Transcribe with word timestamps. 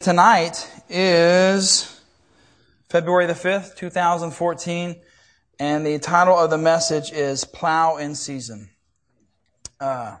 Tonight 0.00 0.66
is 0.88 2.00
February 2.88 3.26
the 3.26 3.34
5th, 3.34 3.76
2014, 3.76 4.98
and 5.58 5.84
the 5.84 5.98
title 5.98 6.38
of 6.38 6.48
the 6.48 6.56
message 6.56 7.12
is 7.12 7.44
Plow 7.44 7.98
in 7.98 8.14
Season. 8.14 8.70
Uh, 9.78 10.16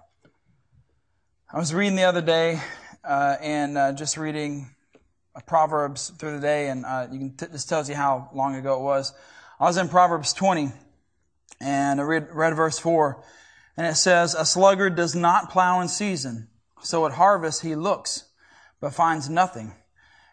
I 1.50 1.58
was 1.58 1.72
reading 1.72 1.96
the 1.96 2.02
other 2.02 2.20
day, 2.20 2.60
uh, 3.02 3.36
and 3.40 3.78
uh, 3.78 3.92
just 3.94 4.18
reading 4.18 4.68
Proverbs 5.46 6.10
through 6.10 6.32
the 6.32 6.42
day, 6.42 6.68
and 6.68 6.84
uh, 6.84 7.06
you 7.10 7.18
can 7.18 7.36
t- 7.38 7.46
this 7.46 7.64
tells 7.64 7.88
you 7.88 7.94
how 7.94 8.28
long 8.34 8.56
ago 8.56 8.74
it 8.74 8.82
was. 8.82 9.14
I 9.58 9.64
was 9.64 9.78
in 9.78 9.88
Proverbs 9.88 10.34
20, 10.34 10.72
and 11.58 12.00
I 12.02 12.04
read, 12.04 12.28
read 12.34 12.54
verse 12.54 12.78
4, 12.78 13.24
and 13.78 13.86
it 13.86 13.94
says, 13.94 14.34
A 14.34 14.44
sluggard 14.44 14.94
does 14.94 15.14
not 15.14 15.48
plow 15.48 15.80
in 15.80 15.88
season, 15.88 16.48
so 16.82 17.06
at 17.06 17.12
harvest 17.12 17.62
he 17.62 17.74
looks 17.74 18.24
but 18.80 18.94
finds 18.94 19.28
nothing. 19.28 19.74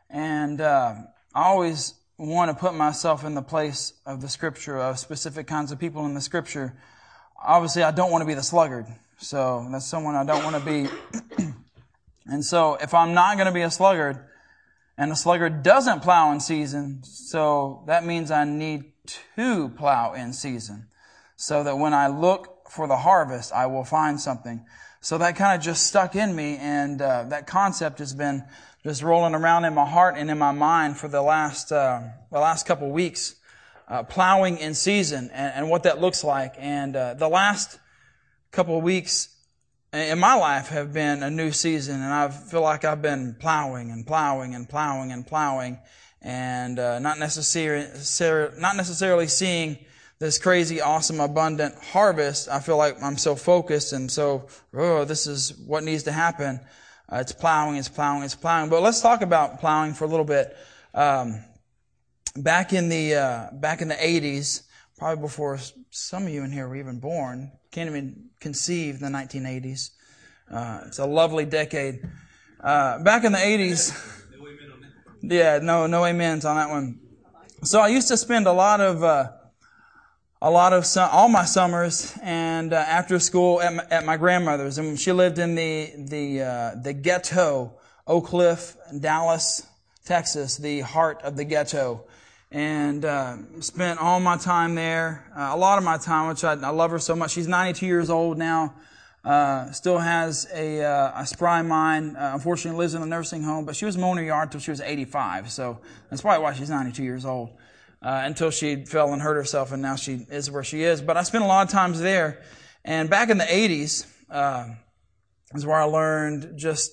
And 0.09 0.61
uh, 0.61 0.95
I 1.35 1.43
always 1.43 1.93
want 2.17 2.49
to 2.49 2.57
put 2.57 2.73
myself 2.73 3.23
in 3.23 3.35
the 3.35 3.41
place 3.41 3.93
of 4.05 4.21
the 4.21 4.29
scripture, 4.29 4.77
of 4.77 4.97
specific 4.97 5.47
kinds 5.47 5.71
of 5.71 5.79
people 5.79 6.05
in 6.05 6.13
the 6.13 6.21
scripture. 6.21 6.77
Obviously, 7.43 7.83
I 7.83 7.91
don't 7.91 8.11
want 8.11 8.21
to 8.21 8.25
be 8.25 8.33
the 8.33 8.43
sluggard. 8.43 8.87
So 9.19 9.67
that's 9.71 9.85
someone 9.85 10.15
I 10.15 10.25
don't 10.25 10.43
want 10.43 10.55
to 10.55 10.65
be. 10.65 10.89
and 12.25 12.43
so 12.43 12.75
if 12.75 12.93
I'm 12.93 13.13
not 13.13 13.35
going 13.35 13.47
to 13.47 13.53
be 13.53 13.61
a 13.61 13.71
sluggard, 13.71 14.23
and 14.97 15.11
the 15.11 15.15
sluggard 15.15 15.61
doesn't 15.61 16.01
plow 16.01 16.31
in 16.31 16.39
season, 16.39 17.03
so 17.03 17.83
that 17.85 18.03
means 18.03 18.31
I 18.31 18.45
need 18.45 18.85
to 19.35 19.69
plow 19.69 20.13
in 20.13 20.33
season. 20.33 20.87
So 21.35 21.63
that 21.63 21.77
when 21.77 21.93
I 21.93 22.07
look 22.07 22.67
for 22.69 22.87
the 22.87 22.97
harvest, 22.97 23.53
I 23.53 23.67
will 23.67 23.83
find 23.83 24.19
something. 24.19 24.65
So 25.07 25.17
that 25.19 25.37
kind 25.37 25.57
of 25.57 25.63
just 25.63 25.87
stuck 25.87 26.17
in 26.17 26.35
me, 26.35 26.57
and 26.57 27.01
uh, 27.01 27.23
that 27.29 27.47
concept 27.47 27.99
has 27.99 28.13
been 28.13 28.43
just 28.83 29.01
rolling 29.01 29.35
around 29.35 29.63
in 29.63 29.73
my 29.73 29.85
heart 29.85 30.15
and 30.17 30.29
in 30.29 30.37
my 30.37 30.51
mind 30.51 30.97
for 30.97 31.07
the 31.07 31.21
last 31.21 31.71
uh, 31.71 32.01
the 32.29 32.41
last 32.41 32.65
couple 32.65 32.89
weeks, 32.89 33.35
uh, 33.87 34.03
plowing 34.03 34.57
in 34.57 34.73
season 34.73 35.29
and, 35.31 35.53
and, 35.55 35.69
what 35.69 35.83
that 35.83 36.01
looks 36.01 36.25
like. 36.25 36.55
And 36.57 36.93
uh, 36.93 37.13
the 37.13 37.29
last 37.29 37.79
couple 38.51 38.81
weeks 38.81 39.29
in 39.93 40.19
my 40.19 40.35
life 40.35 40.67
have 40.67 40.91
been 40.91 41.23
a 41.23 41.31
new 41.31 41.53
season, 41.53 42.01
and 42.01 42.13
I 42.13 42.27
feel 42.27 42.61
like 42.61 42.83
I've 42.83 43.01
been 43.01 43.37
plowing 43.39 43.91
and 43.91 44.05
plowing 44.05 44.55
and 44.55 44.67
plowing 44.67 45.13
and 45.13 45.25
plowing, 45.25 45.79
and 46.21 46.77
uh, 46.79 46.99
not 46.99 47.17
necessarily 47.17 47.87
not 48.59 48.75
necessarily 48.75 49.27
seeing 49.27 49.77
this 50.19 50.39
crazy, 50.39 50.81
awesome, 50.81 51.19
abundant 51.19 51.75
harvest, 51.75 52.49
I 52.49 52.59
feel 52.59 52.77
like 52.77 53.01
I'm 53.03 53.17
so 53.17 53.35
focused 53.35 53.93
and 53.93 54.11
so, 54.11 54.47
oh, 54.73 55.05
this 55.05 55.27
is 55.27 55.55
what 55.65 55.83
needs 55.83 56.03
to 56.03 56.11
happen. 56.11 56.59
Uh, 57.11 57.17
it's 57.17 57.31
plowing, 57.31 57.77
it's 57.77 57.87
plowing, 57.87 58.23
it's 58.23 58.35
plowing. 58.35 58.69
But 58.69 58.81
let's 58.81 59.01
talk 59.01 59.21
about 59.21 59.59
plowing 59.59 59.93
for 59.93 60.05
a 60.05 60.07
little 60.07 60.25
bit. 60.25 60.55
Um, 60.93 61.43
back 62.35 62.73
in 62.73 62.89
the 62.89 63.15
uh, 63.15 63.47
back 63.53 63.81
in 63.81 63.87
the 63.87 63.95
80s, 63.95 64.63
probably 64.97 65.21
before 65.21 65.59
some 65.91 66.23
of 66.23 66.29
you 66.29 66.43
in 66.43 66.51
here 66.51 66.67
were 66.67 66.75
even 66.75 66.99
born, 66.99 67.51
can't 67.71 67.89
even 67.89 68.29
conceive 68.39 68.99
the 68.99 69.07
1980s. 69.07 69.91
Uh, 70.51 70.81
it's 70.87 70.99
a 70.99 71.05
lovely 71.05 71.45
decade. 71.45 72.01
Uh, 72.59 73.01
back 73.03 73.23
in 73.23 73.31
the 73.31 73.37
80s, 73.37 73.95
yeah, 75.21 75.59
no, 75.61 75.87
no 75.87 76.03
amens 76.03 76.43
on 76.43 76.55
that 76.55 76.69
one. 76.69 76.99
So 77.63 77.79
I 77.79 77.89
used 77.89 78.07
to 78.09 78.17
spend 78.17 78.47
a 78.47 78.51
lot 78.51 78.81
of 78.81 79.03
uh, 79.03 79.31
a 80.41 80.51
lot 80.51 80.71
of 80.73 80.85
all 81.11 81.29
my 81.29 81.45
summers 81.45 82.15
and 82.21 82.71
uh, 82.71 82.77
after 82.77 83.19
school 83.19 83.59
at 83.61 83.73
my, 83.73 83.83
at 83.89 84.05
my, 84.05 84.17
grandmother's, 84.17 84.77
and 84.77 84.99
she 84.99 85.11
lived 85.11 85.39
in 85.39 85.55
the 85.55 85.91
the 85.97 86.41
uh, 86.41 86.75
the 86.75 86.93
ghetto, 86.93 87.73
Oak 88.05 88.27
Cliff, 88.27 88.77
Dallas, 88.99 89.65
Texas, 90.05 90.57
the 90.57 90.81
heart 90.81 91.21
of 91.23 91.37
the 91.37 91.43
ghetto, 91.43 92.03
and 92.51 93.03
uh, 93.03 93.37
spent 93.61 93.99
all 93.99 94.19
my 94.19 94.37
time 94.37 94.75
there. 94.75 95.25
Uh, 95.35 95.49
a 95.53 95.57
lot 95.57 95.79
of 95.79 95.83
my 95.83 95.97
time, 95.97 96.29
which 96.29 96.43
I, 96.43 96.53
I, 96.53 96.69
love 96.69 96.91
her 96.91 96.99
so 96.99 97.15
much. 97.15 97.31
She's 97.31 97.47
92 97.47 97.85
years 97.85 98.09
old 98.09 98.37
now. 98.37 98.75
Uh, 99.25 99.71
still 99.71 99.97
has 99.97 100.47
a, 100.53 100.81
uh, 100.81 101.21
a 101.21 101.25
spry 101.25 101.61
mind. 101.61 102.15
unfortunately, 102.17 102.77
lives 102.77 102.93
in 102.93 103.01
a 103.01 103.05
nursing 103.05 103.43
home, 103.43 103.65
but 103.65 103.75
she 103.75 103.83
was 103.83 103.97
mowing 103.97 104.17
her 104.17 104.23
yard 104.23 104.47
until 104.47 104.61
she 104.61 104.71
was 104.71 104.79
85. 104.79 105.51
So 105.51 105.79
that's 106.09 106.21
probably 106.21 106.43
why 106.43 106.53
she's 106.53 106.69
92 106.69 107.03
years 107.03 107.25
old 107.25 107.49
uh, 108.01 108.21
until 108.23 108.51
she 108.51 108.85
fell 108.85 109.13
and 109.13 109.21
hurt 109.21 109.35
herself, 109.35 109.71
and 109.71 109.81
now 109.81 109.95
she 109.95 110.25
is 110.29 110.51
where 110.51 110.63
she 110.63 110.83
is. 110.83 111.01
But 111.01 111.17
I 111.17 111.23
spent 111.23 111.43
a 111.43 111.47
lot 111.47 111.65
of 111.65 111.71
times 111.71 111.99
there. 111.99 112.43
And 112.85 113.09
back 113.09 113.29
in 113.29 113.37
the 113.37 113.43
80s 113.43 114.05
uh, 114.29 114.69
is 115.53 115.65
where 115.65 115.77
I 115.77 115.83
learned 115.83 116.57
just 116.57 116.91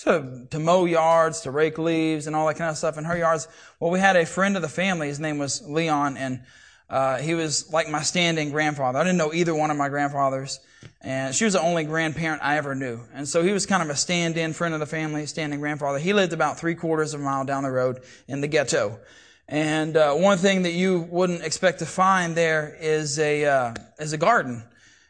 to, 0.00 0.46
to 0.50 0.58
mow 0.58 0.84
yards, 0.84 1.42
to 1.42 1.50
rake 1.50 1.78
leaves, 1.78 2.26
and 2.26 2.34
all 2.34 2.46
that 2.46 2.56
kind 2.56 2.70
of 2.70 2.76
stuff 2.76 2.98
in 2.98 3.04
her 3.04 3.16
yards. 3.16 3.48
Well, 3.80 3.90
we 3.90 4.00
had 4.00 4.16
a 4.16 4.26
friend 4.26 4.56
of 4.56 4.62
the 4.62 4.68
family. 4.68 5.08
His 5.08 5.20
name 5.20 5.38
was 5.38 5.62
Leon, 5.62 6.16
and 6.16 6.42
uh, 6.90 7.18
he 7.18 7.34
was 7.34 7.72
like 7.72 7.88
my 7.88 8.02
standing 8.02 8.50
grandfather. 8.50 8.98
I 8.98 9.04
didn't 9.04 9.18
know 9.18 9.32
either 9.32 9.54
one 9.54 9.70
of 9.70 9.76
my 9.76 9.88
grandfathers, 9.88 10.60
and 11.00 11.34
she 11.34 11.44
was 11.44 11.54
the 11.54 11.60
only 11.60 11.84
grandparent 11.84 12.42
I 12.42 12.56
ever 12.56 12.74
knew. 12.74 13.00
And 13.14 13.26
so 13.26 13.42
he 13.42 13.52
was 13.52 13.66
kind 13.66 13.82
of 13.82 13.90
a 13.90 13.96
stand-in 13.96 14.52
friend 14.52 14.74
of 14.74 14.80
the 14.80 14.86
family, 14.86 15.26
standing 15.26 15.60
grandfather. 15.60 15.98
He 15.98 16.12
lived 16.12 16.32
about 16.32 16.58
three 16.58 16.74
quarters 16.74 17.14
of 17.14 17.20
a 17.20 17.24
mile 17.24 17.44
down 17.44 17.62
the 17.62 17.70
road 17.70 18.02
in 18.28 18.40
the 18.40 18.48
ghetto. 18.48 19.00
And 19.48 19.96
uh, 19.96 20.14
one 20.14 20.38
thing 20.38 20.62
that 20.62 20.72
you 20.72 21.00
wouldn't 21.10 21.42
expect 21.42 21.80
to 21.80 21.86
find 21.86 22.34
there 22.34 22.76
is 22.80 23.18
a 23.18 23.44
uh, 23.44 23.74
is 23.98 24.12
a 24.12 24.18
garden. 24.18 24.64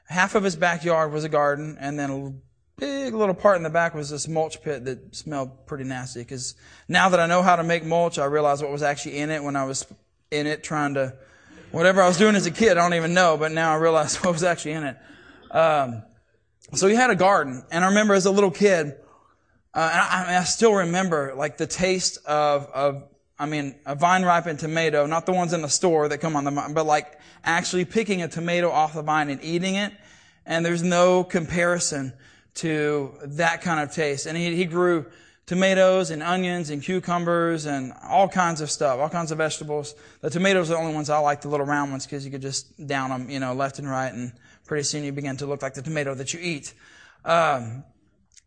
Half 0.08 0.34
of 0.34 0.42
his 0.42 0.56
backyard 0.56 1.12
was 1.12 1.24
a 1.24 1.28
garden, 1.28 1.76
and 1.80 1.98
then 1.98 2.10
a 2.10 2.32
big 2.76 3.14
little 3.14 3.34
part 3.34 3.56
in 3.56 3.62
the 3.62 3.70
back 3.70 3.94
was 3.94 4.10
this 4.10 4.26
mulch 4.26 4.60
pit 4.62 4.84
that 4.86 5.14
smelled 5.14 5.66
pretty 5.66 5.84
nasty. 5.84 6.20
Because 6.20 6.56
now 6.88 7.08
that 7.10 7.20
I 7.20 7.26
know 7.26 7.42
how 7.42 7.56
to 7.56 7.62
make 7.62 7.84
mulch, 7.84 8.18
I 8.18 8.24
realize 8.24 8.60
what 8.60 8.72
was 8.72 8.82
actually 8.82 9.18
in 9.18 9.30
it 9.30 9.42
when 9.42 9.56
I 9.56 9.64
was 9.64 9.86
in 10.30 10.46
it 10.46 10.64
trying 10.64 10.94
to 10.94 11.14
whatever 11.70 12.02
I 12.02 12.08
was 12.08 12.18
doing 12.18 12.34
as 12.34 12.46
a 12.46 12.50
kid. 12.50 12.72
I 12.72 12.82
don't 12.82 12.94
even 12.94 13.14
know, 13.14 13.36
but 13.36 13.52
now 13.52 13.72
I 13.72 13.76
realize 13.76 14.16
what 14.24 14.32
was 14.32 14.42
actually 14.42 14.72
in 14.72 14.84
it. 14.84 14.96
Um, 15.50 16.02
so 16.72 16.88
he 16.88 16.96
had 16.96 17.10
a 17.10 17.14
garden, 17.14 17.64
and 17.70 17.84
I 17.84 17.88
remember 17.88 18.14
as 18.14 18.26
a 18.26 18.30
little 18.32 18.50
kid, 18.50 18.94
uh, 19.74 19.90
and 19.92 20.00
I, 20.00 20.38
I, 20.40 20.44
still 20.44 20.72
remember 20.72 21.34
like 21.36 21.56
the 21.56 21.66
taste 21.66 22.18
of 22.26 22.66
of 22.66 23.08
I 23.38 23.46
mean, 23.46 23.74
a 23.84 23.94
vine 23.94 24.22
ripened 24.22 24.60
tomato, 24.60 25.06
not 25.06 25.26
the 25.26 25.32
ones 25.32 25.52
in 25.52 25.62
the 25.62 25.68
store 25.68 26.08
that 26.08 26.18
come 26.18 26.36
on 26.36 26.44
the 26.44 26.70
but 26.72 26.86
like 26.86 27.18
actually 27.44 27.84
picking 27.84 28.22
a 28.22 28.28
tomato 28.28 28.70
off 28.70 28.94
the 28.94 29.02
vine 29.02 29.28
and 29.28 29.42
eating 29.42 29.74
it. 29.74 29.92
And 30.46 30.64
there's 30.64 30.82
no 30.82 31.24
comparison 31.24 32.12
to 32.56 33.12
that 33.22 33.62
kind 33.62 33.80
of 33.80 33.92
taste. 33.92 34.26
And 34.26 34.36
he, 34.36 34.54
he 34.54 34.66
grew 34.66 35.06
tomatoes 35.46 36.10
and 36.10 36.22
onions 36.22 36.70
and 36.70 36.82
cucumbers 36.82 37.66
and 37.66 37.92
all 38.02 38.28
kinds 38.28 38.60
of 38.60 38.70
stuff, 38.70 39.00
all 39.00 39.08
kinds 39.08 39.32
of 39.32 39.38
vegetables. 39.38 39.94
The 40.20 40.30
tomatoes 40.30 40.70
are 40.70 40.74
the 40.74 40.80
only 40.80 40.94
ones 40.94 41.10
I 41.10 41.18
like, 41.18 41.40
the 41.40 41.48
little 41.48 41.66
round 41.66 41.90
ones, 41.90 42.06
because 42.06 42.24
you 42.24 42.30
could 42.30 42.42
just 42.42 42.86
down 42.86 43.10
them, 43.10 43.30
you 43.30 43.40
know, 43.40 43.52
left 43.52 43.78
and 43.78 43.88
right, 43.88 44.12
and 44.12 44.32
pretty 44.66 44.84
soon 44.84 45.04
you 45.04 45.12
begin 45.12 45.36
to 45.38 45.46
look 45.46 45.60
like 45.60 45.74
the 45.74 45.82
tomato 45.82 46.14
that 46.14 46.32
you 46.32 46.40
eat. 46.40 46.72
Um, 47.24 47.84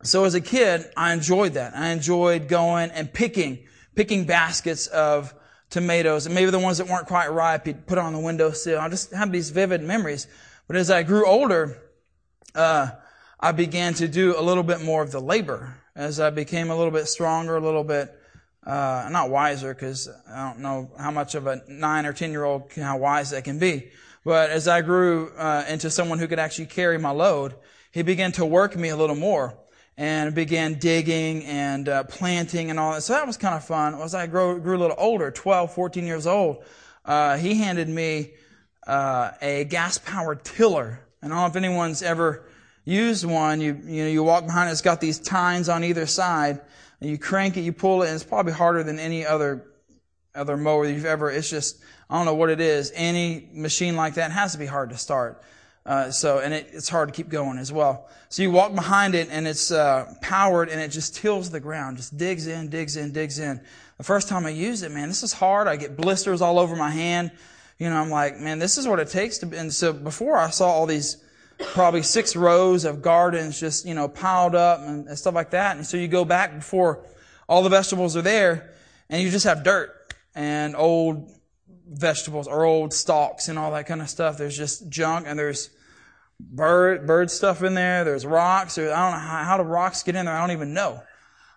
so 0.03 0.23
as 0.25 0.33
a 0.33 0.41
kid, 0.41 0.85
I 0.95 1.13
enjoyed 1.13 1.53
that. 1.53 1.75
I 1.75 1.89
enjoyed 1.89 2.47
going 2.47 2.91
and 2.91 3.11
picking 3.11 3.59
picking 3.97 4.25
baskets 4.25 4.87
of 4.87 5.33
tomatoes, 5.69 6.27
and 6.27 6.35
maybe 6.35 6.51
the 6.51 6.59
ones 6.59 6.77
that 6.77 6.87
weren't 6.87 7.07
quite 7.07 7.27
ripe, 7.27 7.65
he'd 7.65 7.87
put 7.87 7.97
on 7.97 8.13
the 8.13 8.19
windowsill. 8.19 8.79
I 8.79 8.87
just 8.87 9.11
have 9.11 9.31
these 9.31 9.49
vivid 9.49 9.81
memories. 9.81 10.27
But 10.67 10.77
as 10.77 10.89
I 10.89 11.03
grew 11.03 11.27
older, 11.27 11.81
uh, 12.55 12.91
I 13.39 13.51
began 13.51 13.95
to 13.95 14.07
do 14.07 14.39
a 14.39 14.41
little 14.41 14.63
bit 14.63 14.81
more 14.81 15.01
of 15.01 15.11
the 15.11 15.19
labor. 15.19 15.75
As 15.95 16.19
I 16.19 16.29
became 16.29 16.69
a 16.69 16.75
little 16.75 16.91
bit 16.91 17.07
stronger, 17.07 17.57
a 17.57 17.59
little 17.59 17.83
bit, 17.83 18.13
uh, 18.65 19.09
not 19.11 19.31
wiser, 19.31 19.73
because 19.73 20.07
I 20.31 20.47
don't 20.47 20.59
know 20.59 20.91
how 20.99 21.11
much 21.11 21.33
of 21.33 21.47
a 21.47 21.63
nine 21.67 22.05
or 22.05 22.13
ten 22.13 22.31
year 22.31 22.43
old, 22.43 22.71
how 22.73 22.97
wise 22.97 23.31
they 23.31 23.41
can 23.41 23.57
be. 23.57 23.89
But 24.23 24.51
as 24.51 24.67
I 24.67 24.81
grew 24.81 25.31
uh, 25.37 25.65
into 25.67 25.89
someone 25.89 26.19
who 26.19 26.27
could 26.27 26.39
actually 26.39 26.67
carry 26.67 26.99
my 26.99 27.11
load, 27.11 27.55
he 27.91 28.03
began 28.03 28.31
to 28.33 28.45
work 28.45 28.75
me 28.75 28.89
a 28.89 28.95
little 28.95 29.15
more 29.15 29.57
and 29.97 30.35
began 30.35 30.75
digging 30.75 31.43
and 31.45 31.89
uh, 31.89 32.03
planting 32.03 32.69
and 32.69 32.79
all 32.79 32.93
that. 32.93 33.01
So 33.01 33.13
that 33.13 33.25
was 33.25 33.35
kind 33.35 33.55
of 33.55 33.65
fun. 33.65 33.95
As 33.95 34.13
I 34.13 34.27
grew, 34.27 34.59
grew 34.59 34.77
a 34.77 34.79
little 34.79 34.95
older, 34.99 35.31
12, 35.31 35.73
14 35.73 36.05
years 36.05 36.27
old, 36.27 36.63
uh, 37.03 37.37
he 37.37 37.55
handed 37.55 37.89
me 37.89 38.33
uh, 38.85 39.31
a 39.41 39.63
gas-powered 39.63 40.43
tiller. 40.43 40.99
And 41.21 41.33
I 41.33 41.35
don't 41.35 41.43
know 41.43 41.49
if 41.49 41.55
anyone's 41.55 42.03
ever 42.03 42.45
used 42.85 43.25
one. 43.25 43.59
You, 43.59 43.79
you 43.85 44.03
know, 44.03 44.09
you 44.09 44.23
walk 44.23 44.45
behind 44.45 44.69
it, 44.69 44.73
it's 44.73 44.81
got 44.81 45.01
these 45.01 45.19
tines 45.19 45.67
on 45.67 45.83
either 45.83 46.05
side, 46.05 46.61
and 47.01 47.09
you 47.09 47.17
crank 47.17 47.57
it, 47.57 47.61
you 47.61 47.73
pull 47.73 48.03
it, 48.03 48.07
and 48.07 48.15
it's 48.15 48.23
probably 48.23 48.53
harder 48.53 48.83
than 48.83 48.99
any 48.99 49.25
other 49.25 49.65
other 50.35 50.55
mower 50.55 50.85
you've 50.85 51.05
ever. 51.05 51.31
It's 51.31 51.49
just 51.49 51.81
I 52.09 52.17
don't 52.17 52.25
know 52.25 52.35
what 52.35 52.51
it 52.51 52.61
is. 52.61 52.91
Any 52.93 53.49
machine 53.51 53.95
like 53.95 54.13
that 54.15 54.31
has 54.31 54.51
to 54.51 54.59
be 54.59 54.67
hard 54.67 54.91
to 54.91 54.97
start. 54.97 55.41
Uh, 55.87 56.11
so, 56.11 56.39
and 56.39 56.53
it, 56.53 56.67
it's 56.73 56.89
hard 56.89 57.07
to 57.07 57.13
keep 57.13 57.29
going 57.29 57.57
as 57.57 57.71
well. 57.71 58.09
So 58.29 58.43
you 58.43 58.51
walk 58.51 58.75
behind 58.75 59.15
it 59.15 59.29
and 59.31 59.47
it's 59.47 59.71
uh, 59.71 60.13
powered 60.21 60.67
and 60.67 60.81
it 60.81 60.89
just 60.89 61.15
tills 61.15 61.49
the 61.49 61.61
ground, 61.61 61.95
just 61.95 62.17
digs 62.17 62.45
in, 62.45 62.69
digs 62.69 62.97
in, 62.97 63.13
digs 63.13 63.39
in. 63.39 63.61
The 63.97 64.03
first 64.03 64.27
time 64.27 64.45
I 64.45 64.49
used 64.49 64.83
it, 64.83 64.91
man, 64.91 65.07
this 65.07 65.23
is 65.23 65.31
hard. 65.31 65.67
I 65.67 65.77
get 65.77 65.95
blisters 65.95 66.41
all 66.41 66.59
over 66.59 66.75
my 66.75 66.91
hand. 66.91 67.31
You 67.79 67.89
know, 67.89 67.95
I'm 67.95 68.09
like, 68.09 68.37
man, 68.37 68.59
this 68.59 68.77
is 68.77 68.85
what 68.85 68.99
it 68.99 69.07
takes 69.07 69.37
to. 69.39 69.57
And 69.57 69.73
so 69.73 69.93
before 69.93 70.37
I 70.37 70.49
saw 70.49 70.67
all 70.67 70.85
these 70.87 71.23
probably 71.57 72.03
six 72.03 72.35
rows 72.35 72.85
of 72.85 73.01
gardens 73.01 73.59
just 73.59 73.85
you 73.85 73.93
know 73.93 74.07
piled 74.07 74.55
up 74.55 74.79
and 74.81 75.17
stuff 75.17 75.33
like 75.33 75.51
that. 75.51 75.77
And 75.77 75.85
so 75.85 75.97
you 75.97 76.07
go 76.07 76.25
back 76.25 76.53
before 76.55 77.03
all 77.47 77.63
the 77.63 77.69
vegetables 77.69 78.17
are 78.17 78.21
there, 78.21 78.73
and 79.09 79.21
you 79.23 79.29
just 79.29 79.45
have 79.45 79.63
dirt 79.63 80.13
and 80.35 80.75
old 80.75 81.31
vegetables 81.89 82.47
or 82.47 82.65
old 82.65 82.93
stalks 82.93 83.47
and 83.47 83.57
all 83.57 83.71
that 83.71 83.87
kind 83.87 84.01
of 84.01 84.09
stuff. 84.09 84.37
There's 84.37 84.57
just 84.57 84.89
junk 84.89 85.25
and 85.27 85.39
there's 85.39 85.69
bird 86.39 87.07
bird 87.07 87.31
stuff 87.31 87.63
in 87.63 87.73
there. 87.73 88.03
There's 88.03 88.25
rocks. 88.25 88.77
Or, 88.77 88.91
I 88.91 89.11
don't 89.11 89.19
know 89.19 89.27
how, 89.27 89.43
how 89.43 89.57
do 89.57 89.63
rocks 89.63 90.03
get 90.03 90.15
in 90.15 90.25
there. 90.25 90.35
I 90.35 90.41
don't 90.41 90.55
even 90.55 90.73
know. 90.73 91.01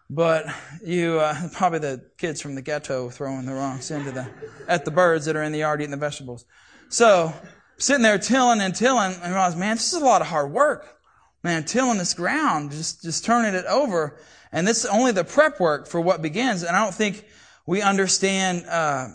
But 0.09 0.47
you 0.85 1.21
uh, 1.21 1.49
probably 1.53 1.79
the 1.79 2.05
kids 2.19 2.41
from 2.41 2.55
the 2.55 2.63
ghetto 2.63 3.11
throwing 3.11 3.47
the 3.47 3.55
rocks 3.55 3.91
into 3.91 4.11
the 4.11 4.29
at 4.69 4.85
the 4.85 4.91
birds 4.91 5.27
that 5.27 5.37
are 5.37 5.43
in 5.43 5.53
the 5.53 5.59
yard 5.59 5.81
eating 5.81 5.91
the 5.91 5.97
vegetables. 5.97 6.45
So 6.89 7.33
sitting 7.79 8.03
there 8.03 8.19
tilling 8.19 8.61
and 8.61 8.75
tilling, 8.75 9.15
and 9.15 9.25
I 9.25 9.29
realized, 9.29 9.59
man, 9.59 9.77
this 9.77 9.93
is 9.93 10.01
a 10.01 10.05
lot 10.05 10.21
of 10.21 10.27
hard 10.27 10.53
work. 10.53 10.97
Man, 11.43 11.65
tilling 11.65 11.97
this 11.97 12.13
ground, 12.13 12.73
just 12.73 13.03
just 13.03 13.25
turning 13.25 13.55
it 13.55 13.65
over, 13.67 14.19
and 14.53 14.67
this 14.67 14.85
is 14.85 14.87
only 14.87 15.13
the 15.13 15.25
prep 15.25 15.59
work 15.59 15.87
for 15.87 16.01
what 16.01 16.21
begins. 16.21 16.63
And 16.63 16.77
I 16.77 16.85
don't 16.85 16.95
think 16.95 17.25
we 17.67 17.81
understand 17.81 18.67
uh, 18.67 19.09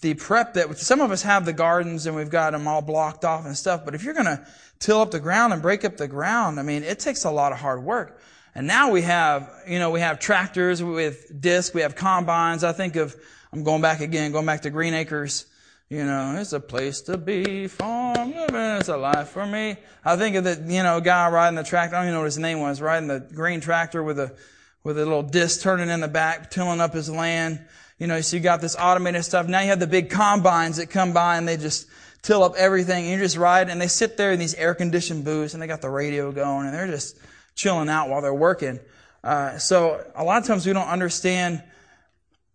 the 0.00 0.14
prep 0.14 0.54
that 0.54 0.78
some 0.78 1.00
of 1.00 1.10
us 1.10 1.22
have 1.22 1.44
the 1.44 1.52
gardens 1.52 2.06
and 2.06 2.16
we've 2.16 2.30
got 2.30 2.52
them 2.52 2.66
all 2.66 2.80
blocked 2.80 3.24
off 3.24 3.44
and 3.44 3.56
stuff. 3.56 3.84
But 3.84 3.94
if 3.94 4.02
you're 4.02 4.14
going 4.14 4.26
to 4.26 4.46
till 4.78 5.00
up 5.00 5.10
the 5.10 5.20
ground 5.20 5.52
and 5.52 5.60
break 5.60 5.84
up 5.84 5.96
the 5.96 6.08
ground, 6.08 6.58
I 6.58 6.62
mean, 6.62 6.82
it 6.82 6.98
takes 6.98 7.24
a 7.24 7.30
lot 7.30 7.52
of 7.52 7.58
hard 7.58 7.82
work. 7.82 8.20
And 8.54 8.66
now 8.66 8.90
we 8.90 9.02
have, 9.02 9.50
you 9.68 9.78
know, 9.78 9.90
we 9.90 10.00
have 10.00 10.20
tractors 10.20 10.82
with 10.82 11.40
disc, 11.40 11.74
we 11.74 11.82
have 11.82 11.96
combines. 11.96 12.64
I 12.64 12.72
think 12.72 12.96
of, 12.96 13.14
I'm 13.52 13.64
going 13.64 13.82
back 13.82 14.00
again, 14.00 14.32
going 14.32 14.46
back 14.46 14.62
to 14.62 14.70
Green 14.70 14.94
Acres. 14.94 15.46
You 15.90 16.04
know, 16.04 16.36
it's 16.38 16.54
a 16.54 16.60
place 16.60 17.02
to 17.02 17.18
be, 17.18 17.68
farm 17.68 18.34
living, 18.34 18.56
it's 18.56 18.88
a 18.88 18.96
life 18.96 19.28
for 19.28 19.46
me. 19.46 19.76
I 20.02 20.16
think 20.16 20.34
of 20.36 20.44
the, 20.44 20.64
you 20.66 20.82
know, 20.82 21.00
guy 21.00 21.28
riding 21.28 21.56
the 21.56 21.62
tractor, 21.62 21.96
I 21.96 21.98
don't 21.98 22.06
even 22.06 22.14
know 22.14 22.20
what 22.20 22.26
his 22.26 22.38
name 22.38 22.60
was, 22.60 22.80
riding 22.80 23.06
the 23.06 23.20
green 23.20 23.60
tractor 23.60 24.02
with 24.02 24.18
a, 24.18 24.34
with 24.82 24.98
a 24.98 25.04
little 25.04 25.22
disc 25.22 25.60
turning 25.60 25.90
in 25.90 26.00
the 26.00 26.08
back, 26.08 26.50
tilling 26.50 26.80
up 26.80 26.94
his 26.94 27.10
land. 27.10 27.66
You 27.98 28.06
know, 28.06 28.20
so 28.20 28.36
you 28.36 28.42
got 28.42 28.60
this 28.60 28.76
automated 28.76 29.24
stuff. 29.24 29.46
Now 29.46 29.60
you 29.60 29.68
have 29.68 29.80
the 29.80 29.86
big 29.86 30.10
combines 30.10 30.78
that 30.78 30.90
come 30.90 31.12
by 31.12 31.36
and 31.36 31.46
they 31.46 31.56
just 31.56 31.86
till 32.22 32.42
up 32.42 32.54
everything. 32.56 33.04
And 33.04 33.12
you 33.12 33.18
just 33.18 33.36
ride 33.36 33.68
and 33.68 33.80
they 33.80 33.86
sit 33.86 34.16
there 34.16 34.32
in 34.32 34.38
these 34.38 34.54
air 34.54 34.74
conditioned 34.74 35.24
booths 35.24 35.54
and 35.54 35.62
they 35.62 35.66
got 35.66 35.80
the 35.80 35.90
radio 35.90 36.32
going 36.32 36.66
and 36.66 36.74
they're 36.74 36.88
just 36.88 37.16
chilling 37.54 37.88
out 37.88 38.08
while 38.08 38.20
they're 38.20 38.34
working. 38.34 38.80
Uh, 39.22 39.58
so 39.58 40.04
a 40.14 40.24
lot 40.24 40.42
of 40.42 40.46
times 40.46 40.66
we 40.66 40.72
don't 40.72 40.88
understand 40.88 41.62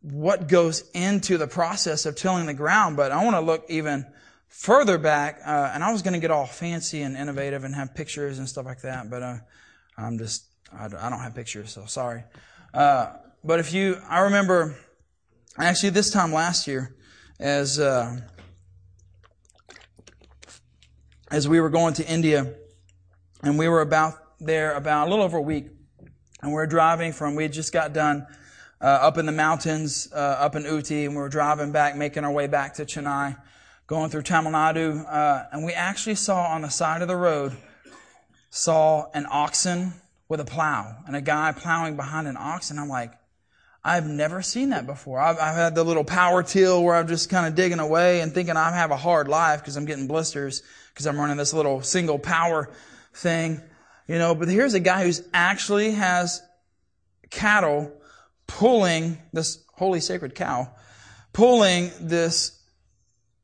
what 0.02 0.48
goes 0.48 0.90
into 0.94 1.38
the 1.38 1.48
process 1.48 2.06
of 2.06 2.16
tilling 2.16 2.46
the 2.46 2.54
ground, 2.54 2.96
but 2.96 3.12
I 3.12 3.24
want 3.24 3.36
to 3.36 3.42
look 3.42 3.66
even 3.70 4.06
further 4.48 4.98
back, 4.98 5.42
uh, 5.46 5.72
and 5.74 5.84
I 5.84 5.92
was 5.92 6.02
going 6.02 6.14
to 6.14 6.20
get 6.20 6.32
all 6.32 6.46
fancy 6.46 7.02
and 7.02 7.16
innovative 7.16 7.64
and 7.64 7.76
have 7.76 7.94
pictures 7.94 8.40
and 8.40 8.48
stuff 8.48 8.66
like 8.66 8.82
that, 8.82 9.10
but 9.10 9.22
uh, 9.22 9.38
I'm 9.98 10.18
just 10.18 10.46
I, 10.72 10.88
don't 10.88 11.20
have 11.20 11.36
pictures, 11.36 11.72
so 11.72 11.86
sorry. 11.86 12.24
Uh, 12.74 13.14
but 13.44 13.60
if 13.60 13.74
you, 13.74 13.98
I 14.08 14.22
remember 14.22 14.78
actually 15.66 15.92
this 15.92 16.10
time 16.10 16.32
last 16.34 16.68
year, 16.68 16.96
as 17.40 17.80
uh, 17.80 18.20
as 21.32 21.48
we 21.48 21.60
were 21.60 21.70
going 21.70 21.94
to 21.96 22.08
India, 22.08 22.54
and 23.44 23.58
we 23.60 23.68
were 23.68 23.82
about 23.82 24.14
there 24.40 24.74
about 24.74 25.08
a 25.08 25.10
little 25.10 25.26
over 25.26 25.38
a 25.38 25.42
week, 25.42 25.68
and 26.42 26.52
we 26.52 26.56
we're 26.56 26.68
driving 26.68 27.12
from. 27.12 27.36
We 27.36 27.44
had 27.44 27.54
just 27.54 27.74
got 27.74 27.94
done. 27.94 28.26
Uh, 28.82 28.86
up 28.86 29.18
in 29.18 29.26
the 29.26 29.32
mountains, 29.34 30.08
uh, 30.14 30.16
up 30.16 30.56
in 30.56 30.64
Ooty, 30.64 31.04
and 31.04 31.14
we 31.14 31.22
were 31.22 31.28
driving 31.28 31.74
back, 31.74 31.98
making 31.98 32.24
our 32.24 32.32
way 32.32 32.48
back 32.48 32.76
to 32.76 32.86
Chennai, 32.86 33.36
going 33.88 34.10
through 34.10 34.22
Tamil 34.22 34.54
Nadu, 34.54 35.06
uh, 35.06 35.44
and 35.52 35.66
we 35.66 35.74
actually 35.74 36.16
saw 36.16 36.46
on 36.46 36.62
the 36.62 36.70
side 36.70 37.02
of 37.02 37.10
the 37.10 37.16
road, 37.18 37.58
saw 38.52 39.10
an 39.14 39.26
oxen 39.30 39.92
with 40.30 40.40
a 40.40 40.46
plow 40.46 40.96
and 41.08 41.16
a 41.16 41.22
guy 41.22 41.52
plowing 41.52 41.98
behind 41.98 42.28
an 42.28 42.38
ox. 42.38 42.70
And 42.70 42.80
I'm 42.80 42.88
like, 42.88 43.12
I've 43.84 44.06
never 44.06 44.42
seen 44.42 44.70
that 44.70 44.86
before. 44.86 45.20
I've, 45.20 45.38
I've 45.38 45.56
had 45.56 45.76
the 45.76 45.84
little 45.84 46.04
power 46.04 46.44
till 46.44 46.84
where 46.84 46.96
I'm 46.96 47.08
just 47.08 47.30
kind 47.30 47.48
of 47.48 47.56
digging 47.56 47.80
away 47.80 48.22
and 48.22 48.34
thinking 48.34 48.58
I 48.58 48.72
have 48.72 48.92
a 48.92 48.98
hard 48.98 49.28
life 49.28 49.62
because 49.62 49.78
I'm 49.78 49.86
getting 49.86 50.08
blisters 50.08 50.64
because 50.94 51.08
I'm 51.08 51.18
running 51.18 51.38
this 51.38 51.54
little 51.54 51.82
single 51.82 52.20
power 52.20 52.70
thing, 53.14 53.62
you 54.08 54.18
know. 54.18 54.36
But 54.36 54.50
here's 54.50 54.74
a 54.74 54.80
guy 54.80 55.04
who's 55.04 55.24
actually 55.34 55.92
has 55.92 56.42
cattle 57.30 57.94
pulling 58.48 59.18
this 59.32 59.64
holy 59.74 60.02
sacred 60.02 60.36
cow, 60.36 60.74
pulling 61.32 61.92
this 62.02 62.60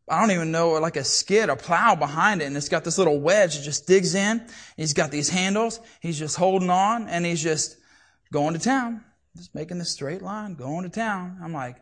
I 0.08 0.22
don't 0.22 0.32
even 0.32 0.52
know, 0.52 0.72
like 0.74 0.98
a 0.98 1.04
skid, 1.04 1.50
a 1.50 1.56
plow 1.56 1.96
behind 1.96 2.42
it, 2.42 2.46
and 2.46 2.56
it's 2.56 2.70
got 2.70 2.84
this 2.84 3.00
little 3.00 3.20
wedge 3.20 3.58
that 3.58 3.64
just 3.64 3.88
digs 3.88 4.14
in. 4.14 4.46
He's 4.78 4.94
got 4.94 5.10
these 5.10 5.30
handles. 5.30 5.80
He's 6.00 6.20
just 6.20 6.36
holding 6.36 6.70
on, 6.70 7.08
and 7.08 7.26
he's 7.26 7.42
just 7.42 7.78
going 8.32 8.54
to 8.54 8.60
town, 8.60 9.04
just 9.36 9.54
making 9.56 9.78
this 9.78 9.92
straight 9.92 10.22
line, 10.22 10.56
going 10.56 10.84
to 10.84 10.90
town. 10.90 11.40
I'm 11.44 11.54
like, 11.54 11.78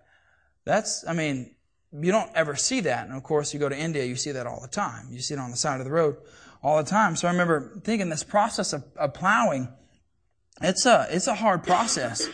that's, 0.65 1.07
I 1.07 1.13
mean, 1.13 1.55
you 1.91 2.11
don't 2.11 2.31
ever 2.33 2.55
see 2.55 2.81
that. 2.81 3.07
And 3.07 3.15
of 3.15 3.23
course, 3.23 3.53
you 3.53 3.59
go 3.59 3.69
to 3.69 3.77
India, 3.77 4.03
you 4.05 4.15
see 4.15 4.31
that 4.31 4.47
all 4.47 4.61
the 4.61 4.67
time. 4.67 5.07
You 5.11 5.19
see 5.19 5.35
it 5.35 5.39
on 5.39 5.51
the 5.51 5.57
side 5.57 5.79
of 5.79 5.85
the 5.85 5.91
road 5.91 6.17
all 6.63 6.77
the 6.77 6.89
time. 6.89 7.15
So 7.15 7.27
I 7.27 7.31
remember 7.31 7.79
thinking 7.83 8.09
this 8.09 8.23
process 8.23 8.73
of, 8.73 8.83
of 8.95 9.13
plowing, 9.13 9.67
it's 10.61 10.85
a, 10.85 11.07
it's 11.09 11.27
a 11.27 11.35
hard 11.35 11.63
process. 11.63 12.27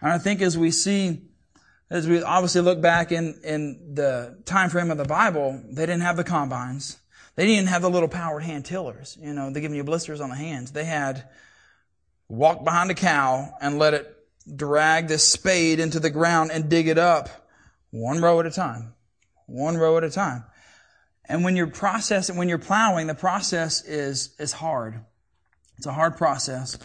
And 0.00 0.12
I 0.12 0.18
think 0.18 0.40
as 0.40 0.56
we 0.56 0.70
see 0.70 1.22
as 1.92 2.08
we 2.08 2.22
obviously 2.22 2.62
look 2.62 2.80
back 2.80 3.12
in, 3.12 3.38
in 3.44 3.94
the 3.94 4.38
time 4.46 4.70
frame 4.70 4.90
of 4.90 4.96
the 4.96 5.04
Bible, 5.04 5.62
they 5.70 5.82
didn't 5.82 6.00
have 6.00 6.16
the 6.16 6.24
combines. 6.24 6.98
They 7.34 7.44
didn't 7.44 7.68
have 7.68 7.82
the 7.82 7.90
little 7.90 8.08
powered 8.08 8.42
hand 8.44 8.64
tillers. 8.64 9.18
You 9.20 9.34
know, 9.34 9.50
they're 9.50 9.60
giving 9.60 9.76
you 9.76 9.84
blisters 9.84 10.20
on 10.22 10.30
the 10.30 10.36
hands. 10.36 10.72
They 10.72 10.84
had 10.84 11.28
walk 12.28 12.64
behind 12.64 12.90
a 12.90 12.94
cow 12.94 13.52
and 13.60 13.78
let 13.78 13.92
it 13.92 14.16
drag 14.44 15.08
this 15.08 15.26
spade 15.26 15.80
into 15.80 16.00
the 16.00 16.10
ground 16.10 16.50
and 16.52 16.68
dig 16.68 16.88
it 16.88 16.98
up 16.98 17.28
one 17.90 18.20
row 18.20 18.40
at 18.40 18.46
a 18.46 18.50
time. 18.50 18.94
One 19.46 19.76
row 19.76 19.98
at 19.98 20.04
a 20.04 20.10
time. 20.10 20.44
And 21.26 21.44
when 21.44 21.56
you're 21.56 21.68
processing, 21.68 22.36
when 22.36 22.48
you're 22.48 22.58
plowing, 22.58 23.06
the 23.06 23.14
process 23.14 23.84
is, 23.84 24.34
is 24.38 24.52
hard. 24.52 25.04
It's 25.78 25.86
a 25.86 25.92
hard 25.92 26.16
process, 26.16 26.78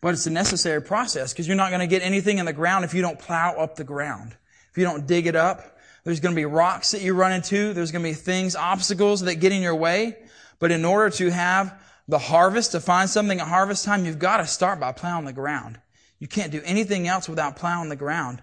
but 0.00 0.14
it's 0.14 0.26
a 0.26 0.30
necessary 0.30 0.82
process 0.82 1.32
because 1.32 1.46
you're 1.46 1.56
not 1.56 1.70
going 1.70 1.80
to 1.80 1.86
get 1.86 2.02
anything 2.02 2.38
in 2.38 2.46
the 2.46 2.52
ground 2.52 2.84
if 2.84 2.94
you 2.94 3.02
don't 3.02 3.18
plow 3.18 3.54
up 3.56 3.76
the 3.76 3.84
ground. 3.84 4.36
If 4.70 4.78
you 4.78 4.84
don't 4.84 5.06
dig 5.06 5.26
it 5.26 5.36
up, 5.36 5.78
there's 6.04 6.20
going 6.20 6.34
to 6.34 6.40
be 6.40 6.44
rocks 6.44 6.92
that 6.92 7.02
you 7.02 7.14
run 7.14 7.32
into. 7.32 7.72
There's 7.72 7.92
going 7.92 8.02
to 8.02 8.10
be 8.10 8.14
things, 8.14 8.56
obstacles 8.56 9.20
that 9.20 9.36
get 9.36 9.52
in 9.52 9.62
your 9.62 9.76
way. 9.76 10.16
But 10.58 10.72
in 10.72 10.84
order 10.84 11.10
to 11.16 11.30
have 11.30 11.80
the 12.08 12.18
harvest, 12.18 12.72
to 12.72 12.80
find 12.80 13.08
something 13.08 13.40
at 13.40 13.46
harvest 13.46 13.84
time, 13.84 14.04
you've 14.04 14.18
got 14.18 14.38
to 14.38 14.46
start 14.46 14.80
by 14.80 14.92
plowing 14.92 15.24
the 15.24 15.32
ground. 15.32 15.78
You 16.22 16.28
can't 16.28 16.52
do 16.52 16.62
anything 16.64 17.08
else 17.08 17.28
without 17.28 17.56
plowing 17.56 17.88
the 17.88 17.96
ground. 17.96 18.42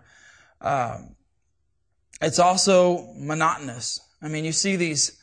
Uh, 0.59 0.97
it's 2.21 2.37
also 2.37 3.13
monotonous. 3.15 4.01
I 4.21 4.27
mean, 4.27 4.43
you 4.43 4.51
see 4.51 4.75
these 4.75 5.17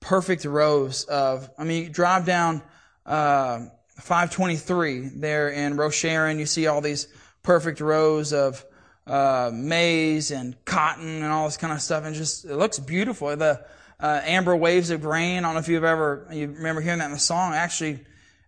perfect 0.00 0.44
rows 0.44 1.04
of, 1.04 1.48
I 1.56 1.62
mean, 1.62 1.84
you 1.84 1.88
drive 1.88 2.26
down 2.26 2.62
uh, 3.06 3.66
523 4.00 5.10
there 5.18 5.50
in 5.50 5.76
Rosharon, 5.76 6.40
you 6.40 6.46
see 6.46 6.66
all 6.66 6.80
these 6.80 7.06
perfect 7.44 7.80
rows 7.80 8.32
of 8.32 8.64
uh, 9.06 9.52
maize 9.54 10.32
and 10.32 10.56
cotton 10.64 11.22
and 11.22 11.26
all 11.26 11.44
this 11.44 11.58
kind 11.58 11.72
of 11.72 11.80
stuff, 11.80 12.04
and 12.04 12.16
just 12.16 12.44
it 12.44 12.56
looks 12.56 12.80
beautiful. 12.80 13.36
The 13.36 13.64
uh, 14.00 14.20
amber 14.24 14.56
waves 14.56 14.90
of 14.90 15.00
grain. 15.00 15.38
I 15.38 15.40
don't 15.42 15.54
know 15.54 15.60
if 15.60 15.68
you've 15.68 15.84
ever 15.84 16.26
you 16.32 16.48
remember 16.48 16.80
hearing 16.80 16.98
that 16.98 17.06
in 17.06 17.12
the 17.12 17.20
song. 17.20 17.54
Actually, 17.54 18.00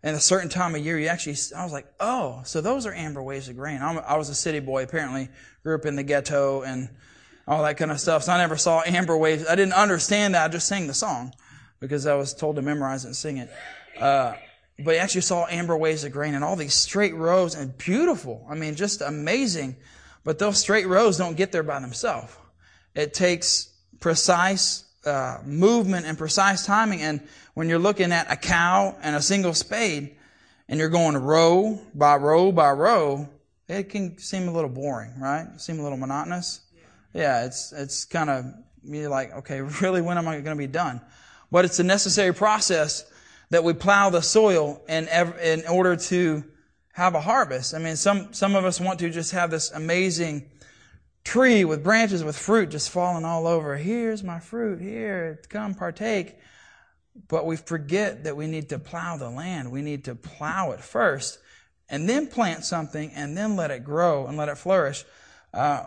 in 0.03 0.15
a 0.15 0.21
certain 0.21 0.49
time 0.49 0.75
of 0.75 0.85
year, 0.85 0.99
you 0.99 1.09
actually 1.09 1.37
I 1.57 1.65
was 1.65 1.73
like, 1.73 1.87
oh, 2.01 2.43
so 2.45 2.61
those 2.61 2.87
are 2.87 2.95
amber 2.95 3.23
waves 3.23 3.49
of 3.49 3.57
grain. 3.57 3.81
I'm, 3.83 3.99
I 3.99 4.17
was 4.17 4.29
a 4.29 4.35
city 4.35 4.61
boy, 4.61 4.83
apparently 4.83 5.29
grew 5.63 5.75
up 5.75 5.87
in 5.87 5.97
the 5.97 6.03
ghetto 6.03 6.63
and 6.63 6.89
all 7.47 7.63
that 7.63 7.77
kind 7.77 7.91
of 7.91 8.01
stuff. 8.01 8.25
So 8.25 8.33
I 8.33 8.39
never 8.39 8.57
saw 8.57 8.83
amber 8.85 9.17
waves. 9.17 9.47
I 9.47 9.55
didn't 9.55 9.75
understand 9.75 10.35
that. 10.35 10.45
I 10.45 10.49
just 10.49 10.67
sang 10.67 10.87
the 10.87 10.95
song 10.95 11.33
because 11.81 12.07
I 12.07 12.15
was 12.15 12.35
told 12.35 12.57
to 12.57 12.63
memorize 12.63 13.05
it 13.05 13.09
and 13.09 13.17
sing 13.17 13.37
it. 13.39 13.51
Uh, 13.99 14.35
but 14.79 14.95
I 14.95 14.99
actually 14.99 15.23
saw 15.23 15.47
amber 15.47 15.77
waves 15.77 16.05
of 16.05 16.13
grain 16.13 16.35
and 16.35 16.43
all 16.43 16.57
these 16.57 16.75
straight 16.75 17.15
rows 17.15 17.55
and 17.55 17.77
beautiful. 17.79 18.47
I 18.49 18.55
mean, 18.55 18.75
just 18.75 19.03
amazing 19.03 19.77
but 20.25 20.39
those 20.39 20.59
straight 20.59 20.87
rows 20.87 21.19
don't 21.19 21.37
get 21.37 21.53
there 21.53 21.63
by 21.63 21.81
themselves. 21.81 22.35
It 22.95 23.15
takes 23.15 23.73
precise 24.01 24.85
uh, 25.05 25.39
movement 25.45 26.07
and 26.07 26.17
precise 26.17 26.67
timing. 26.67 27.03
And 27.03 27.21
when 27.55 27.69
you're 27.69 27.79
looking 27.79 28.13
at 28.13 28.31
a 28.31 28.37
cow 28.37 28.97
and 29.03 29.17
a 29.17 29.23
single 29.23 29.55
spade, 29.55 30.17
and 30.69 30.79
you're 30.79 30.89
going 30.89 31.17
row 31.17 31.81
by 31.95 32.17
row 32.17 32.53
by 32.53 32.71
row, 32.71 33.29
it 33.69 33.91
can 33.91 34.19
seem 34.19 34.49
a 34.49 34.53
little 34.53 34.71
boring, 34.71 35.13
right? 35.21 35.49
Seem 35.61 35.79
a 35.81 35.83
little 35.83 35.99
monotonous. 35.99 36.61
Yeah, 37.13 37.45
it's 37.45 37.73
it's 37.73 38.05
kind 38.05 38.31
of 38.31 38.47
you're 38.85 39.11
like, 39.11 39.33
okay, 39.39 39.61
really, 39.81 40.01
when 40.01 40.19
am 40.19 40.29
I 40.29 40.41
going 40.41 40.57
to 40.57 40.57
be 40.57 40.67
done? 40.67 41.01
But 41.51 41.65
it's 41.65 41.79
a 41.79 41.85
necessary 41.85 42.33
process 42.33 43.05
that 43.51 43.63
we 43.63 43.75
plow 43.75 44.09
the 44.09 44.23
soil 44.23 44.83
in 44.89 45.09
in 45.09 45.67
order 45.67 45.97
to 45.97 46.45
have 46.93 47.15
a 47.15 47.21
harvest. 47.21 47.75
I 47.75 47.79
mean, 47.79 47.97
some, 47.97 48.33
some 48.33 48.55
of 48.55 48.65
us 48.65 48.81
want 48.81 48.99
to 49.01 49.11
just 49.11 49.33
have 49.33 49.51
this 49.51 49.71
amazing 49.71 50.51
tree 51.25 51.65
with 51.65 51.85
branches 51.85 52.25
with 52.25 52.37
fruit 52.37 52.71
just 52.71 52.91
falling 52.91 53.25
all 53.25 53.47
over. 53.47 53.77
Here's 53.77 54.23
my 54.23 54.41
fruit. 54.41 54.81
Here, 54.81 55.41
come 55.49 55.75
partake. 55.75 56.37
But 57.29 57.47
we 57.47 57.57
forget 57.57 58.25
that 58.25 58.37
we 58.37 58.47
need 58.47 58.71
to 58.71 58.79
plow 58.79 59.17
the 59.17 59.29
land. 59.31 59.71
We 59.71 59.83
need 59.83 60.05
to 60.05 60.15
plow 60.15 60.73
it 60.73 60.81
first. 60.81 61.39
and 61.93 62.09
then 62.09 62.27
plant 62.27 62.65
something 62.65 63.13
and 63.15 63.37
then 63.37 63.55
let 63.55 63.71
it 63.71 63.85
grow 63.85 64.27
and 64.27 64.37
let 64.39 64.49
it 64.49 64.57
flourish. 64.57 65.05
Uh, 65.53 65.85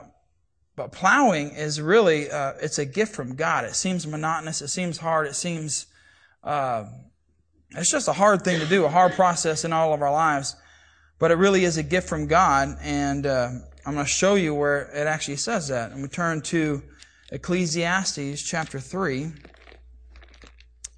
but 0.76 0.92
plowing 0.92 1.50
is 1.50 1.82
really, 1.82 2.30
uh, 2.30 2.54
it's 2.62 2.78
a 2.78 2.86
gift 2.86 3.16
from 3.16 3.36
God. 3.36 3.66
It 3.66 3.76
seems 3.76 4.06
monotonous. 4.06 4.62
It 4.62 4.68
seems 4.68 5.00
hard. 5.00 5.26
It 5.28 5.36
seems, 5.36 5.88
uh, 6.44 6.86
it's 7.72 7.90
just 7.90 8.08
a 8.08 8.14
hard 8.14 8.44
thing 8.44 8.60
to 8.60 8.68
do, 8.68 8.86
a 8.86 8.90
hard 8.90 9.14
process 9.14 9.66
in 9.66 9.74
all 9.74 9.94
of 9.94 10.02
our 10.04 10.12
lives. 10.12 10.56
But 11.18 11.32
it 11.32 11.36
really 11.36 11.64
is 11.64 11.78
a 11.78 11.84
gift 11.84 12.08
from 12.08 12.28
God. 12.28 12.78
And 12.82 13.26
uh, 13.26 13.50
I'm 13.86 13.94
going 13.94 14.06
to 14.06 14.12
show 14.12 14.34
you 14.34 14.56
where 14.56 14.90
it 14.94 15.06
actually 15.06 15.36
says 15.38 15.68
that. 15.68 15.92
And 15.92 16.02
we 16.02 16.08
turn 16.08 16.42
to 16.44 16.82
Ecclesiastes 17.32 18.42
chapter 18.42 18.80
3. 18.80 19.32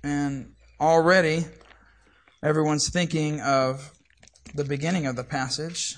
And 0.03 0.53
already 0.79 1.45
everyone's 2.41 2.89
thinking 2.89 3.41
of 3.41 3.91
the 4.55 4.63
beginning 4.63 5.05
of 5.05 5.17
the 5.17 5.23
passage 5.23 5.97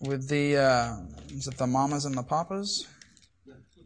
with 0.00 0.28
the 0.28 0.56
uh, 0.56 0.96
is 1.30 1.48
it 1.48 1.56
the 1.56 1.66
mamas 1.66 2.04
and 2.04 2.14
the 2.14 2.22
papas? 2.22 2.86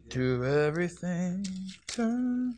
To 0.09 0.43
everything 0.43 1.45
turn. 1.87 2.57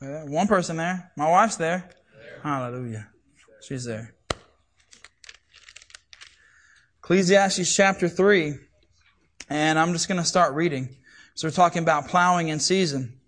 Uh, 0.00 0.20
one 0.26 0.46
person 0.46 0.76
there. 0.76 1.10
My 1.16 1.30
wife's 1.30 1.56
there. 1.56 1.88
there. 2.14 2.40
Hallelujah. 2.42 3.08
She's 3.62 3.84
there. 3.84 4.14
Ecclesiastes 6.98 7.74
chapter 7.74 8.08
3. 8.08 8.56
And 9.48 9.78
I'm 9.78 9.92
just 9.92 10.08
going 10.08 10.20
to 10.20 10.26
start 10.26 10.54
reading. 10.54 10.96
So 11.34 11.48
we're 11.48 11.52
talking 11.52 11.82
about 11.82 12.08
plowing 12.08 12.48
in 12.48 12.60
season. 12.60 13.18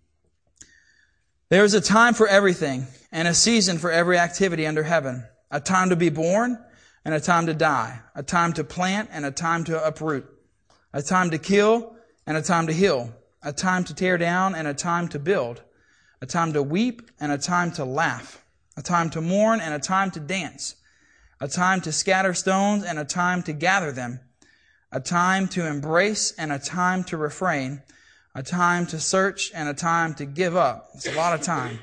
There 1.48 1.64
is 1.64 1.72
a 1.72 1.80
time 1.80 2.12
for 2.12 2.28
everything 2.28 2.86
and 3.12 3.26
a 3.26 3.34
season 3.34 3.78
for 3.78 3.90
every 3.90 4.18
activity 4.18 4.66
under 4.66 4.82
heaven. 4.82 5.26
A 5.50 5.60
time 5.60 5.88
to 5.88 5.96
be 5.96 6.10
born 6.10 6.62
and 7.04 7.14
a 7.14 7.20
time 7.20 7.46
to 7.46 7.54
die. 7.54 8.00
A 8.14 8.22
time 8.22 8.52
to 8.54 8.64
plant 8.64 9.08
and 9.10 9.24
a 9.24 9.30
time 9.30 9.64
to 9.64 9.82
uproot. 9.82 10.26
A 10.92 11.00
time 11.00 11.30
to 11.30 11.38
kill 11.38 11.96
and 12.26 12.36
a 12.36 12.42
time 12.42 12.66
to 12.66 12.74
heal. 12.74 13.14
A 13.42 13.54
time 13.54 13.84
to 13.84 13.94
tear 13.94 14.18
down 14.18 14.54
and 14.54 14.68
a 14.68 14.74
time 14.74 15.08
to 15.08 15.18
build. 15.18 15.62
A 16.20 16.26
time 16.26 16.52
to 16.52 16.62
weep 16.62 17.10
and 17.20 17.32
a 17.32 17.38
time 17.38 17.72
to 17.72 17.84
laugh. 17.84 18.44
A 18.76 18.82
time 18.82 19.10
to 19.10 19.20
mourn 19.20 19.60
and 19.60 19.74
a 19.74 19.78
time 19.78 20.10
to 20.12 20.20
dance. 20.20 20.74
A 21.40 21.48
time 21.48 21.80
to 21.82 21.92
scatter 21.92 22.34
stones 22.34 22.84
and 22.84 22.98
a 22.98 23.04
time 23.04 23.42
to 23.44 23.52
gather 23.52 23.92
them. 23.92 24.20
A 24.90 25.00
time 25.00 25.48
to 25.48 25.66
embrace 25.66 26.32
and 26.38 26.50
a 26.50 26.58
time 26.58 27.04
to 27.04 27.16
refrain 27.16 27.82
a 28.38 28.42
time 28.42 28.86
to 28.86 29.00
search 29.00 29.50
and 29.52 29.68
a 29.68 29.74
time 29.74 30.14
to 30.14 30.24
give 30.24 30.54
up. 30.54 30.90
It's 30.94 31.08
a 31.08 31.12
lot 31.16 31.34
of 31.34 31.42
time. 31.42 31.80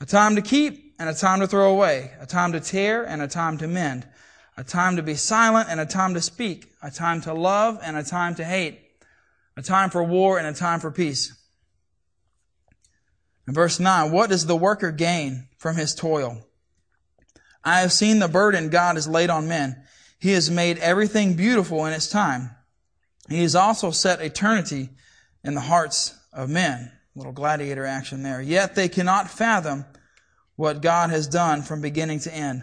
A 0.00 0.06
time 0.06 0.36
to 0.36 0.40
keep 0.40 0.94
and 0.98 1.10
a 1.10 1.14
time 1.14 1.40
to 1.40 1.46
throw 1.46 1.70
away. 1.70 2.12
A 2.20 2.24
time 2.24 2.52
to 2.52 2.60
tear 2.60 3.04
and 3.04 3.20
a 3.20 3.28
time 3.28 3.58
to 3.58 3.68
mend. 3.68 4.06
A 4.56 4.64
time 4.64 4.96
to 4.96 5.02
be 5.02 5.14
silent 5.14 5.68
and 5.68 5.78
a 5.78 5.84
time 5.84 6.14
to 6.14 6.22
speak. 6.22 6.72
A 6.82 6.90
time 6.90 7.20
to 7.22 7.34
love 7.34 7.78
and 7.82 7.98
a 7.98 8.02
time 8.02 8.34
to 8.36 8.44
hate. 8.44 8.80
A 9.58 9.62
time 9.62 9.90
for 9.90 10.02
war 10.02 10.38
and 10.38 10.46
a 10.46 10.54
time 10.54 10.80
for 10.80 10.90
peace. 10.90 11.34
In 13.50 13.54
verse 13.54 13.80
9, 13.80 14.12
what 14.12 14.30
does 14.30 14.46
the 14.46 14.54
worker 14.54 14.92
gain 14.92 15.48
from 15.58 15.74
his 15.74 15.92
toil? 15.92 16.46
I 17.64 17.80
have 17.80 17.90
seen 17.90 18.20
the 18.20 18.28
burden 18.28 18.68
God 18.68 18.94
has 18.94 19.08
laid 19.08 19.28
on 19.28 19.48
men. 19.48 19.82
He 20.20 20.30
has 20.34 20.48
made 20.48 20.78
everything 20.78 21.34
beautiful 21.34 21.84
in 21.84 21.92
its 21.92 22.06
time. 22.06 22.54
He 23.28 23.42
has 23.42 23.56
also 23.56 23.90
set 23.90 24.20
eternity 24.20 24.90
in 25.42 25.56
the 25.56 25.62
hearts 25.62 26.16
of 26.32 26.48
men. 26.48 26.92
Little 27.16 27.32
gladiator 27.32 27.84
action 27.84 28.22
there. 28.22 28.40
Yet 28.40 28.76
they 28.76 28.88
cannot 28.88 29.28
fathom 29.28 29.84
what 30.54 30.80
God 30.80 31.10
has 31.10 31.26
done 31.26 31.62
from 31.62 31.80
beginning 31.80 32.20
to 32.20 32.32
end. 32.32 32.62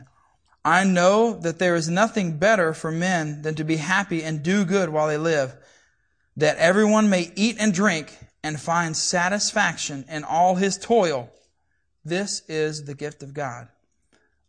I 0.63 0.86
know 0.86 1.34
that 1.41 1.60
there 1.60 1.75
is 1.75 1.89
nothing 1.89 2.38
better 2.38 2.74
for 2.74 2.94
men 2.94 3.41
than 3.41 3.56
to 3.56 3.65
be 3.65 3.75
happy 3.75 4.24
and 4.24 4.41
do 4.41 4.63
good 4.63 4.88
while 4.88 5.10
they 5.10 5.17
live, 5.17 5.53
that 6.38 6.56
everyone 6.56 7.10
may 7.10 7.29
eat 7.36 7.58
and 7.60 7.74
drink 7.74 8.17
and 8.44 8.60
find 8.60 8.96
satisfaction 8.96 10.06
in 10.10 10.24
all 10.24 10.56
his 10.56 10.77
toil. 10.77 11.29
This 12.06 12.41
is 12.48 12.86
the 12.86 12.96
gift 12.96 13.24
of 13.24 13.34
God. 13.34 13.67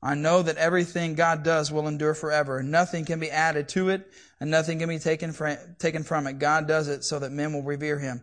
I 0.03 0.15
know 0.15 0.43
that 0.43 0.57
everything 0.57 1.15
God 1.15 1.43
does 1.43 1.73
will 1.73 1.89
endure 1.89 2.15
forever. 2.15 2.63
Nothing 2.63 3.05
can 3.05 3.19
be 3.19 3.31
added 3.31 3.69
to 3.71 3.89
it, 3.89 4.09
and 4.39 4.51
nothing 4.51 4.79
can 4.79 4.89
be 4.89 4.99
taken 5.01 5.33
from, 5.33 5.57
taken 5.79 6.05
from 6.05 6.27
it. 6.29 6.39
God 6.39 6.69
does 6.69 6.87
it 6.87 7.03
so 7.03 7.19
that 7.19 7.33
men 7.33 7.53
will 7.53 7.63
revere 7.63 7.99
Him. 7.99 8.23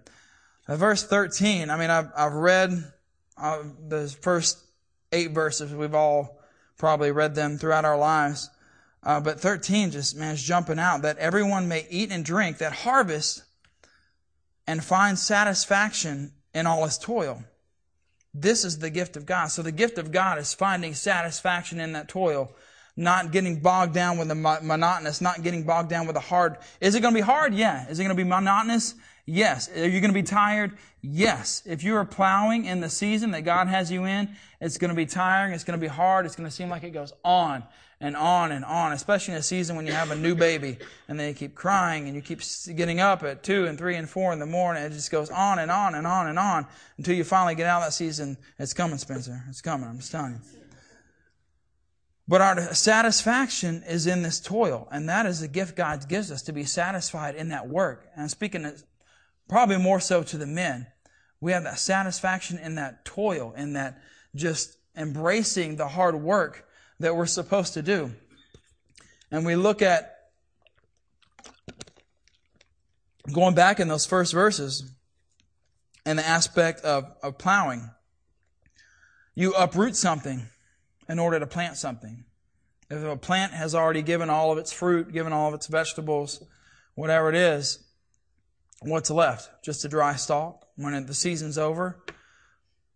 Now, 0.70 0.78
verse 0.78 1.06
13, 1.06 1.70
I 1.70 1.78
mean, 1.78 1.90
I've, 1.90 2.10
I've 2.16 2.34
read 2.34 2.92
uh, 3.38 3.64
the 3.88 4.08
first 4.22 4.58
eight 5.12 5.32
verses. 5.32 5.74
We've 5.74 5.94
all 5.94 6.40
probably 6.78 7.12
read 7.12 7.36
them 7.36 7.58
throughout 7.58 7.86
our 7.86 7.98
lives. 7.98 8.50
Uh, 9.04 9.20
but 9.20 9.40
13 9.40 9.92
just, 9.92 10.16
man, 10.16 10.34
is 10.34 10.42
jumping 10.42 10.80
out 10.80 11.04
that 11.04 11.18
everyone 11.18 11.68
may 11.68 11.86
eat 11.90 12.12
and 12.12 12.26
drink 12.26 12.58
that 12.58 12.72
harvest 12.72 13.44
and 14.68 14.84
find 14.84 15.18
satisfaction 15.18 16.34
in 16.54 16.66
all 16.66 16.86
his 16.86 16.98
toil. 16.98 17.44
This 18.34 18.66
is 18.66 18.80
the 18.80 18.90
gift 18.90 19.16
of 19.16 19.26
God. 19.26 19.48
So 19.48 19.62
the 19.62 19.72
gift 19.72 19.98
of 19.98 20.12
God 20.12 20.38
is 20.40 20.54
finding 20.54 20.94
satisfaction 20.94 21.80
in 21.80 21.94
that 21.94 22.10
toil, 22.10 22.52
not 22.98 23.32
getting 23.32 23.62
bogged 23.62 23.94
down 23.94 24.18
with 24.18 24.28
the 24.28 24.36
monotonous, 24.36 25.22
not 25.22 25.42
getting 25.42 25.64
bogged 25.64 25.90
down 25.90 26.06
with 26.06 26.16
the 26.16 26.22
hard. 26.22 26.58
Is 26.82 26.96
it 26.96 27.02
going 27.02 27.14
to 27.14 27.18
be 27.18 27.24
hard? 27.26 27.54
Yeah. 27.54 27.88
Is 27.88 28.00
it 28.00 28.04
going 28.04 28.16
to 28.16 28.22
be 28.22 28.28
monotonous? 28.28 28.96
Yes. 29.26 29.70
Are 29.76 29.88
you 29.88 30.02
going 30.02 30.12
to 30.12 30.20
be 30.20 30.24
tired? 30.24 30.78
Yes. 31.02 31.64
If 31.66 31.84
you 31.84 31.96
are 31.96 32.06
plowing 32.06 32.66
in 32.66 32.80
the 32.80 32.90
season 32.90 33.32
that 33.32 33.42
God 33.42 33.68
has 33.68 33.92
you 33.92 34.06
in, 34.06 34.30
it's 34.62 34.78
going 34.78 34.90
to 34.90 34.96
be 34.96 35.08
tiring. 35.08 35.54
It's 35.54 35.64
going 35.64 35.80
to 35.80 35.82
be 35.82 35.88
hard. 35.88 36.26
It's 36.26 36.36
going 36.36 36.48
to 36.48 36.56
seem 36.56 36.70
like 36.70 36.84
it 36.84 36.92
goes 36.92 37.12
on 37.24 37.64
and 38.00 38.16
on 38.16 38.52
and 38.52 38.64
on, 38.66 38.92
especially 38.92 39.34
in 39.34 39.40
a 39.40 39.44
season 39.44 39.76
when 39.76 39.88
you 39.88 39.94
have 39.94 40.12
a 40.12 40.16
new 40.16 40.36
baby 40.36 40.78
and 41.08 41.20
then 41.20 41.30
you 41.30 41.34
keep 41.34 41.56
crying 41.56 42.08
and 42.08 42.16
you 42.16 42.22
keep 42.22 42.42
getting 42.76 43.00
up 43.00 43.24
at 43.24 43.42
two 43.42 43.66
and 43.66 43.78
three 43.78 43.96
and 43.96 44.08
four 44.08 44.32
in 44.32 44.40
the 44.40 44.46
morning. 44.46 44.84
It 44.84 44.92
just 44.92 45.12
goes 45.12 45.32
on 45.32 45.60
and 45.60 45.72
on 45.72 45.96
and 45.96 46.06
on 46.06 46.28
and 46.28 46.38
on 46.38 46.68
until 46.98 47.16
you 47.16 47.24
finally 47.24 47.56
get 47.56 47.66
out 47.66 47.80
of 47.80 47.88
that 47.88 47.94
season. 47.94 48.38
It's 48.60 48.74
coming, 48.74 48.98
Spencer. 48.98 49.42
It's 49.50 49.62
coming. 49.62 49.88
I'm 49.88 49.98
just 49.98 50.12
telling 50.12 50.34
you. 50.34 50.40
But 52.28 52.42
our 52.42 52.74
satisfaction 52.74 53.84
is 53.88 54.08
in 54.08 54.24
this 54.24 54.40
toil, 54.40 54.88
and 54.92 55.08
that 55.10 55.28
is 55.28 55.42
the 55.42 55.48
gift 55.48 55.76
God 55.76 56.08
gives 56.10 56.32
us 56.32 56.42
to 56.44 56.54
be 56.54 56.64
satisfied 56.64 57.36
in 57.36 57.50
that 57.50 57.70
work. 57.70 58.08
And 58.16 58.32
speaking 58.32 58.72
probably 59.48 59.78
more 59.78 60.00
so 60.00 60.24
to 60.24 60.38
the 60.38 60.48
men. 60.48 60.88
We 61.42 61.52
have 61.52 61.64
that 61.64 61.80
satisfaction 61.80 62.58
in 62.58 62.76
that 62.76 63.06
toil, 63.06 63.54
in 63.56 63.74
that 63.74 64.02
just 64.36 64.78
embracing 64.98 65.76
the 65.76 65.88
hard 65.88 66.16
work 66.16 66.68
that 67.00 67.16
we're 67.16 67.26
supposed 67.26 67.74
to 67.74 67.82
do. 67.82 68.12
And 69.32 69.46
we 69.46 69.56
look 69.56 69.82
at 69.82 70.16
going 73.32 73.56
back 73.56 73.80
in 73.80 73.88
those 73.88 74.06
first 74.06 74.34
verses 74.34 74.92
and 76.06 76.20
the 76.20 76.26
aspect 76.26 76.82
of, 76.82 77.06
of 77.24 77.38
plowing. 77.38 77.90
You 79.34 79.54
uproot 79.54 79.96
something 79.96 80.48
in 81.10 81.20
order 81.20 81.40
to 81.40 81.48
plant 81.48 81.78
something. 81.78 82.24
If 82.90 83.04
a 83.04 83.18
plant 83.18 83.54
has 83.54 83.74
already 83.74 84.04
given 84.04 84.30
all 84.30 84.52
of 84.52 84.58
its 84.58 84.72
fruit, 84.72 85.12
given 85.12 85.34
all 85.34 85.50
of 85.50 85.56
its 85.56 85.68
vegetables, 85.68 86.44
whatever 86.94 87.30
it 87.30 87.36
is, 87.36 87.85
what's 88.82 89.10
left? 89.10 89.64
Just 89.64 89.86
a 89.86 89.90
dry 89.90 90.16
stalk 90.16 90.68
when 90.76 91.06
the 91.06 91.14
season's 91.14 91.58
over? 91.58 92.04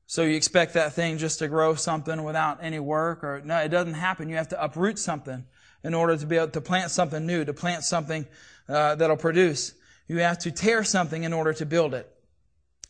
So 0.05 0.23
you 0.23 0.35
expect 0.35 0.73
that 0.73 0.93
thing 0.93 1.19
just 1.19 1.39
to 1.39 1.47
grow 1.47 1.75
something 1.75 2.23
without 2.23 2.63
any 2.63 2.79
work 2.79 3.23
or 3.23 3.41
no, 3.45 3.57
it 3.57 3.69
doesn't 3.69 3.93
happen. 3.93 4.27
You 4.27 4.37
have 4.37 4.47
to 4.49 4.63
uproot 4.63 4.97
something 4.97 5.45
in 5.83 5.93
order 5.93 6.17
to 6.17 6.25
be 6.25 6.35
able 6.35 6.47
to 6.49 6.61
plant 6.61 6.91
something 6.91 7.25
new, 7.25 7.45
to 7.45 7.53
plant 7.53 7.83
something 7.83 8.25
uh, 8.67 8.95
that'll 8.95 9.17
produce. 9.17 9.73
You 10.07 10.17
have 10.17 10.39
to 10.39 10.51
tear 10.51 10.83
something 10.83 11.23
in 11.23 11.31
order 11.31 11.53
to 11.53 11.65
build 11.65 11.93
it. 11.93 12.11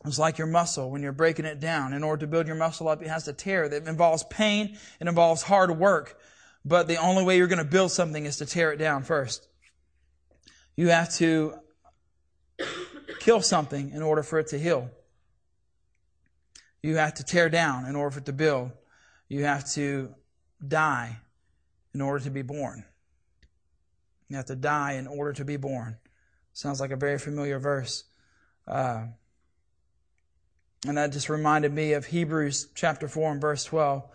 It's 0.06 0.18
like 0.18 0.38
your 0.38 0.48
muscle 0.48 0.90
when 0.90 1.04
you're 1.04 1.12
breaking 1.12 1.44
it 1.44 1.60
down. 1.60 1.92
In 1.92 2.04
order 2.04 2.22
to 2.22 2.28
build 2.28 2.48
your 2.48 2.56
muscle 2.56 2.88
up, 2.88 3.02
it 3.02 3.10
has 3.10 3.26
to 3.26 3.34
tear. 3.34 3.66
It 3.66 3.86
involves 3.86 4.24
pain. 4.24 4.78
It 5.02 5.08
involves 5.08 5.42
hard 5.42 5.78
work. 5.78 6.18
But 6.64 6.88
the 6.88 6.96
only 6.98 7.26
way 7.26 7.36
you're 7.36 7.48
going 7.48 7.60
to 7.60 7.66
build 7.66 7.92
something 7.92 8.26
is 8.26 8.38
to 8.38 8.46
tear 8.46 8.72
it 8.72 8.78
down 8.78 9.04
first. 9.04 9.46
You 10.78 10.88
have 10.88 11.14
to 11.16 11.56
kill 13.20 13.42
something 13.42 13.92
in 13.92 14.02
order 14.02 14.24
for 14.24 14.40
it 14.40 14.48
to 14.48 14.60
heal. 14.60 14.90
You 16.82 16.96
have 16.96 17.14
to 17.16 17.24
tear 17.24 17.50
down 17.50 17.86
in 17.86 17.96
order 17.96 18.12
for 18.12 18.20
it 18.20 18.26
to 18.26 18.34
build. 18.34 18.72
You 19.28 19.44
have 19.44 19.70
to 19.74 20.16
die 20.66 21.20
in 21.94 22.02
order 22.02 22.24
to 22.24 22.30
be 22.30 22.42
born. 22.42 22.86
You 24.30 24.38
have 24.38 24.46
to 24.46 24.56
die 24.56 24.94
in 24.94 25.08
order 25.08 25.34
to 25.34 25.46
be 25.46 25.58
born. 25.58 25.98
Sounds 26.54 26.80
like 26.80 26.92
a 26.92 26.96
very 26.96 27.18
familiar 27.18 27.60
verse. 27.60 28.06
Uh, 28.68 29.08
and 30.88 30.98
that 30.98 31.12
just 31.12 31.30
reminded 31.30 31.74
me 31.74 31.94
of 31.94 32.06
Hebrews 32.08 32.70
chapter 32.74 33.08
4 33.08 33.34
and 33.34 33.42
verse 33.42 33.66
12. 33.66 34.04
It 34.04 34.10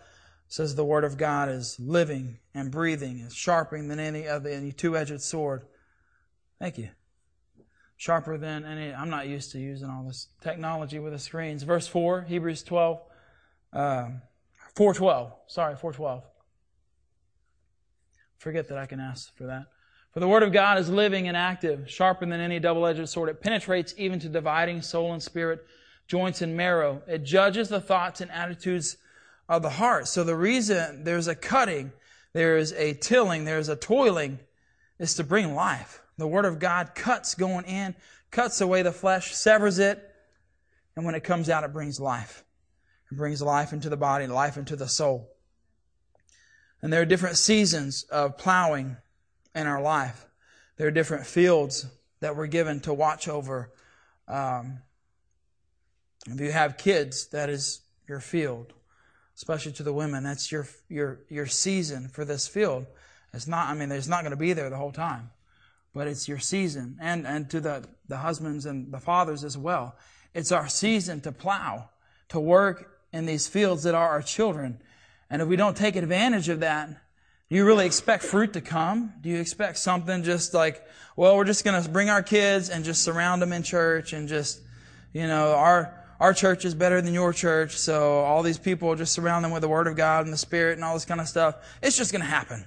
says 0.47 0.75
the 0.75 0.85
word 0.85 1.03
of 1.03 1.17
God 1.17 1.49
is 1.49 1.79
living 1.79 2.39
and 2.53 2.71
breathing, 2.71 3.19
is 3.19 3.35
sharper 3.35 3.81
than 3.81 3.99
any 3.99 4.27
other 4.27 4.49
any 4.49 4.71
two-edged 4.71 5.21
sword. 5.21 5.65
Thank 6.59 6.77
you 6.77 6.89
sharper 8.05 8.37
than 8.37 8.65
any. 8.65 8.93
I'm 8.93 9.09
not 9.09 9.27
used 9.27 9.51
to 9.53 9.59
using 9.59 9.89
all 9.89 10.03
this 10.03 10.27
technology 10.39 10.99
with 10.99 11.11
the 11.11 11.17
screens. 11.17 11.63
Verse 11.63 11.87
4, 11.87 12.21
Hebrews 12.21 12.61
12, 12.61 13.01
uh, 13.73 14.09
412. 14.75 15.33
Sorry, 15.47 15.75
412. 15.75 16.23
Forget 18.37 18.67
that 18.67 18.77
I 18.77 18.85
can 18.85 18.99
ask 18.99 19.35
for 19.35 19.47
that. 19.47 19.65
For 20.13 20.19
the 20.19 20.27
word 20.27 20.43
of 20.43 20.53
God 20.53 20.77
is 20.77 20.87
living 20.87 21.27
and 21.27 21.35
active, 21.35 21.89
sharper 21.89 22.27
than 22.27 22.39
any 22.39 22.59
double-edged 22.59 23.09
sword. 23.09 23.29
It 23.29 23.41
penetrates 23.41 23.95
even 23.97 24.19
to 24.19 24.29
dividing 24.29 24.83
soul 24.83 25.11
and 25.11 25.23
spirit, 25.23 25.65
joints 26.07 26.43
and 26.43 26.55
marrow. 26.55 27.01
It 27.07 27.23
judges 27.23 27.69
the 27.69 27.81
thoughts 27.81 28.21
and 28.21 28.29
attitudes 28.29 28.97
of 29.49 29.63
the 29.63 29.71
heart. 29.71 30.07
So 30.07 30.23
the 30.23 30.35
reason 30.35 31.05
there's 31.05 31.27
a 31.27 31.33
cutting, 31.33 31.91
there's 32.33 32.71
a 32.71 32.93
tilling, 32.93 33.45
there's 33.45 33.67
a 33.67 33.75
toiling, 33.75 34.41
is 34.99 35.15
to 35.15 35.23
bring 35.23 35.55
life. 35.55 36.03
The 36.17 36.27
Word 36.27 36.45
of 36.45 36.59
God 36.59 36.95
cuts 36.95 37.35
going 37.35 37.65
in, 37.65 37.95
cuts 38.31 38.61
away 38.61 38.81
the 38.81 38.91
flesh, 38.91 39.33
severs 39.33 39.79
it, 39.79 40.01
and 40.95 41.05
when 41.05 41.15
it 41.15 41.23
comes 41.23 41.49
out, 41.49 41.63
it 41.63 41.73
brings 41.73 41.99
life. 41.99 42.43
It 43.11 43.17
brings 43.17 43.41
life 43.41 43.73
into 43.73 43.89
the 43.89 43.97
body, 43.97 44.27
life 44.27 44.57
into 44.57 44.75
the 44.75 44.87
soul. 44.87 45.29
And 46.81 46.91
there 46.91 47.01
are 47.01 47.05
different 47.05 47.37
seasons 47.37 48.03
of 48.03 48.37
plowing 48.37 48.97
in 49.53 49.67
our 49.67 49.81
life. 49.81 50.25
There 50.77 50.87
are 50.87 50.91
different 50.91 51.25
fields 51.25 51.85
that 52.21 52.35
we're 52.35 52.47
given 52.47 52.79
to 52.81 52.93
watch 52.93 53.27
over. 53.27 53.71
Um, 54.27 54.79
if 56.27 56.39
you 56.39 56.51
have 56.51 56.77
kids, 56.77 57.27
that 57.27 57.49
is 57.49 57.81
your 58.07 58.19
field, 58.19 58.73
especially 59.35 59.73
to 59.73 59.83
the 59.83 59.93
women. 59.93 60.23
That's 60.23 60.51
your 60.51 60.67
your 60.89 61.19
your 61.29 61.45
season 61.45 62.07
for 62.07 62.25
this 62.25 62.47
field. 62.47 62.87
It's 63.33 63.47
not. 63.47 63.69
I 63.69 63.73
mean, 63.73 63.89
there's 63.89 64.09
not 64.09 64.21
going 64.21 64.31
to 64.31 64.37
be 64.37 64.53
there 64.53 64.69
the 64.69 64.77
whole 64.77 64.91
time 64.91 65.29
but 65.95 66.07
it's 66.07 66.27
your 66.27 66.37
season. 66.37 66.97
And, 67.01 67.25
and 67.25 67.49
to 67.49 67.61
the, 67.61 67.87
the 68.07 68.17
husbands 68.17 68.65
and 68.65 68.91
the 68.91 68.99
fathers 68.99 69.43
as 69.43 69.57
well. 69.57 69.95
It's 70.33 70.51
our 70.51 70.67
season 70.67 71.21
to 71.21 71.31
plow, 71.31 71.89
to 72.29 72.39
work 72.39 72.99
in 73.13 73.25
these 73.25 73.47
fields 73.47 73.83
that 73.83 73.95
are 73.95 74.09
our 74.09 74.21
children. 74.21 74.79
And 75.29 75.41
if 75.41 75.47
we 75.47 75.55
don't 75.55 75.75
take 75.75 75.95
advantage 75.95 76.49
of 76.49 76.59
that, 76.59 76.89
do 77.49 77.55
you 77.55 77.65
really 77.65 77.85
expect 77.85 78.23
fruit 78.23 78.53
to 78.53 78.61
come? 78.61 79.13
Do 79.21 79.29
you 79.29 79.39
expect 79.39 79.77
something 79.77 80.23
just 80.23 80.53
like, 80.53 80.85
well, 81.15 81.37
we're 81.37 81.45
just 81.45 81.63
going 81.63 81.81
to 81.81 81.89
bring 81.89 82.09
our 82.09 82.21
kids 82.21 82.69
and 82.69 82.83
just 82.83 83.01
surround 83.01 83.41
them 83.41 83.53
in 83.53 83.63
church 83.63 84.11
and 84.11 84.27
just, 84.27 84.59
you 85.13 85.27
know, 85.27 85.53
our, 85.53 86.03
our 86.19 86.33
church 86.33 86.65
is 86.65 86.75
better 86.75 87.01
than 87.01 87.13
your 87.13 87.31
church, 87.31 87.77
so 87.77 88.19
all 88.19 88.41
these 88.43 88.57
people 88.57 88.93
just 88.95 89.13
surround 89.13 89.45
them 89.45 89.51
with 89.51 89.61
the 89.61 89.67
Word 89.69 89.87
of 89.87 89.95
God 89.95 90.25
and 90.25 90.33
the 90.33 90.37
Spirit 90.37 90.73
and 90.73 90.83
all 90.83 90.93
this 90.93 91.05
kind 91.05 91.21
of 91.21 91.27
stuff. 91.27 91.55
It's 91.81 91.95
just 91.95 92.11
going 92.11 92.21
to 92.21 92.27
happen. 92.27 92.65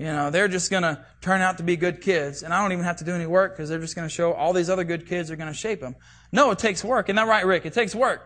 You 0.00 0.06
know, 0.06 0.30
they're 0.30 0.48
just 0.48 0.70
going 0.70 0.82
to 0.82 1.04
turn 1.20 1.42
out 1.42 1.58
to 1.58 1.62
be 1.62 1.76
good 1.76 2.00
kids, 2.00 2.42
and 2.42 2.54
I 2.54 2.62
don't 2.62 2.72
even 2.72 2.86
have 2.86 2.96
to 2.96 3.04
do 3.04 3.12
any 3.12 3.26
work 3.26 3.54
because 3.54 3.68
they're 3.68 3.78
just 3.78 3.94
going 3.94 4.08
to 4.08 4.12
show 4.12 4.32
all 4.32 4.54
these 4.54 4.70
other 4.70 4.82
good 4.82 5.06
kids 5.06 5.30
are 5.30 5.36
going 5.36 5.52
to 5.52 5.54
shape 5.54 5.82
them. 5.82 5.94
No, 6.32 6.52
it 6.52 6.58
takes 6.58 6.82
work. 6.82 7.10
Isn't 7.10 7.16
that 7.16 7.28
right, 7.28 7.44
Rick? 7.44 7.66
It 7.66 7.74
takes 7.74 7.94
work. 7.94 8.22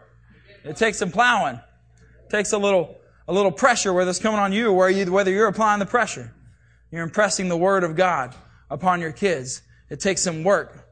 It 0.62 0.76
takes 0.76 0.98
some 0.98 1.10
plowing. 1.10 1.56
It 1.56 2.30
takes 2.30 2.52
a 2.52 2.58
little, 2.58 3.00
a 3.26 3.32
little 3.32 3.50
pressure, 3.50 3.92
whether 3.92 4.08
it's 4.08 4.20
coming 4.20 4.38
on 4.38 4.52
you 4.52 4.70
or 4.70 4.88
you, 4.88 5.10
whether 5.10 5.32
you're 5.32 5.48
applying 5.48 5.80
the 5.80 5.86
pressure. 5.86 6.32
You're 6.92 7.02
impressing 7.02 7.48
the 7.48 7.56
Word 7.56 7.82
of 7.82 7.96
God 7.96 8.36
upon 8.70 9.00
your 9.00 9.10
kids. 9.10 9.60
It 9.90 9.98
takes 9.98 10.22
some 10.22 10.44
work. 10.44 10.88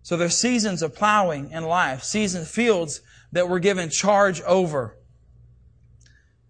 So 0.00 0.16
there's 0.16 0.34
seasons 0.34 0.80
of 0.80 0.94
plowing 0.94 1.50
in 1.50 1.64
life, 1.64 2.04
seasons, 2.04 2.50
fields 2.50 3.02
that 3.32 3.50
we're 3.50 3.58
given 3.58 3.90
charge 3.90 4.40
over. 4.40 4.96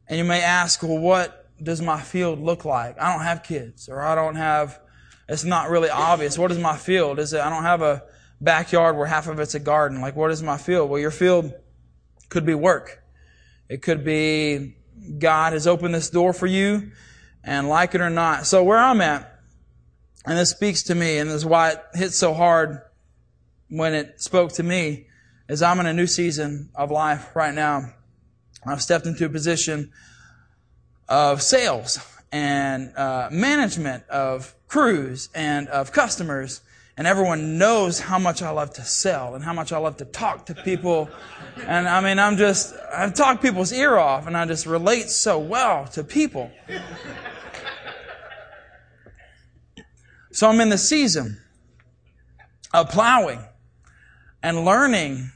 And 0.06 0.18
you 0.18 0.24
may 0.24 0.40
ask, 0.40 0.84
well, 0.84 0.98
what 0.98 1.39
does 1.62 1.80
my 1.80 2.00
field 2.00 2.40
look 2.40 2.64
like? 2.64 3.00
I 3.00 3.12
don't 3.12 3.24
have 3.24 3.42
kids, 3.42 3.88
or 3.88 4.02
I 4.02 4.14
don't 4.14 4.36
have, 4.36 4.80
it's 5.28 5.44
not 5.44 5.70
really 5.70 5.90
obvious. 5.90 6.38
What 6.38 6.50
is 6.50 6.58
my 6.58 6.76
field? 6.76 7.18
Is 7.18 7.32
it, 7.32 7.40
I 7.40 7.50
don't 7.50 7.62
have 7.62 7.82
a 7.82 8.02
backyard 8.40 8.96
where 8.96 9.06
half 9.06 9.28
of 9.28 9.38
it's 9.38 9.54
a 9.54 9.60
garden. 9.60 10.00
Like, 10.00 10.16
what 10.16 10.30
is 10.30 10.42
my 10.42 10.56
field? 10.56 10.90
Well, 10.90 11.00
your 11.00 11.10
field 11.10 11.52
could 12.28 12.46
be 12.46 12.54
work. 12.54 13.02
It 13.68 13.82
could 13.82 14.04
be 14.04 14.76
God 15.18 15.52
has 15.52 15.66
opened 15.66 15.94
this 15.94 16.10
door 16.10 16.32
for 16.32 16.46
you, 16.46 16.90
and 17.44 17.68
like 17.68 17.94
it 17.94 18.00
or 18.00 18.10
not. 18.10 18.46
So 18.46 18.62
where 18.62 18.78
I'm 18.78 19.00
at, 19.00 19.40
and 20.26 20.36
this 20.36 20.50
speaks 20.50 20.82
to 20.84 20.94
me, 20.94 21.18
and 21.18 21.30
this 21.30 21.36
is 21.36 21.46
why 21.46 21.70
it 21.70 21.82
hit 21.94 22.12
so 22.12 22.34
hard 22.34 22.80
when 23.68 23.94
it 23.94 24.20
spoke 24.20 24.52
to 24.54 24.62
me, 24.62 25.06
is 25.48 25.62
I'm 25.62 25.80
in 25.80 25.86
a 25.86 25.92
new 25.92 26.06
season 26.06 26.70
of 26.74 26.90
life 26.90 27.34
right 27.34 27.54
now. 27.54 27.94
I've 28.66 28.82
stepped 28.82 29.06
into 29.06 29.24
a 29.24 29.28
position 29.30 29.92
of 31.10 31.42
sales 31.42 31.98
and 32.32 32.96
uh, 32.96 33.28
management 33.30 34.08
of 34.08 34.54
crews 34.68 35.28
and 35.34 35.68
of 35.68 35.92
customers. 35.92 36.62
And 36.96 37.06
everyone 37.06 37.58
knows 37.58 37.98
how 37.98 38.18
much 38.18 38.42
I 38.42 38.50
love 38.50 38.74
to 38.74 38.82
sell 38.82 39.34
and 39.34 39.42
how 39.42 39.52
much 39.52 39.72
I 39.72 39.78
love 39.78 39.96
to 39.98 40.04
talk 40.04 40.46
to 40.46 40.54
people. 40.54 41.08
And 41.66 41.88
I 41.88 42.00
mean, 42.00 42.18
I'm 42.18 42.36
just, 42.36 42.74
I 42.94 43.08
talk 43.10 43.40
people's 43.40 43.72
ear 43.72 43.96
off 43.96 44.26
and 44.26 44.36
I 44.36 44.44
just 44.44 44.66
relate 44.66 45.08
so 45.08 45.38
well 45.38 45.86
to 45.88 46.04
people. 46.04 46.50
So 50.32 50.48
I'm 50.48 50.60
in 50.60 50.68
the 50.68 50.78
season 50.78 51.40
of 52.72 52.90
plowing 52.90 53.40
and 54.42 54.64
learning 54.64 55.32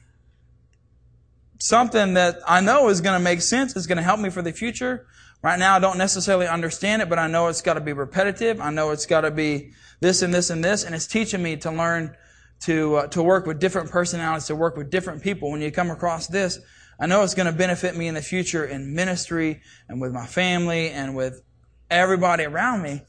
something 1.58 2.14
that 2.14 2.38
I 2.46 2.60
know 2.60 2.90
is 2.90 3.00
going 3.00 3.18
to 3.18 3.24
make 3.24 3.40
sense, 3.40 3.74
is 3.74 3.86
going 3.86 3.96
to 3.96 4.04
help 4.04 4.20
me 4.20 4.28
for 4.28 4.42
the 4.42 4.52
future, 4.52 5.06
Right 5.44 5.58
now, 5.58 5.76
I 5.76 5.78
don't 5.78 5.98
necessarily 5.98 6.46
understand 6.48 7.02
it, 7.02 7.10
but 7.10 7.18
I 7.18 7.26
know 7.26 7.48
it's 7.48 7.60
got 7.60 7.74
to 7.74 7.80
be 7.82 7.92
repetitive. 7.92 8.62
I 8.62 8.70
know 8.70 8.92
it's 8.92 9.04
got 9.04 9.20
to 9.20 9.30
be 9.30 9.72
this 10.00 10.22
and 10.22 10.32
this 10.32 10.48
and 10.48 10.64
this, 10.64 10.84
and 10.84 10.94
it's 10.94 11.06
teaching 11.06 11.42
me 11.42 11.58
to 11.58 11.70
learn 11.70 12.16
to 12.60 12.96
uh, 12.96 13.06
to 13.08 13.22
work 13.22 13.44
with 13.44 13.60
different 13.60 13.90
personalities, 13.90 14.46
to 14.46 14.56
work 14.56 14.74
with 14.74 14.88
different 14.88 15.22
people. 15.22 15.50
When 15.50 15.60
you 15.60 15.70
come 15.70 15.90
across 15.90 16.28
this, 16.28 16.60
I 16.98 17.08
know 17.08 17.22
it's 17.22 17.34
going 17.34 17.44
to 17.44 17.52
benefit 17.52 17.94
me 17.94 18.08
in 18.08 18.14
the 18.14 18.22
future 18.22 18.64
in 18.64 18.94
ministry 18.94 19.60
and 19.86 20.00
with 20.00 20.12
my 20.12 20.24
family 20.24 20.88
and 20.88 21.14
with 21.14 21.42
everybody 21.90 22.44
around 22.44 22.80
me. 22.80 23.02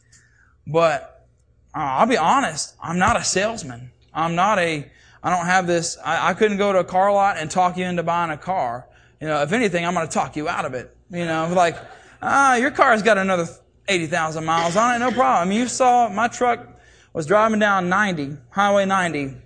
But 0.67 1.25
uh, 1.73 1.79
I'll 1.79 2.05
be 2.05 2.17
honest, 2.17 2.75
I'm 2.83 2.99
not 2.99 3.15
a 3.15 3.23
salesman. 3.23 3.91
I'm 4.13 4.35
not 4.35 4.59
a. 4.59 4.91
I 5.23 5.29
don't 5.29 5.45
have 5.45 5.67
this. 5.67 5.97
I, 6.03 6.31
I 6.31 6.33
couldn't 6.33 6.57
go 6.57 6.73
to 6.73 6.79
a 6.79 6.83
car 6.83 7.13
lot 7.13 7.37
and 7.37 7.49
talk 7.49 7.77
you 7.77 7.85
into 7.85 8.03
buying 8.03 8.31
a 8.31 8.37
car. 8.37 8.89
You 9.21 9.27
know, 9.27 9.41
if 9.41 9.53
anything, 9.53 9.85
I'm 9.85 9.93
going 9.93 10.05
to 10.05 10.13
talk 10.13 10.35
you 10.35 10.49
out 10.49 10.65
of 10.65 10.73
it. 10.73 10.93
You 11.09 11.23
know, 11.23 11.49
like 11.55 11.77
Ah, 12.21 12.55
your 12.55 12.71
car's 12.71 13.01
got 13.01 13.17
another 13.17 13.47
80,000 13.87 14.43
miles 14.43 14.75
on 14.75 14.95
it, 14.95 14.99
no 14.99 15.11
problem. 15.11 15.51
You 15.51 15.67
saw 15.67 16.09
my 16.09 16.27
truck 16.27 16.67
was 17.13 17.25
driving 17.25 17.59
down 17.59 17.87
90, 17.87 18.37
Highway 18.49 18.85
90, 18.85 19.37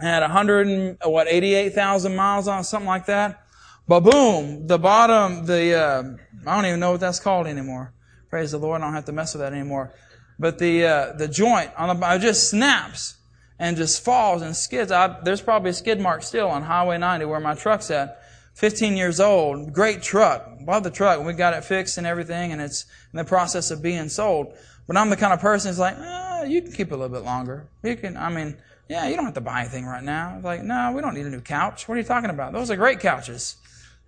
had 0.00 0.22
100 0.22 0.66
and, 0.66 0.98
what, 1.04 1.28
88,000 1.28 2.16
miles 2.16 2.48
on 2.48 2.60
it, 2.60 2.64
something 2.64 2.88
like 2.88 3.06
that. 3.06 3.44
But 3.86 4.00
boom, 4.00 4.66
the 4.66 4.78
bottom, 4.78 5.44
the, 5.44 5.74
uh, 5.74 6.02
I 6.46 6.56
don't 6.56 6.66
even 6.66 6.80
know 6.80 6.92
what 6.92 7.00
that's 7.00 7.20
called 7.20 7.46
anymore. 7.46 7.92
Praise 8.30 8.52
the 8.52 8.58
Lord, 8.58 8.80
I 8.80 8.86
don't 8.86 8.94
have 8.94 9.04
to 9.04 9.12
mess 9.12 9.34
with 9.34 9.42
that 9.42 9.52
anymore. 9.52 9.92
But 10.38 10.58
the, 10.58 10.86
uh, 10.86 11.12
the 11.12 11.28
joint 11.28 11.70
on 11.76 12.00
the, 12.00 12.18
just 12.18 12.48
snaps 12.48 13.16
and 13.58 13.76
just 13.76 14.02
falls 14.02 14.40
and 14.40 14.56
skids. 14.56 14.90
I, 14.90 15.20
there's 15.22 15.42
probably 15.42 15.70
a 15.70 15.74
skid 15.74 16.00
mark 16.00 16.22
still 16.22 16.48
on 16.48 16.62
Highway 16.62 16.98
90 16.98 17.26
where 17.26 17.40
my 17.40 17.54
truck's 17.54 17.90
at. 17.90 18.20
15 18.54 18.96
years 18.96 19.20
old, 19.20 19.72
great 19.72 20.02
truck. 20.02 20.64
Bought 20.64 20.84
the 20.84 20.90
truck. 20.90 21.24
We 21.24 21.32
got 21.34 21.54
it 21.54 21.64
fixed 21.64 21.98
and 21.98 22.06
everything, 22.06 22.52
and 22.52 22.60
it's 22.60 22.86
in 23.12 23.18
the 23.18 23.24
process 23.24 23.70
of 23.70 23.82
being 23.82 24.08
sold. 24.08 24.54
But 24.86 24.96
I'm 24.96 25.10
the 25.10 25.16
kind 25.16 25.32
of 25.32 25.40
person 25.40 25.68
that's 25.68 25.78
like, 25.78 25.96
eh, 25.98 26.44
you 26.44 26.62
can 26.62 26.72
keep 26.72 26.88
it 26.88 26.94
a 26.94 26.96
little 26.96 27.14
bit 27.14 27.24
longer. 27.24 27.66
You 27.82 27.96
can, 27.96 28.16
I 28.16 28.30
mean, 28.30 28.56
yeah, 28.88 29.08
you 29.08 29.16
don't 29.16 29.24
have 29.24 29.34
to 29.34 29.40
buy 29.40 29.60
anything 29.60 29.86
right 29.86 30.02
now. 30.02 30.40
Like, 30.42 30.62
no, 30.62 30.92
we 30.94 31.00
don't 31.00 31.14
need 31.14 31.26
a 31.26 31.30
new 31.30 31.40
couch. 31.40 31.88
What 31.88 31.96
are 31.96 31.98
you 31.98 32.04
talking 32.04 32.30
about? 32.30 32.52
Those 32.52 32.70
are 32.70 32.76
great 32.76 33.00
couches. 33.00 33.56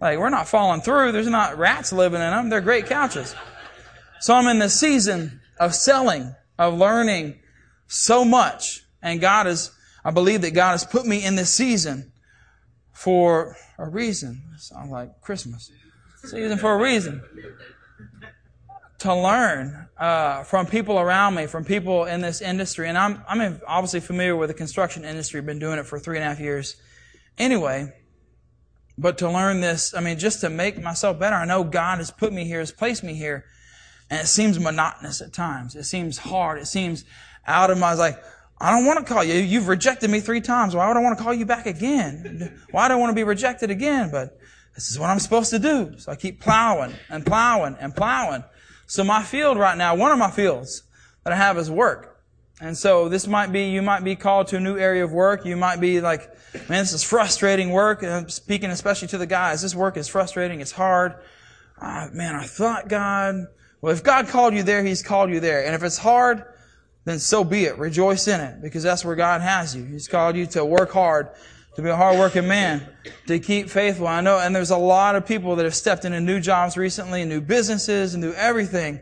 Like, 0.01 0.19
we're 0.19 0.31
not 0.31 0.47
falling 0.47 0.83
through. 0.83 1.13
There's 1.13 1.29
not 1.29 1.59
rats 1.59 1.93
living 1.93 2.21
in 2.21 2.31
them. 2.31 2.51
They're 2.51 2.61
great 2.61 2.87
couches. 2.87 3.35
So 4.21 4.35
I'm 4.35 4.47
in 4.47 4.59
this 4.59 4.79
season 4.79 5.41
of 5.59 5.75
selling, 5.75 6.35
of 6.59 6.75
learning 6.75 7.39
so 7.87 8.25
much. 8.25 8.85
And 9.03 9.21
God 9.21 9.47
is, 9.47 9.73
I 10.05 10.11
believe 10.11 10.43
that 10.43 10.53
God 10.53 10.73
has 10.73 10.85
put 10.85 11.07
me 11.07 11.25
in 11.25 11.37
this 11.37 11.53
season 11.53 12.13
for 12.97 13.57
a 13.79 13.87
reason. 13.87 14.43
Sounds 14.57 14.91
like 14.91 15.21
Christmas. 15.21 15.71
Season 16.25 16.57
for 16.57 16.73
a 16.73 16.83
reason. 16.83 17.23
To 19.01 19.15
learn 19.15 19.89
uh, 19.99 20.43
from 20.45 20.65
people 20.65 20.99
around 20.99 21.35
me, 21.35 21.47
from 21.47 21.65
people 21.65 22.07
in 22.07 22.23
this 22.23 22.41
industry, 22.41 22.89
and 22.89 22.97
I'm 22.97 23.23
I'm 23.29 23.61
obviously 23.69 24.01
familiar 24.01 24.35
with 24.35 24.49
the 24.49 24.55
construction 24.55 25.05
industry. 25.05 25.43
Been 25.43 25.59
doing 25.59 25.79
it 25.79 25.85
for 25.85 25.99
three 25.99 26.17
and 26.17 26.25
a 26.25 26.29
half 26.29 26.41
years, 26.41 26.77
anyway. 27.37 27.93
But 28.97 29.19
to 29.19 29.31
learn 29.31 29.61
this, 29.61 29.95
I 29.95 30.01
mean, 30.01 30.19
just 30.19 30.41
to 30.41 30.49
make 30.49 30.83
myself 30.83 31.19
better. 31.19 31.37
I 31.37 31.45
know 31.45 31.63
God 31.65 31.99
has 31.99 32.11
put 32.11 32.33
me 32.33 32.45
here, 32.45 32.61
has 32.61 32.73
placed 32.73 33.05
me 33.05 33.13
here, 33.13 33.45
and 34.09 34.21
it 34.23 34.27
seems 34.27 34.59
monotonous 34.59 35.21
at 35.21 35.35
times. 35.35 35.77
It 35.77 35.85
seems 35.85 36.17
hard. 36.17 36.59
It 36.59 36.67
seems 36.67 37.05
out 37.47 37.71
of 37.71 37.77
my 37.77 37.93
like 37.93 38.19
I 38.59 38.71
don't 38.71 38.87
want 38.87 39.07
to 39.07 39.13
call 39.13 39.23
you. 39.23 39.35
You've 39.35 39.69
rejected 39.69 40.11
me 40.11 40.21
three 40.21 40.41
times. 40.41 40.75
Why 40.75 40.89
would 40.89 40.97
I 40.97 41.01
want 41.03 41.19
to 41.19 41.23
call 41.23 41.35
you 41.35 41.45
back 41.45 41.67
again? 41.67 42.61
Why 42.71 42.89
do 42.89 42.95
I 42.95 42.97
want 42.97 43.11
to 43.11 43.15
be 43.15 43.25
rejected 43.25 43.71
again? 43.71 44.11
But 44.11 44.39
this 44.75 44.91
is 44.91 44.99
what 44.99 45.11
I'm 45.11 45.19
supposed 45.19 45.51
to 45.51 45.59
do. 45.59 45.99
So 45.99 46.13
I 46.13 46.17
keep 46.17 46.41
plowing 46.41 46.95
and 47.11 47.25
plowing 47.25 47.77
and 47.79 47.95
plowing. 47.95 48.45
So 48.87 49.05
my 49.05 49.23
field 49.23 49.59
right 49.59 49.77
now, 49.77 49.95
one 49.95 50.13
of 50.13 50.19
my 50.19 50.31
fields 50.31 50.85
that 51.25 51.33
I 51.33 51.37
have 51.37 51.59
is 51.59 51.71
work. 51.71 52.23
And 52.61 52.77
so 52.77 53.11
this 53.11 53.27
might 53.27 53.53
be, 53.53 53.69
you 53.69 53.83
might 53.83 54.03
be 54.03 54.17
called 54.17 54.47
to 54.49 54.57
a 54.57 54.61
new 54.61 54.79
area 54.79 55.05
of 55.05 55.13
work. 55.13 55.45
You 55.45 55.57
might 55.57 55.79
be 55.79 56.01
like, 56.01 56.31
man, 56.71 56.83
this 56.83 56.95
is 56.95 57.03
frustrating 57.03 57.71
work. 57.71 58.03
And 58.03 58.11
I'm 58.11 58.29
speaking 58.31 58.71
especially 58.71 59.09
to 59.09 59.19
the 59.19 59.27
guys. 59.27 59.61
This 59.61 59.75
work 59.75 59.99
is 59.99 60.09
frustrating. 60.09 60.63
It's 60.63 60.73
hard. 60.73 61.17
Uh, 61.79 62.09
man, 62.15 62.35
I 62.35 62.45
thought 62.45 62.89
God, 62.89 63.49
well, 63.83 63.93
if 63.93 64.03
God 64.03 64.29
called 64.29 64.55
you 64.55 64.63
there, 64.63 64.83
He's 64.83 65.03
called 65.03 65.29
you 65.29 65.41
there. 65.41 65.67
And 65.67 65.75
if 65.75 65.83
it's 65.83 65.99
hard, 65.99 66.45
then 67.07 67.21
so 67.21 67.45
be 67.45 67.65
it. 67.65 67.79
Rejoice 67.79 68.27
in 68.27 68.41
it 68.41 68.61
because 68.61 68.83
that's 68.83 69.05
where 69.05 69.15
God 69.15 69.41
has 69.41 69.75
you. 69.75 69.85
He's 69.85 70.09
called 70.09 70.37
you 70.37 70.45
to 70.49 70.65
work 70.65 70.91
hard, 70.91 71.31
to 71.77 71.83
be 71.83 71.89
a 71.89 71.97
hardworking 71.97 72.49
man, 72.49 72.87
to 73.29 73.39
keep 73.39 73.71
faithful. 73.71 74.09
I 74.09 74.21
know, 74.21 74.41
and 74.41 74.55
there's 74.55 74.73
a 74.73 74.77
lot 74.77 75.15
of 75.15 75.25
people 75.25 75.55
that 75.57 75.65
have 75.65 75.75
stepped 75.77 76.05
into 76.05 76.21
new 76.21 76.41
jobs 76.41 76.77
recently, 76.77 77.25
new 77.25 77.41
businesses, 77.41 78.15
and 78.15 78.23
new 78.25 78.33
everything. 78.33 79.01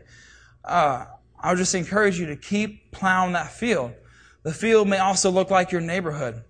Uh, 0.63 1.05
I 1.39 1.49
would 1.49 1.57
just 1.57 1.73
encourage 1.73 2.19
you 2.19 2.27
to 2.27 2.35
keep 2.35 2.91
plowing 2.91 3.33
that 3.33 3.51
field. 3.51 3.93
The 4.43 4.53
field 4.53 4.87
may 4.87 4.99
also 4.99 5.31
look 5.31 5.49
like 5.49 5.71
your 5.71 5.81
neighborhood. 5.81 6.43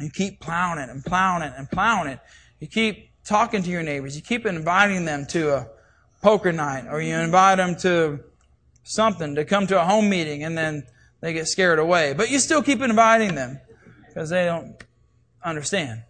You 0.00 0.10
keep 0.10 0.40
plowing 0.40 0.80
it 0.80 0.90
and 0.90 1.04
plowing 1.04 1.42
it 1.42 1.52
and 1.56 1.70
plowing 1.70 2.08
it. 2.08 2.18
You 2.58 2.66
keep 2.66 3.10
talking 3.24 3.62
to 3.62 3.70
your 3.70 3.84
neighbors. 3.84 4.16
You 4.16 4.22
keep 4.22 4.44
inviting 4.44 5.04
them 5.04 5.24
to 5.26 5.54
a 5.54 5.68
poker 6.20 6.50
night 6.50 6.86
or 6.90 7.00
you 7.00 7.14
invite 7.14 7.58
them 7.58 7.76
to 7.76 8.20
something 8.88 9.34
to 9.34 9.44
come 9.44 9.66
to 9.66 9.78
a 9.78 9.84
home 9.84 10.08
meeting 10.08 10.42
and 10.44 10.56
then 10.56 10.82
they 11.20 11.34
get 11.34 11.46
scared 11.46 11.78
away. 11.78 12.14
But 12.14 12.30
you 12.30 12.38
still 12.38 12.62
keep 12.62 12.80
inviting 12.80 13.34
them 13.34 13.60
because 14.06 14.30
they 14.30 14.46
don't 14.46 14.82
understand 15.44 16.04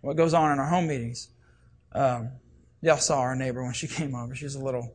what 0.00 0.16
goes 0.16 0.32
on 0.32 0.50
in 0.50 0.58
our 0.58 0.66
home 0.66 0.86
meetings. 0.86 1.28
Um, 1.92 2.30
y'all 2.80 2.96
saw 2.96 3.20
our 3.20 3.36
neighbor 3.36 3.62
when 3.62 3.74
she 3.74 3.86
came 3.98 4.14
over. 4.14 4.34
She's 4.34 4.54
a 4.54 4.64
little, 4.64 4.94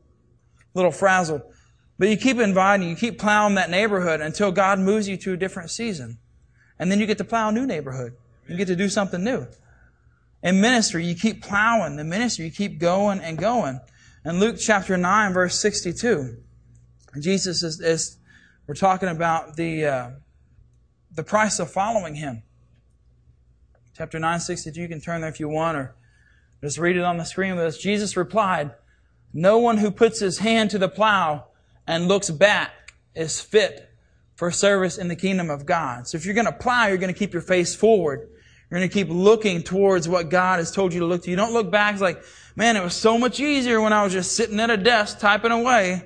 little 0.74 0.92
frazzled. 0.92 1.44
But 2.00 2.10
you 2.10 2.18
keep 2.18 2.40
inviting, 2.40 2.90
you 2.90 2.96
keep 2.96 3.20
plowing 3.20 3.54
that 3.56 3.70
neighborhood 3.70 4.20
until 4.20 4.52
God 4.52 4.80
moves 4.80 5.08
you 5.08 5.16
to 5.18 5.34
a 5.34 5.38
different 5.38 5.70
season. 5.70 6.18
And 6.80 6.92
then 6.92 7.00
you 7.00 7.06
get 7.06 7.20
to 7.20 7.24
plow 7.24 7.50
a 7.50 7.52
new 7.52 7.68
neighborhood. 7.68 8.14
You 8.48 8.58
get 8.58 8.68
to 8.68 8.76
do 8.76 8.90
something 8.90 9.24
new. 9.24 9.46
In 10.42 10.60
ministry, 10.60 11.06
you 11.06 11.16
keep 11.16 11.44
plowing 11.44 11.98
the 11.98 12.04
ministry, 12.04 12.46
you 12.46 12.52
keep 12.52 12.80
going 12.80 13.20
and 13.20 13.38
going. 13.38 13.80
In 14.26 14.40
Luke 14.40 14.58
chapter 14.60 14.98
9, 14.98 15.34
verse 15.34 15.60
62, 15.60 16.38
Jesus 17.24 17.64
is, 17.64 17.80
is 17.80 18.18
we're 18.68 18.76
talking 18.76 19.10
about 19.10 19.56
the, 19.56 19.86
uh, 19.86 20.10
the 21.16 21.24
price 21.24 21.60
of 21.60 21.72
following 21.72 22.16
him. 22.16 22.44
Chapter 23.96 24.20
9, 24.20 24.40
62, 24.40 24.80
you 24.80 24.88
can 24.88 25.02
turn 25.02 25.22
there 25.22 25.30
if 25.30 25.40
you 25.40 25.50
want, 25.50 25.78
or 25.78 25.96
just 26.62 26.78
read 26.78 26.98
it 26.98 27.04
on 27.04 27.18
the 27.18 27.24
screen 27.24 27.56
with 27.56 27.66
us. 27.66 27.78
Jesus 27.78 28.16
replied, 28.16 28.72
No 29.34 29.58
one 29.58 29.78
who 29.78 29.90
puts 29.90 30.20
his 30.20 30.40
hand 30.40 30.70
to 30.72 30.78
the 30.78 30.90
plow 30.90 31.48
and 31.88 32.08
looks 32.08 32.30
back 32.30 32.94
is 33.16 33.42
fit 33.42 33.90
for 34.36 34.52
service 34.52 34.98
in 34.98 35.08
the 35.08 35.16
kingdom 35.16 35.50
of 35.50 35.66
God. 35.66 36.08
So 36.08 36.16
if 36.18 36.26
you're 36.26 36.36
going 36.36 36.46
to 36.46 36.52
plow, 36.52 36.88
you're 36.88 36.98
going 36.98 37.14
to 37.14 37.18
keep 37.18 37.34
your 37.34 37.42
face 37.42 37.76
forward. 37.76 38.30
You're 38.70 38.80
going 38.80 38.90
to 38.90 38.94
keep 38.94 39.10
looking 39.10 39.64
towards 39.64 40.08
what 40.08 40.30
God 40.30 40.60
has 40.60 40.72
told 40.72 40.94
you 40.94 41.00
to 41.00 41.06
look 41.06 41.24
to. 41.24 41.32
You 41.32 41.36
don't 41.36 41.54
look 41.54 41.72
back. 41.72 41.94
It's 41.94 42.02
like, 42.02 42.22
man, 42.56 42.76
it 42.76 42.84
was 42.84 42.94
so 42.94 43.18
much 43.18 43.40
easier 43.40 43.82
when 43.82 43.94
I 43.94 44.04
was 44.04 44.14
just 44.14 44.36
sitting 44.36 44.60
at 44.60 44.70
a 44.70 44.78
desk 44.78 45.20
typing 45.20 45.52
away. 45.52 46.04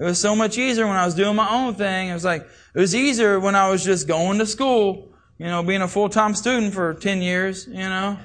It 0.00 0.04
was 0.04 0.18
so 0.18 0.34
much 0.34 0.56
easier 0.56 0.86
when 0.86 0.96
I 0.96 1.04
was 1.04 1.14
doing 1.14 1.36
my 1.36 1.50
own 1.50 1.74
thing. 1.74 2.08
It 2.08 2.14
was 2.14 2.24
like, 2.24 2.40
it 2.74 2.78
was 2.78 2.94
easier 2.94 3.38
when 3.38 3.54
I 3.54 3.68
was 3.68 3.84
just 3.84 4.08
going 4.08 4.38
to 4.38 4.46
school, 4.46 5.12
you 5.36 5.44
know, 5.44 5.62
being 5.62 5.82
a 5.82 5.88
full-time 5.88 6.34
student 6.34 6.72
for 6.72 6.94
10 6.94 7.20
years, 7.20 7.66
you 7.66 7.74
know. 7.74 8.18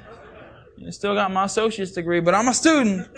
I 0.87 0.89
still 0.91 1.15
got 1.15 1.33
my 1.33 1.43
associate's 1.43 1.91
degree, 1.91 2.21
but 2.21 2.33
I'm 2.33 2.47
a 2.47 2.53
student. 2.53 3.09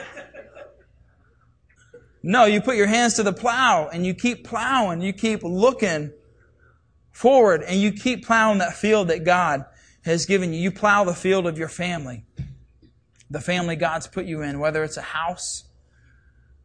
No, 2.23 2.45
you 2.45 2.59
put 2.59 2.77
your 2.77 2.87
hands 2.87 3.13
to 3.15 3.23
the 3.23 3.31
plow 3.31 3.89
and 3.93 4.03
you 4.03 4.15
keep 4.15 4.47
plowing. 4.47 5.01
You 5.01 5.13
keep 5.13 5.43
looking 5.43 6.11
forward 7.11 7.61
and 7.61 7.79
you 7.79 7.91
keep 7.91 8.25
plowing 8.25 8.57
that 8.57 8.73
field 8.73 9.09
that 9.09 9.23
God 9.23 9.65
has 10.03 10.25
given 10.25 10.51
you. 10.51 10.59
You 10.59 10.71
plow 10.71 11.03
the 11.03 11.13
field 11.13 11.45
of 11.45 11.59
your 11.59 11.69
family. 11.69 12.25
The 13.29 13.39
family 13.39 13.75
God's 13.75 14.07
put 14.07 14.25
you 14.25 14.41
in, 14.41 14.59
whether 14.59 14.83
it's 14.83 14.97
a 14.97 15.01
house, 15.01 15.65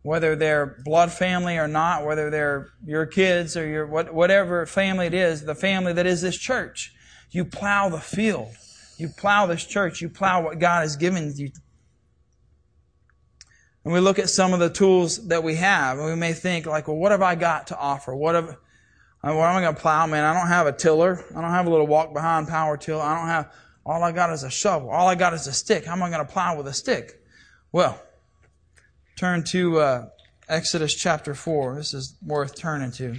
whether 0.03 0.35
they're 0.37 0.79
blood 0.85 1.13
family 1.13 1.57
or 1.57 1.69
not, 1.69 2.05
whether 2.05 2.31
they're 2.31 2.69
your 2.85 3.07
kids 3.07 3.57
or 3.57 3.67
your 3.67 3.87
whatever 3.87 4.67
family 4.67 5.07
it 5.07 5.15
is, 5.15 5.45
the 5.45 5.55
family 5.55 5.93
that 5.93 6.07
is 6.07 6.23
this 6.23 6.37
church. 6.37 6.93
You 7.31 7.45
plow 7.45 7.89
the 7.89 8.01
field. 8.01 8.55
You 8.99 9.09
plow 9.09 9.47
this 9.47 9.65
church. 9.65 10.01
You 10.01 10.09
plow 10.09 10.43
what 10.43 10.59
God 10.59 10.83
has 10.83 10.97
given 10.97 11.33
you 11.37 11.51
and 13.85 13.93
we 13.93 14.01
look 14.01 14.19
at 14.19 14.31
some 14.31 14.53
of 14.53 14.61
the 14.61 14.71
tools 14.71 15.29
that 15.29 15.43
we 15.43 15.57
have, 15.57 15.99
and 15.99 16.07
we 16.07 16.15
may 16.15 16.33
think 16.33 16.67
like, 16.67 16.87
well, 16.87 16.97
what 16.97 17.11
have 17.11 17.23
I 17.23 17.35
got 17.35 17.69
to 17.69 17.79
offer? 17.79 18.15
What 18.15 18.37
have, 18.37 18.49
am 19.25 19.39
I 19.39 19.61
going 19.61 19.75
to 19.75 19.81
plow? 19.81 20.07
Man, 20.07 20.25
I 20.25 20.39
don't 20.39 20.49
have 20.49 20.67
a 20.67 20.73
tiller. 20.73 21.25
I 21.31 21.41
don't 21.41 21.51
have 21.51 21.67
a 21.67 21.71
little 21.71 21.87
walk 21.87 22.15
behind 22.15 22.47
power 22.47 22.77
tiller. 22.77 23.03
I 23.03 23.19
don't 23.19 23.29
have, 23.29 23.53
all 23.85 24.03
I 24.03 24.13
got 24.13 24.33
is 24.33 24.45
a 24.45 24.51
shovel. 24.51 24.91
All 24.91 25.09
I 25.09 25.17
got 25.17 25.35
is 25.35 25.49
a 25.49 25.53
stick. 25.53 25.85
How 25.85 25.93
am 25.93 26.03
I 26.03 26.11
going 26.11 26.25
to 26.25 26.33
plow 26.33 26.57
with 26.57 26.69
a 26.69 26.73
stick? 26.73 27.21
Well, 27.73 28.01
turn 29.17 29.45
to 29.45 29.79
uh, 29.79 30.07
Exodus 30.49 30.95
chapter 30.95 31.35
4. 31.35 31.77
This 31.77 31.95
is 31.95 32.17
worth 32.25 32.57
turning 32.57 32.93
to. 32.93 33.17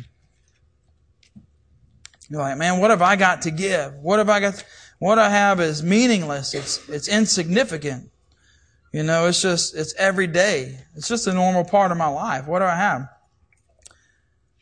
You're 2.29 2.41
like, 2.41 2.57
man, 2.57 2.79
what 2.79 2.89
have 2.89 3.01
I 3.01 3.15
got 3.15 3.43
to 3.43 3.51
give? 3.51 3.93
What 3.95 4.19
have 4.19 4.29
I 4.29 4.39
got? 4.39 4.63
what 4.99 5.19
I 5.19 5.29
have 5.29 5.59
is 5.59 5.83
meaningless. 5.83 6.53
It's, 6.53 6.87
it's 6.87 7.07
insignificant. 7.07 8.09
You 8.93 9.03
know, 9.03 9.27
it's 9.27 9.41
just, 9.41 9.75
it's 9.75 9.93
every 9.95 10.27
day. 10.27 10.79
It's 10.95 11.07
just 11.07 11.27
a 11.27 11.33
normal 11.33 11.65
part 11.65 11.91
of 11.91 11.97
my 11.97 12.07
life. 12.07 12.47
What 12.47 12.59
do 12.59 12.65
I 12.65 12.75
have? 12.75 13.09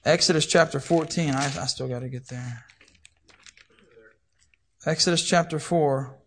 Exodus 0.03 0.45
chapter 0.45 0.79
14. 0.79 1.35
I, 1.35 1.45
I 1.45 1.65
still 1.67 1.87
got 1.87 1.99
to 1.99 2.09
get 2.09 2.27
there. 2.27 2.65
Exodus 4.85 5.21
chapter 5.21 5.59
4. 5.59 6.17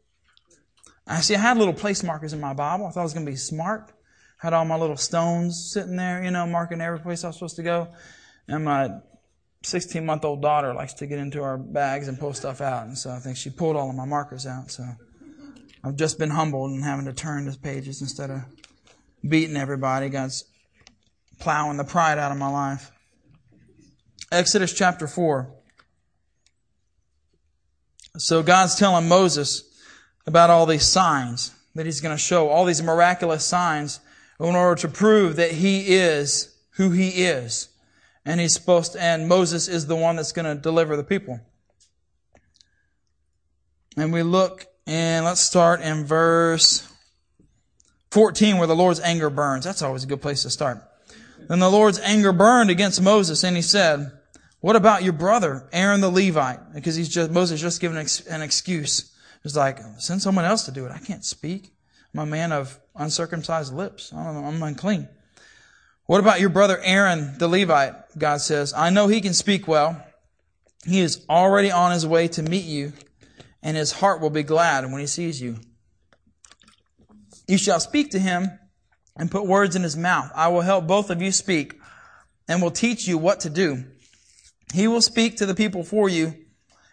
I 1.07 1.21
see 1.21 1.35
I 1.35 1.39
had 1.39 1.59
little 1.59 1.75
place 1.75 2.03
markers 2.03 2.33
in 2.33 2.41
my 2.41 2.55
Bible. 2.55 2.87
I 2.87 2.91
thought 2.91 3.01
I 3.01 3.05
was 3.05 3.15
going 3.15 3.27
to 3.27 3.33
be 3.33 3.37
smart. 3.37 3.91
Had 4.45 4.53
all 4.53 4.67
my 4.67 4.77
little 4.77 4.99
stones 4.99 5.71
sitting 5.73 5.97
there, 5.97 6.23
you 6.23 6.31
know, 6.31 6.47
marking 6.47 6.83
every 6.83 6.99
place 6.99 7.25
I 7.25 7.29
was 7.29 7.37
supposed 7.37 7.57
to 7.57 7.63
go. 7.63 7.89
And 8.47 8.63
my 8.63 8.91
16 9.63 10.05
month 10.05 10.23
old 10.23 10.43
daughter 10.43 10.75
likes 10.75 10.93
to 10.95 11.07
get 11.07 11.19
into 11.19 11.43
our 11.43 11.57
bags 11.57 12.09
and 12.09 12.21
pull 12.21 12.35
stuff 12.35 12.61
out. 12.61 12.87
And 12.87 12.99
so 12.99 13.09
I 13.09 13.21
think 13.21 13.39
she 13.39 13.49
pulled 13.49 13.75
all 13.75 13.89
of 13.89 13.97
my 13.97 14.05
markers 14.05 14.47
out. 14.47 14.71
So 14.71 14.85
I've 15.83 15.97
just 15.97 16.19
been 16.19 16.29
humbled 16.29 16.73
and 16.73 16.85
having 16.85 17.07
to 17.07 17.15
turn 17.15 17.47
the 17.47 17.57
pages 17.57 18.03
instead 18.03 18.29
of 18.29 18.43
beating 19.27 19.57
everybody. 19.57 20.11
God's 20.11 20.45
plowing 21.41 21.79
the 21.79 21.85
pride 21.85 22.19
out 22.19 22.31
of 22.31 22.37
my 22.37 22.51
life. 22.51 22.93
Exodus 24.31 24.75
chapter 24.75 25.07
4. 25.07 25.51
So 28.19 28.43
God's 28.43 28.75
telling 28.75 29.09
Moses 29.09 29.63
about 30.27 30.51
all 30.51 30.67
these 30.67 30.87
signs 30.87 31.51
that 31.75 31.87
he's 31.87 32.03
going 32.03 32.15
to 32.15 32.23
show, 32.23 32.51
all 32.51 32.67
these 32.67 32.83
miraculous 32.83 33.43
signs 33.43 34.01
in 34.41 34.57
order 34.57 34.81
to 34.83 34.89
prove 34.89 35.37
that 35.37 35.53
he 35.53 35.95
is 35.95 36.55
who 36.73 36.91
he 36.91 37.25
is. 37.25 37.69
And 38.25 38.41
he's 38.41 38.55
supposed 38.55 38.93
to, 38.93 39.03
and 39.03 39.29
Moses 39.29 39.69
is 39.69 39.87
the 39.87 39.97
one 39.97 40.17
that's 40.17 40.33
going 40.33 40.47
to 40.47 40.61
deliver 40.61 40.97
the 40.97 41.05
people. 41.05 41.41
And 43.97 44.13
we 44.13 44.23
look 44.23 44.67
and 44.87 45.25
let's 45.25 45.41
start 45.41 45.81
in 45.81 46.05
verse 46.05 46.91
14 48.11 48.59
where 48.59 48.67
the 48.67 48.75
Lord's 48.75 49.01
anger 49.01 49.31
burns. 49.31 49.65
That's 49.65 49.83
always 49.83 50.05
a 50.05 50.07
good 50.07 50.23
place 50.23 50.43
to 50.43 50.51
start. 50.51 50.83
Then 51.49 51.59
the 51.59 51.71
Lord's 51.71 51.99
anger 52.01 52.33
burned 52.33 52.71
against 52.71 53.03
Moses 53.03 53.45
and 53.45 53.57
he 53.57 53.63
said, 53.63 54.11
what 54.61 54.77
about 54.77 55.03
your 55.03 55.13
brother, 55.13 55.69
Aaron 55.73 56.01
the 56.01 56.09
Levite? 56.09 56.73
Because 56.75 56.97
he's 56.97 57.11
just, 57.11 57.31
Moses 57.31 57.61
just 57.61 57.83
given 57.83 57.99
an 57.99 58.43
excuse. 58.43 59.13
It's 59.45 59.55
like, 59.55 59.79
send 59.99 60.23
someone 60.23 60.47
else 60.47 60.65
to 60.65 60.71
do 60.71 60.87
it. 60.87 60.91
I 60.91 60.99
can't 60.99 61.23
speak. 61.23 61.75
I'm 62.15 62.21
a 62.21 62.27
man 62.27 62.51
of 62.51 62.81
uncircumcised 62.95 63.73
lips. 63.73 64.13
I'm 64.13 64.63
unclean. 64.63 65.09
What 66.07 66.21
about 66.21 66.41
your 66.41 66.51
brother 66.51 66.79
Aaron 66.83 67.39
the 67.39 67.49
Levite? 67.49 67.95
God 68.19 68.41
says, 68.41 68.75
I 68.75 68.91
know 68.91 69.09
he 69.09 69.21
can 69.21 69.35
speak 69.35 69.67
well. 69.67 70.05
He 70.85 71.01
is 71.01 71.25
already 71.29 71.71
on 71.71 71.93
his 71.93 72.07
way 72.07 72.29
to 72.29 72.43
meet 72.43 72.65
you 72.65 72.93
and 73.65 73.79
his 73.79 73.93
heart 73.93 74.21
will 74.21 74.31
be 74.31 74.43
glad 74.43 74.85
when 74.85 75.01
he 75.01 75.07
sees 75.07 75.41
you. 75.41 75.57
You 77.49 77.57
shall 77.57 77.81
speak 77.81 78.11
to 78.11 78.19
him 78.19 78.51
and 79.17 79.31
put 79.31 79.47
words 79.47 79.75
in 79.75 79.83
his 79.83 79.97
mouth. 79.97 80.31
I 80.35 80.49
will 80.49 80.61
help 80.61 80.87
both 80.87 81.09
of 81.11 81.23
you 81.23 81.33
speak 81.33 81.81
and 82.47 82.61
will 82.63 82.71
teach 82.71 83.09
you 83.09 83.17
what 83.17 83.41
to 83.41 83.51
do. 83.51 83.85
He 84.75 84.87
will 84.87 85.01
speak 85.01 85.39
to 85.39 85.47
the 85.47 85.55
people 85.55 85.83
for 85.83 86.09
you, 86.09 86.35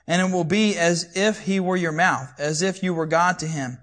and 0.08 0.22
it 0.22 0.34
will 0.34 0.46
be 0.46 0.78
as 0.78 1.12
if 1.16 1.42
he 1.42 1.60
were 1.60 1.76
your 1.76 1.92
mouth, 1.92 2.34
as 2.40 2.62
if 2.62 2.82
you 2.82 2.94
were 2.94 3.06
God 3.06 3.40
to 3.40 3.48
him. 3.48 3.78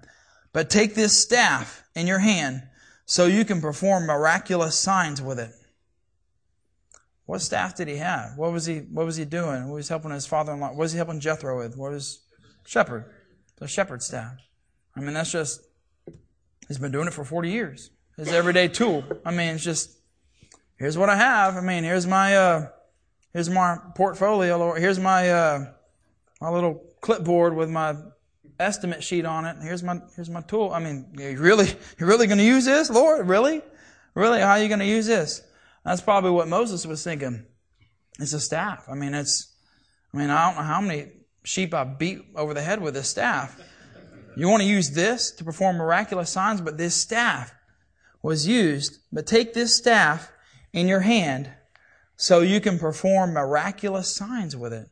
But 0.53 0.69
take 0.69 0.95
this 0.95 1.17
staff 1.17 1.83
in 1.95 2.07
your 2.07 2.19
hand 2.19 2.63
so 3.05 3.25
you 3.25 3.45
can 3.45 3.61
perform 3.61 4.05
miraculous 4.05 4.77
signs 4.77 5.21
with 5.21 5.39
it. 5.39 5.51
What 7.25 7.41
staff 7.41 7.75
did 7.75 7.87
he 7.87 7.97
have? 7.97 8.37
What 8.37 8.51
was 8.51 8.65
he, 8.65 8.79
what 8.79 9.05
was 9.05 9.15
he 9.15 9.25
doing? 9.25 9.67
What 9.67 9.75
was 9.75 9.87
he 9.87 9.91
helping 9.91 10.11
his 10.11 10.25
father-in-law? 10.25 10.69
What 10.69 10.77
was 10.77 10.91
he 10.91 10.97
helping 10.97 11.19
Jethro 11.19 11.57
with? 11.57 11.77
What 11.77 11.91
was, 11.91 12.21
shepherd, 12.65 13.05
the 13.57 13.67
shepherd 13.67 14.01
staff. 14.01 14.37
I 14.95 15.01
mean, 15.01 15.13
that's 15.13 15.31
just, 15.31 15.61
he's 16.67 16.79
been 16.79 16.91
doing 16.91 17.07
it 17.07 17.13
for 17.13 17.23
40 17.23 17.51
years. 17.51 17.91
His 18.17 18.29
everyday 18.29 18.67
tool. 18.67 19.03
I 19.23 19.31
mean, 19.31 19.55
it's 19.55 19.63
just, 19.63 19.97
here's 20.77 20.97
what 20.97 21.09
I 21.09 21.15
have. 21.15 21.55
I 21.55 21.61
mean, 21.61 21.83
here's 21.83 22.07
my, 22.07 22.35
uh, 22.35 22.67
Here's 23.33 23.49
my 23.49 23.77
portfolio. 23.95 24.73
Here's 24.73 24.99
my 24.99 25.29
uh, 25.29 25.65
my 26.41 26.49
little 26.49 26.83
clipboard 27.01 27.55
with 27.55 27.69
my 27.69 27.95
estimate 28.59 29.03
sheet 29.03 29.25
on 29.25 29.45
it. 29.45 29.57
Here's 29.61 29.83
my 29.83 29.99
here's 30.15 30.29
my 30.29 30.41
tool. 30.41 30.71
I 30.73 30.79
mean, 30.79 31.13
you 31.17 31.37
really 31.37 31.67
you 31.97 32.05
really 32.05 32.27
going 32.27 32.37
to 32.37 32.43
use 32.43 32.65
this, 32.65 32.89
Lord? 32.89 33.27
Really, 33.27 33.61
really? 34.15 34.39
How 34.39 34.51
are 34.51 34.61
you 34.61 34.67
going 34.67 34.79
to 34.79 34.85
use 34.85 35.07
this? 35.07 35.41
That's 35.85 36.01
probably 36.01 36.31
what 36.31 36.47
Moses 36.47 36.85
was 36.85 37.03
thinking. 37.03 37.45
It's 38.19 38.33
a 38.33 38.39
staff. 38.39 38.85
I 38.89 38.95
mean, 38.95 39.13
it's. 39.13 39.53
I 40.13 40.17
mean, 40.17 40.29
I 40.29 40.47
don't 40.47 40.57
know 40.57 40.63
how 40.63 40.81
many 40.81 41.11
sheep 41.43 41.73
I 41.73 41.83
beat 41.83 42.21
over 42.35 42.53
the 42.53 42.61
head 42.61 42.81
with 42.81 42.95
this 42.95 43.07
staff. 43.07 43.59
You 44.35 44.47
want 44.47 44.61
to 44.61 44.67
use 44.67 44.91
this 44.91 45.31
to 45.31 45.43
perform 45.43 45.77
miraculous 45.77 46.29
signs, 46.29 46.61
but 46.61 46.77
this 46.77 46.95
staff 46.95 47.53
was 48.21 48.47
used. 48.47 48.99
But 49.11 49.27
take 49.27 49.53
this 49.53 49.75
staff 49.75 50.31
in 50.73 50.87
your 50.87 51.01
hand 51.01 51.49
so 52.15 52.41
you 52.41 52.59
can 52.59 52.79
perform 52.79 53.33
miraculous 53.33 54.15
signs 54.15 54.55
with 54.55 54.73
it. 54.73 54.87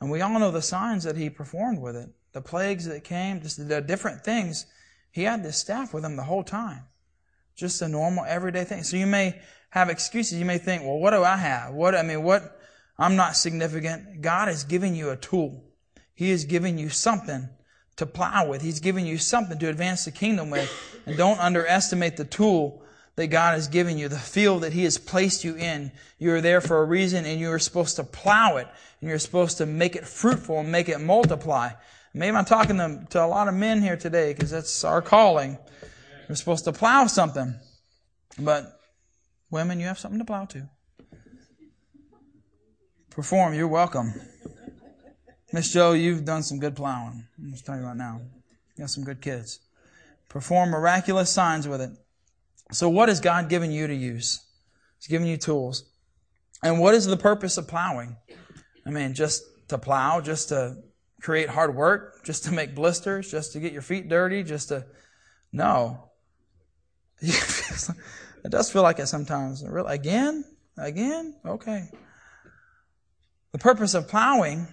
And 0.00 0.10
we 0.10 0.20
all 0.20 0.38
know 0.38 0.50
the 0.50 0.62
signs 0.62 1.04
that 1.04 1.16
he 1.16 1.30
performed 1.30 1.80
with 1.80 1.96
it. 1.96 2.10
The 2.36 2.42
plagues 2.42 2.84
that 2.84 3.02
came, 3.02 3.40
just 3.40 3.66
the 3.66 3.80
different 3.80 4.22
things. 4.22 4.66
He 5.10 5.22
had 5.22 5.42
this 5.42 5.56
staff 5.56 5.94
with 5.94 6.04
him 6.04 6.16
the 6.16 6.22
whole 6.24 6.44
time. 6.44 6.82
Just 7.54 7.80
a 7.80 7.88
normal 7.88 8.26
everyday 8.26 8.64
thing. 8.64 8.82
So 8.82 8.98
you 8.98 9.06
may 9.06 9.40
have 9.70 9.88
excuses. 9.88 10.38
You 10.38 10.44
may 10.44 10.58
think, 10.58 10.82
well, 10.82 10.98
what 10.98 11.12
do 11.12 11.24
I 11.24 11.38
have? 11.38 11.72
What, 11.72 11.94
I 11.94 12.02
mean, 12.02 12.22
what, 12.22 12.60
I'm 12.98 13.16
not 13.16 13.36
significant. 13.36 14.20
God 14.20 14.50
is 14.50 14.64
giving 14.64 14.94
you 14.94 15.08
a 15.08 15.16
tool. 15.16 15.64
He 16.12 16.30
is 16.30 16.44
giving 16.44 16.76
you 16.76 16.90
something 16.90 17.48
to 17.96 18.04
plow 18.04 18.46
with. 18.46 18.60
He's 18.60 18.80
giving 18.80 19.06
you 19.06 19.16
something 19.16 19.58
to 19.58 19.70
advance 19.70 20.04
the 20.04 20.10
kingdom 20.10 20.50
with. 20.50 20.70
And 21.06 21.16
don't 21.16 21.40
underestimate 21.40 22.18
the 22.18 22.26
tool 22.26 22.82
that 23.14 23.28
God 23.28 23.54
has 23.54 23.68
given 23.68 23.96
you, 23.96 24.08
the 24.08 24.18
field 24.18 24.62
that 24.62 24.74
He 24.74 24.84
has 24.84 24.98
placed 24.98 25.42
you 25.42 25.56
in. 25.56 25.90
You 26.18 26.34
are 26.34 26.42
there 26.42 26.60
for 26.60 26.82
a 26.82 26.84
reason 26.84 27.24
and 27.24 27.40
you 27.40 27.50
are 27.50 27.58
supposed 27.58 27.96
to 27.96 28.04
plow 28.04 28.58
it 28.58 28.68
and 29.00 29.08
you're 29.08 29.18
supposed 29.18 29.56
to 29.56 29.64
make 29.64 29.96
it 29.96 30.06
fruitful 30.06 30.60
and 30.60 30.70
make 30.70 30.90
it 30.90 31.00
multiply. 31.00 31.70
Maybe 32.16 32.34
I'm 32.34 32.46
talking 32.46 32.78
to, 32.78 33.06
to 33.10 33.22
a 33.22 33.26
lot 33.26 33.46
of 33.46 33.52
men 33.52 33.82
here 33.82 33.98
today 33.98 34.32
because 34.32 34.50
that's 34.50 34.84
our 34.84 35.02
calling. 35.02 35.58
We're 36.26 36.34
supposed 36.34 36.64
to 36.64 36.72
plow 36.72 37.06
something. 37.08 37.54
But 38.38 38.80
women, 39.50 39.78
you 39.78 39.86
have 39.86 39.98
something 39.98 40.18
to 40.18 40.24
plow 40.24 40.46
to. 40.46 40.66
Perform, 43.10 43.52
you're 43.52 43.68
welcome. 43.68 44.14
Miss 45.52 45.70
Joe, 45.70 45.92
you've 45.92 46.24
done 46.24 46.42
some 46.42 46.58
good 46.58 46.74
plowing. 46.74 47.26
I'm 47.38 47.50
just 47.50 47.66
telling 47.66 47.82
you 47.82 47.86
right 47.86 47.96
now. 47.96 48.22
You 48.76 48.84
got 48.84 48.90
some 48.90 49.04
good 49.04 49.20
kids. 49.20 49.60
Perform 50.30 50.70
miraculous 50.70 51.30
signs 51.30 51.68
with 51.68 51.82
it. 51.82 51.90
So 52.72 52.88
what 52.88 53.10
has 53.10 53.20
God 53.20 53.50
given 53.50 53.70
you 53.70 53.86
to 53.86 53.94
use? 53.94 54.42
He's 54.98 55.08
given 55.08 55.26
you 55.26 55.36
tools. 55.36 55.84
And 56.62 56.80
what 56.80 56.94
is 56.94 57.04
the 57.04 57.18
purpose 57.18 57.58
of 57.58 57.68
plowing? 57.68 58.16
I 58.86 58.90
mean, 58.90 59.12
just 59.12 59.42
to 59.68 59.76
plow, 59.76 60.22
just 60.22 60.48
to 60.48 60.78
create 61.26 61.48
hard 61.48 61.74
work, 61.74 62.24
just 62.24 62.44
to 62.44 62.52
make 62.52 62.76
blisters, 62.76 63.28
just 63.28 63.52
to 63.52 63.58
get 63.58 63.72
your 63.72 63.82
feet 63.82 64.08
dirty, 64.08 64.44
just 64.44 64.68
to, 64.68 64.86
no. 65.50 66.08
it 67.20 68.48
does 68.48 68.70
feel 68.70 68.82
like 68.82 69.00
it 69.00 69.08
sometimes. 69.08 69.64
Again? 69.64 70.44
Again? 70.78 71.34
Okay. 71.44 71.90
The 73.50 73.58
purpose 73.58 73.94
of 73.94 74.06
plowing 74.06 74.68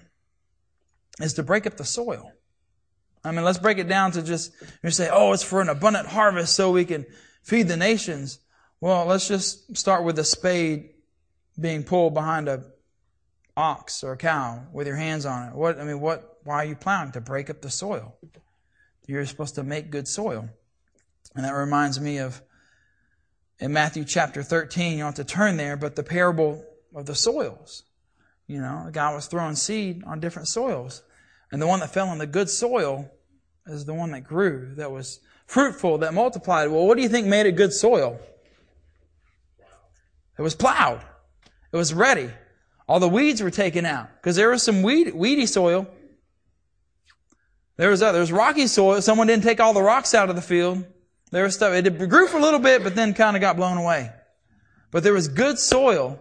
is 1.20 1.34
to 1.34 1.44
break 1.44 1.66
up 1.66 1.76
the 1.76 1.86
soil. 1.86 2.32
I 3.24 3.32
mean, 3.32 3.44
let's 3.44 3.58
break 3.58 3.80
it 3.80 3.88
down 3.88 4.12
to 4.12 4.22
just, 4.22 4.52
you 4.84 4.92
say, 4.92 5.10
oh, 5.12 5.34
it's 5.34 5.42
for 5.42 5.60
an 5.60 5.70
abundant 5.70 6.06
harvest 6.06 6.54
so 6.54 6.70
we 6.70 6.86
can 6.86 7.08
feed 7.42 7.68
the 7.68 7.78
nations. 7.78 8.38
Well, 8.80 9.08
let's 9.08 9.28
just 9.28 9.76
start 9.76 10.04
with 10.04 10.20
a 10.20 10.24
spade 10.24 10.92
being 11.60 11.84
pulled 11.84 12.13
behind 12.13 12.48
a 12.48 12.63
ox 13.58 14.04
or 14.04 14.12
a 14.12 14.18
cow 14.18 14.68
with 14.72 14.86
your 14.86 14.98
hands 14.98 15.26
on 15.26 15.48
it. 15.48 15.56
What, 15.56 15.80
I 15.80 15.84
mean, 15.84 16.00
what, 16.00 16.30
why 16.44 16.56
are 16.56 16.66
you 16.66 16.76
plowing? 16.76 17.12
To 17.14 17.22
break 17.22 17.50
up 17.50 17.62
the 17.62 17.70
soil. 17.70 18.16
You're 19.08 19.26
supposed 19.26 19.56
to 19.56 19.64
make 19.64 19.90
good 19.90 20.08
soil. 20.08 20.50
And 21.36 21.46
that 21.46 21.52
reminds 21.52 22.00
me 22.00 22.18
of 22.18 22.42
in 23.60 23.74
Matthew 23.74 24.04
chapter 24.04 24.44
13, 24.44 24.94
you 24.94 24.98
don't 25.00 25.18
have 25.18 25.26
to 25.28 25.34
turn 25.34 25.58
there, 25.58 25.78
but 25.78 25.96
the 25.96 26.04
parable 26.04 26.66
of 26.96 27.06
the 27.06 27.16
soils. 27.16 27.84
You 28.48 28.60
know, 28.60 28.84
the 28.86 28.92
guy 28.92 29.14
was 29.14 29.28
throwing 29.28 29.56
seed 29.56 30.04
on 30.06 30.20
different 30.20 30.48
soils. 30.48 31.02
And 31.52 31.62
the 31.62 31.68
one 31.68 31.80
that 31.80 31.94
fell 31.94 32.12
in 32.12 32.18
the 32.18 32.28
good 32.28 32.50
soil 32.50 33.10
is 33.68 33.86
the 33.86 33.94
one 33.94 34.12
that 34.12 34.22
grew, 34.22 34.74
that 34.76 34.92
was 34.92 35.20
fruitful, 35.46 36.00
that 36.00 36.14
multiplied. 36.14 36.70
Well, 36.70 36.86
what 36.86 36.98
do 36.98 37.04
you 37.04 37.10
think 37.10 37.28
made 37.28 37.46
it 37.46 37.56
good 37.56 37.74
soil? 37.74 38.20
It 40.38 40.42
was 40.42 40.56
plowed. 40.56 41.02
It 41.72 41.78
was 41.78 41.94
ready. 41.94 42.30
All 42.88 43.00
the 43.00 43.08
weeds 43.08 43.42
were 43.42 43.52
taken 43.52 43.86
out 43.86 44.10
because 44.18 44.36
there 44.36 44.50
was 44.50 44.64
some 44.64 44.82
weed, 44.82 45.14
weedy 45.14 45.46
soil. 45.46 45.88
There 47.78 47.90
was, 47.90 48.02
uh, 48.02 48.12
there 48.12 48.22
was 48.22 48.32
rocky 48.32 48.68
soil. 48.68 49.02
Someone 49.02 49.28
didn't 49.28 49.44
take 49.44 49.60
all 49.60 49.74
the 49.74 49.82
rocks 49.82 50.14
out 50.14 50.30
of 50.30 50.36
the 50.36 50.42
field. 50.42 50.86
There 51.32 51.44
was 51.44 51.56
stuff. 51.56 51.74
It 51.74 51.98
grew 52.10 52.28
for 52.28 52.38
a 52.38 52.42
little 52.42 52.60
bit, 52.60 52.84
but 52.84 52.96
then 52.96 53.14
kind 53.14 53.36
of 53.36 53.42
got 53.42 53.58
blown 53.58 53.78
away. 53.78 54.12
But 54.92 55.04
there 55.04 55.14
was 55.14 55.28
good 55.28 55.58
soil. 55.58 56.20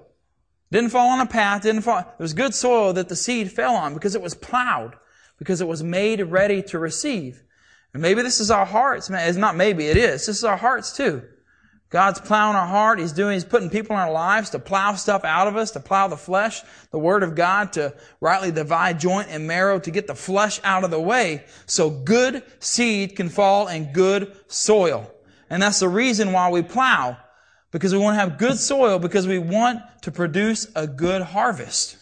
Didn't 0.70 0.90
fall 0.90 1.10
on 1.10 1.20
a 1.20 1.26
path. 1.26 1.62
Didn't 1.62 1.82
fall. 1.82 2.00
There 2.00 2.14
was 2.18 2.32
good 2.32 2.54
soil 2.54 2.94
that 2.94 3.10
the 3.10 3.16
seed 3.16 3.52
fell 3.52 3.74
on 3.74 3.92
because 3.92 4.14
it 4.14 4.22
was 4.22 4.34
plowed, 4.34 4.94
because 5.38 5.60
it 5.60 5.68
was 5.68 5.82
made 5.82 6.22
ready 6.22 6.62
to 6.62 6.78
receive. 6.78 7.42
And 7.92 8.00
maybe 8.00 8.22
this 8.22 8.40
is 8.40 8.50
our 8.50 8.64
hearts. 8.64 9.10
It's 9.10 9.36
not 9.36 9.54
maybe, 9.54 9.88
it 9.88 9.98
is. 9.98 10.26
This 10.26 10.38
is 10.38 10.44
our 10.44 10.56
hearts 10.56 10.96
too. 10.96 11.22
God's 11.92 12.20
plowing 12.20 12.56
our 12.56 12.66
heart. 12.66 12.98
He's 12.98 13.12
doing, 13.12 13.34
He's 13.34 13.44
putting 13.44 13.68
people 13.68 13.94
in 13.94 14.00
our 14.00 14.10
lives 14.10 14.48
to 14.50 14.58
plow 14.58 14.94
stuff 14.94 15.24
out 15.24 15.46
of 15.46 15.56
us, 15.56 15.72
to 15.72 15.80
plow 15.80 16.08
the 16.08 16.16
flesh, 16.16 16.62
the 16.90 16.98
Word 16.98 17.22
of 17.22 17.34
God, 17.34 17.74
to 17.74 17.94
rightly 18.18 18.50
divide 18.50 18.98
joint 18.98 19.28
and 19.30 19.46
marrow, 19.46 19.78
to 19.78 19.90
get 19.90 20.06
the 20.06 20.14
flesh 20.14 20.58
out 20.64 20.84
of 20.84 20.90
the 20.90 21.00
way 21.00 21.44
so 21.66 21.90
good 21.90 22.42
seed 22.60 23.14
can 23.14 23.28
fall 23.28 23.68
in 23.68 23.92
good 23.92 24.34
soil. 24.46 25.12
And 25.50 25.62
that's 25.62 25.80
the 25.80 25.88
reason 25.88 26.32
why 26.32 26.50
we 26.50 26.62
plow. 26.62 27.18
Because 27.72 27.92
we 27.92 27.98
want 27.98 28.16
to 28.16 28.20
have 28.20 28.38
good 28.38 28.58
soil, 28.58 28.98
because 28.98 29.26
we 29.26 29.38
want 29.38 29.80
to 30.02 30.10
produce 30.10 30.66
a 30.74 30.86
good 30.86 31.20
harvest. 31.20 31.98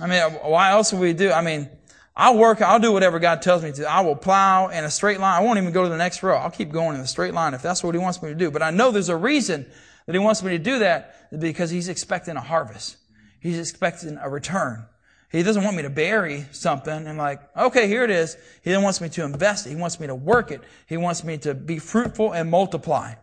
I 0.00 0.06
mean, 0.06 0.22
why 0.42 0.70
else 0.70 0.92
would 0.92 1.00
we 1.00 1.12
do? 1.14 1.32
I 1.32 1.42
mean, 1.42 1.68
I'll 2.14 2.36
work, 2.36 2.60
I'll 2.60 2.78
do 2.78 2.92
whatever 2.92 3.18
God 3.18 3.40
tells 3.40 3.62
me 3.62 3.72
to. 3.72 3.90
I 3.90 4.02
will 4.02 4.16
plow 4.16 4.68
in 4.68 4.84
a 4.84 4.90
straight 4.90 5.18
line. 5.18 5.40
I 5.40 5.44
won't 5.44 5.58
even 5.58 5.72
go 5.72 5.82
to 5.82 5.88
the 5.88 5.96
next 5.96 6.22
row. 6.22 6.36
I'll 6.36 6.50
keep 6.50 6.70
going 6.70 6.94
in 6.94 7.00
a 7.00 7.06
straight 7.06 7.32
line 7.32 7.54
if 7.54 7.62
that's 7.62 7.82
what 7.82 7.94
He 7.94 8.00
wants 8.00 8.22
me 8.22 8.28
to 8.28 8.34
do. 8.34 8.50
But 8.50 8.62
I 8.62 8.70
know 8.70 8.90
there's 8.90 9.08
a 9.08 9.16
reason 9.16 9.66
that 10.06 10.12
He 10.12 10.18
wants 10.18 10.42
me 10.42 10.50
to 10.50 10.58
do 10.58 10.80
that 10.80 11.30
because 11.40 11.70
He's 11.70 11.88
expecting 11.88 12.36
a 12.36 12.40
harvest. 12.40 12.96
He's 13.40 13.58
expecting 13.58 14.18
a 14.18 14.28
return. 14.28 14.86
He 15.30 15.42
doesn't 15.42 15.64
want 15.64 15.76
me 15.76 15.82
to 15.84 15.90
bury 15.90 16.44
something 16.52 17.06
and 17.06 17.16
like, 17.16 17.40
okay, 17.56 17.88
here 17.88 18.04
it 18.04 18.10
is. 18.10 18.36
He 18.62 18.76
wants 18.76 19.00
me 19.00 19.08
to 19.08 19.24
invest 19.24 19.66
it. 19.66 19.70
He 19.70 19.76
wants 19.76 19.98
me 19.98 20.06
to 20.06 20.14
work 20.14 20.50
it. 20.50 20.60
He 20.86 20.98
wants 20.98 21.24
me 21.24 21.38
to 21.38 21.54
be 21.54 21.78
fruitful 21.78 22.32
and 22.32 22.50
multiply. 22.50 23.14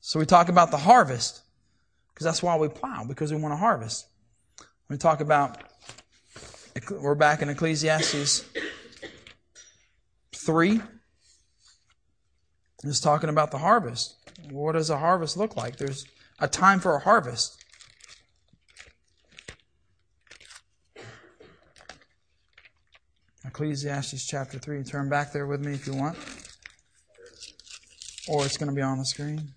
So 0.00 0.18
we 0.18 0.24
talk 0.24 0.48
about 0.48 0.70
the 0.70 0.78
harvest 0.78 1.42
because 2.12 2.24
that's 2.24 2.42
why 2.42 2.56
we 2.56 2.68
plow 2.68 3.04
because 3.06 3.32
we 3.32 3.38
want 3.38 3.52
to 3.52 3.58
harvest. 3.58 4.06
We 4.88 4.96
talk 4.96 5.20
about 5.20 5.62
we're 6.90 7.14
back 7.14 7.42
in 7.42 7.48
Ecclesiastes 7.48 8.44
3. 10.34 10.80
It's 12.84 13.00
talking 13.00 13.28
about 13.28 13.50
the 13.50 13.58
harvest. 13.58 14.16
What 14.50 14.72
does 14.72 14.90
a 14.90 14.98
harvest 14.98 15.36
look 15.36 15.56
like? 15.56 15.76
There's 15.76 16.04
a 16.40 16.48
time 16.48 16.80
for 16.80 16.96
a 16.96 16.98
harvest. 16.98 17.62
Ecclesiastes 23.44 24.26
chapter 24.26 24.58
3. 24.58 24.82
Turn 24.82 25.08
back 25.08 25.32
there 25.32 25.46
with 25.46 25.64
me 25.64 25.74
if 25.74 25.86
you 25.86 25.94
want. 25.94 26.16
Or 28.28 28.44
it's 28.44 28.56
going 28.56 28.70
to 28.70 28.74
be 28.74 28.82
on 28.82 28.98
the 28.98 29.04
screen. 29.04 29.52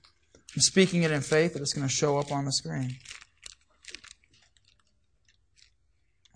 I'm 0.56 0.62
speaking 0.62 1.04
it 1.04 1.12
in 1.12 1.22
faith 1.22 1.54
that 1.54 1.62
it's 1.62 1.74
going 1.74 1.88
to 1.88 1.94
show 1.94 2.18
up 2.18 2.32
on 2.32 2.46
the 2.46 2.52
screen. 2.52 2.98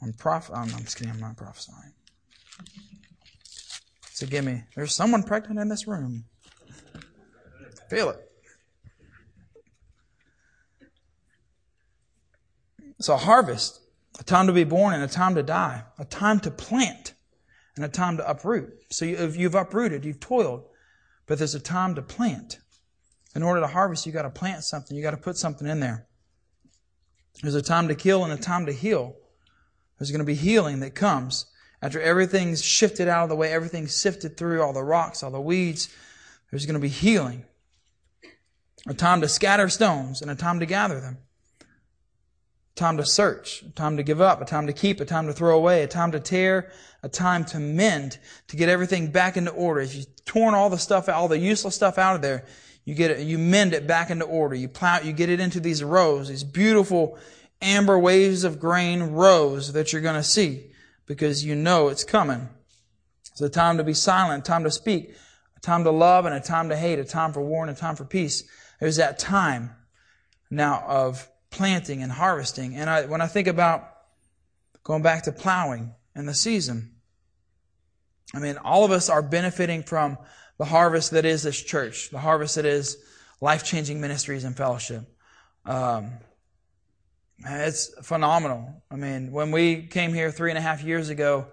I'm 0.01 0.13
prof. 0.13 0.49
Oh, 0.51 0.55
I'm, 0.55 0.73
I'm 0.73 0.83
just 0.83 0.97
kidding. 0.97 1.13
I'm 1.13 1.19
not 1.19 1.37
prophesying. 1.37 1.93
So 4.11 4.27
give 4.27 4.43
me. 4.43 4.63
There's 4.75 4.93
someone 4.93 5.23
pregnant 5.23 5.59
in 5.59 5.69
this 5.69 5.87
room. 5.87 6.25
Feel 7.89 8.09
it. 8.09 8.19
So 13.01 13.13
a 13.13 13.17
harvest, 13.17 13.79
a 14.19 14.23
time 14.23 14.47
to 14.47 14.53
be 14.53 14.65
born 14.65 14.93
and 14.93 15.03
a 15.03 15.07
time 15.07 15.35
to 15.35 15.43
die, 15.43 15.83
a 15.97 16.05
time 16.05 16.41
to 16.41 16.51
plant 16.51 17.13
and 17.77 17.85
a 17.85 17.87
time 17.87 18.17
to 18.17 18.29
uproot. 18.29 18.73
So 18.89 19.05
if 19.05 19.37
you've 19.37 19.55
uprooted, 19.55 20.03
you've 20.03 20.19
toiled, 20.19 20.65
but 21.25 21.37
there's 21.37 21.55
a 21.55 21.61
time 21.61 21.95
to 21.95 22.01
plant. 22.01 22.59
In 23.35 23.43
order 23.43 23.61
to 23.61 23.67
harvest, 23.67 24.05
you 24.05 24.11
got 24.11 24.23
to 24.23 24.29
plant 24.29 24.63
something. 24.63 24.97
You 24.97 25.03
got 25.03 25.11
to 25.11 25.17
put 25.17 25.37
something 25.37 25.67
in 25.67 25.79
there. 25.79 26.07
There's 27.41 27.55
a 27.55 27.61
time 27.61 27.87
to 27.87 27.95
kill 27.95 28.25
and 28.25 28.33
a 28.33 28.37
time 28.37 28.65
to 28.65 28.73
heal. 28.73 29.15
There's 29.99 30.11
going 30.11 30.19
to 30.19 30.25
be 30.25 30.35
healing 30.35 30.79
that 30.79 30.95
comes 30.95 31.45
after 31.81 32.01
everything's 32.01 32.63
shifted 32.63 33.07
out 33.07 33.23
of 33.23 33.29
the 33.29 33.35
way, 33.35 33.51
everything's 33.51 33.93
sifted 33.93 34.37
through, 34.37 34.61
all 34.61 34.73
the 34.73 34.83
rocks, 34.83 35.23
all 35.23 35.31
the 35.31 35.39
weeds. 35.39 35.89
There's 36.51 36.65
going 36.65 36.75
to 36.75 36.79
be 36.79 36.89
healing. 36.89 37.45
A 38.87 38.93
time 38.93 39.21
to 39.21 39.27
scatter 39.27 39.69
stones 39.69 40.21
and 40.21 40.31
a 40.31 40.35
time 40.35 40.59
to 40.61 40.65
gather 40.65 40.99
them. 40.99 41.17
A 41.61 42.79
time 42.79 42.97
to 42.97 43.05
search, 43.05 43.61
a 43.61 43.69
time 43.71 43.97
to 43.97 44.03
give 44.03 44.19
up, 44.19 44.41
a 44.41 44.45
time 44.45 44.67
to 44.67 44.73
keep, 44.73 44.99
a 44.99 45.05
time 45.05 45.27
to 45.27 45.33
throw 45.33 45.55
away, 45.55 45.83
a 45.83 45.87
time 45.87 46.11
to 46.13 46.19
tear, 46.19 46.71
a 47.03 47.09
time 47.09 47.45
to 47.45 47.59
mend, 47.59 48.17
to 48.47 48.55
get 48.55 48.69
everything 48.69 49.11
back 49.11 49.37
into 49.37 49.51
order. 49.51 49.81
If 49.81 49.95
you've 49.95 50.25
torn 50.25 50.53
all 50.53 50.69
the 50.69 50.77
stuff, 50.77 51.07
all 51.09 51.27
the 51.27 51.37
useless 51.37 51.75
stuff 51.75 51.97
out 51.97 52.15
of 52.15 52.21
there, 52.21 52.45
you 52.85 52.95
get 52.95 53.11
it, 53.11 53.19
you 53.19 53.37
mend 53.37 53.73
it 53.73 53.85
back 53.85 54.09
into 54.09 54.25
order. 54.25 54.55
You 54.55 54.67
plow, 54.67 54.99
you 54.99 55.13
get 55.13 55.29
it 55.29 55.39
into 55.39 55.59
these 55.59 55.83
rows, 55.83 56.29
these 56.29 56.43
beautiful 56.43 57.17
amber 57.61 57.97
waves 57.97 58.43
of 58.43 58.59
grain 58.59 59.03
rows 59.03 59.73
that 59.73 59.91
you're 59.91 60.01
going 60.01 60.15
to 60.15 60.23
see 60.23 60.71
because 61.05 61.43
you 61.43 61.55
know 61.55 61.89
it's 61.89 62.03
coming. 62.03 62.49
It's 63.31 63.41
a 63.41 63.49
time 63.49 63.77
to 63.77 63.83
be 63.83 63.93
silent, 63.93 64.45
time 64.45 64.63
to 64.63 64.71
speak, 64.71 65.13
a 65.57 65.59
time 65.59 65.83
to 65.83 65.91
love 65.91 66.25
and 66.25 66.35
a 66.35 66.39
time 66.39 66.69
to 66.69 66.77
hate, 66.77 66.99
a 66.99 67.03
time 67.03 67.33
for 67.33 67.41
war 67.41 67.65
and 67.65 67.75
a 67.75 67.79
time 67.79 67.95
for 67.95 68.05
peace. 68.05 68.43
There's 68.79 68.97
that 68.97 69.19
time 69.19 69.71
now 70.49 70.83
of 70.87 71.29
planting 71.49 72.03
and 72.03 72.11
harvesting. 72.11 72.75
And 72.75 72.89
I, 72.89 73.05
when 73.05 73.21
I 73.21 73.27
think 73.27 73.47
about 73.47 73.89
going 74.83 75.01
back 75.01 75.23
to 75.23 75.31
plowing 75.31 75.93
and 76.15 76.27
the 76.27 76.33
season, 76.33 76.95
I 78.33 78.39
mean, 78.39 78.57
all 78.57 78.85
of 78.85 78.91
us 78.91 79.09
are 79.09 79.21
benefiting 79.21 79.83
from 79.83 80.17
the 80.57 80.65
harvest 80.65 81.11
that 81.11 81.25
is 81.25 81.43
this 81.43 81.61
church, 81.61 82.09
the 82.09 82.19
harvest 82.19 82.55
that 82.55 82.65
is 82.65 82.97
life 83.41 83.63
changing 83.63 84.01
ministries 84.01 84.43
and 84.43 84.55
fellowship. 84.55 85.03
Um, 85.65 86.11
it's 87.45 87.93
phenomenal. 88.05 88.83
I 88.91 88.95
mean, 88.95 89.31
when 89.31 89.51
we 89.51 89.83
came 89.83 90.13
here 90.13 90.31
three 90.31 90.51
and 90.51 90.57
a 90.57 90.61
half 90.61 90.83
years 90.83 91.09
ago, 91.09 91.47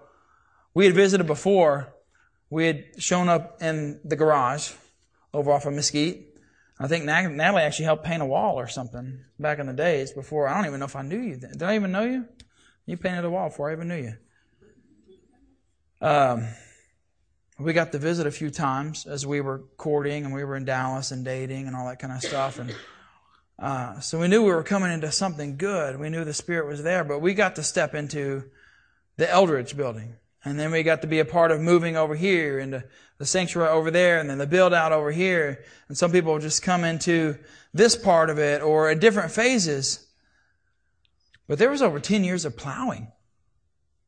we 0.73 0.85
had 0.85 0.93
visited 0.93 1.27
before. 1.27 1.93
We 2.49 2.67
had 2.67 2.85
shown 2.97 3.29
up 3.29 3.61
in 3.61 3.99
the 4.03 4.15
garage 4.15 4.71
over 5.33 5.51
off 5.51 5.65
of 5.65 5.73
Mesquite. 5.73 6.25
I 6.79 6.87
think 6.87 7.05
Natalie 7.05 7.63
actually 7.63 7.85
helped 7.85 8.05
paint 8.05 8.21
a 8.21 8.25
wall 8.25 8.59
or 8.59 8.67
something 8.67 9.19
back 9.39 9.59
in 9.59 9.65
the 9.65 9.73
days 9.73 10.11
before. 10.11 10.47
I 10.47 10.55
don't 10.55 10.67
even 10.67 10.79
know 10.79 10.85
if 10.85 10.95
I 10.95 11.01
knew 11.01 11.19
you. 11.19 11.37
Did 11.37 11.63
I 11.63 11.75
even 11.75 11.91
know 11.91 12.03
you? 12.03 12.25
You 12.85 12.97
painted 12.97 13.25
a 13.25 13.29
wall 13.29 13.49
before 13.49 13.69
I 13.69 13.73
even 13.73 13.87
knew 13.87 13.95
you. 13.95 14.13
Um, 15.99 16.47
we 17.59 17.73
got 17.73 17.91
to 17.93 17.97
visit 17.97 18.27
a 18.27 18.31
few 18.31 18.51
times 18.51 19.07
as 19.07 19.25
we 19.25 19.41
were 19.41 19.63
courting 19.77 20.25
and 20.25 20.33
we 20.33 20.43
were 20.43 20.55
in 20.55 20.65
Dallas 20.65 21.09
and 21.11 21.25
dating 21.25 21.65
and 21.65 21.75
all 21.75 21.87
that 21.87 21.97
kind 21.97 22.13
of 22.13 22.21
stuff. 22.21 22.59
And 22.59 22.73
uh, 23.59 23.99
so 23.99 24.19
we 24.19 24.27
knew 24.27 24.43
we 24.43 24.51
were 24.51 24.63
coming 24.63 24.91
into 24.91 25.11
something 25.11 25.57
good. 25.57 25.99
We 25.99 26.09
knew 26.09 26.23
the 26.23 26.33
Spirit 26.33 26.67
was 26.67 26.83
there, 26.83 27.03
but 27.03 27.19
we 27.19 27.33
got 27.33 27.55
to 27.55 27.63
step 27.63 27.95
into 27.95 28.43
the 29.17 29.29
Eldridge 29.29 29.75
building. 29.75 30.15
And 30.45 30.59
then 30.59 30.71
we 30.71 30.83
got 30.83 31.01
to 31.01 31.07
be 31.07 31.19
a 31.19 31.25
part 31.25 31.51
of 31.51 31.59
moving 31.59 31.97
over 31.97 32.15
here 32.15 32.59
into 32.59 32.83
the 33.17 33.25
sanctuary 33.25 33.69
over 33.69 33.89
there 33.89 34.19
and 34.19 34.29
then 34.29 34.37
the 34.37 34.47
build 34.47 34.73
out 34.73 34.91
over 34.91 35.11
here. 35.11 35.63
And 35.87 35.97
some 35.97 36.11
people 36.11 36.37
just 36.39 36.61
come 36.61 36.83
into 36.83 37.37
this 37.73 37.95
part 37.95 38.29
of 38.29 38.37
it 38.37 38.61
or 38.61 38.89
at 38.89 38.99
different 38.99 39.31
phases. 39.31 40.07
But 41.47 41.57
there 41.57 41.71
was 41.71 41.81
over 41.81 41.99
10 41.99 42.23
years 42.23 42.45
of 42.45 42.55
plowing. 42.55 43.11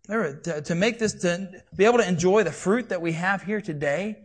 There, 0.07 0.39
to, 0.43 0.61
to 0.61 0.75
make 0.75 0.99
this, 0.99 1.13
to 1.21 1.63
be 1.75 1.85
able 1.85 1.97
to 1.97 2.07
enjoy 2.07 2.43
the 2.43 2.51
fruit 2.51 2.89
that 2.89 3.01
we 3.01 3.13
have 3.13 3.43
here 3.43 3.61
today, 3.61 4.19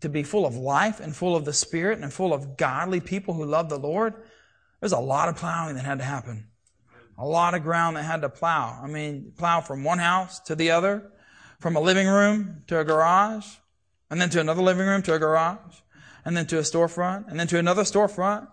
to 0.00 0.08
be 0.08 0.22
full 0.22 0.46
of 0.46 0.56
life 0.56 1.00
and 1.00 1.14
full 1.14 1.36
of 1.36 1.44
the 1.44 1.52
Spirit 1.52 1.98
and 1.98 2.12
full 2.12 2.32
of 2.32 2.56
godly 2.56 3.00
people 3.00 3.34
who 3.34 3.44
love 3.44 3.68
the 3.68 3.78
Lord, 3.78 4.14
there's 4.84 4.92
a 4.92 4.98
lot 4.98 5.30
of 5.30 5.36
plowing 5.36 5.76
that 5.76 5.86
had 5.86 5.96
to 5.96 6.04
happen. 6.04 6.46
A 7.16 7.24
lot 7.24 7.54
of 7.54 7.62
ground 7.62 7.96
that 7.96 8.02
had 8.02 8.20
to 8.20 8.28
plow. 8.28 8.78
I 8.82 8.86
mean, 8.86 9.32
plow 9.34 9.62
from 9.62 9.82
one 9.82 9.98
house 9.98 10.40
to 10.40 10.54
the 10.54 10.72
other 10.72 11.10
from 11.58 11.74
a 11.74 11.80
living 11.80 12.06
room 12.06 12.64
to 12.66 12.78
a 12.78 12.84
garage, 12.84 13.46
and 14.10 14.20
then 14.20 14.28
to 14.28 14.40
another 14.40 14.60
living 14.60 14.86
room 14.86 15.00
to 15.04 15.14
a 15.14 15.18
garage, 15.18 15.76
and 16.26 16.36
then 16.36 16.44
to 16.48 16.58
a 16.58 16.60
storefront, 16.60 17.30
and 17.30 17.40
then 17.40 17.46
to 17.46 17.58
another 17.58 17.80
storefront, 17.80 18.46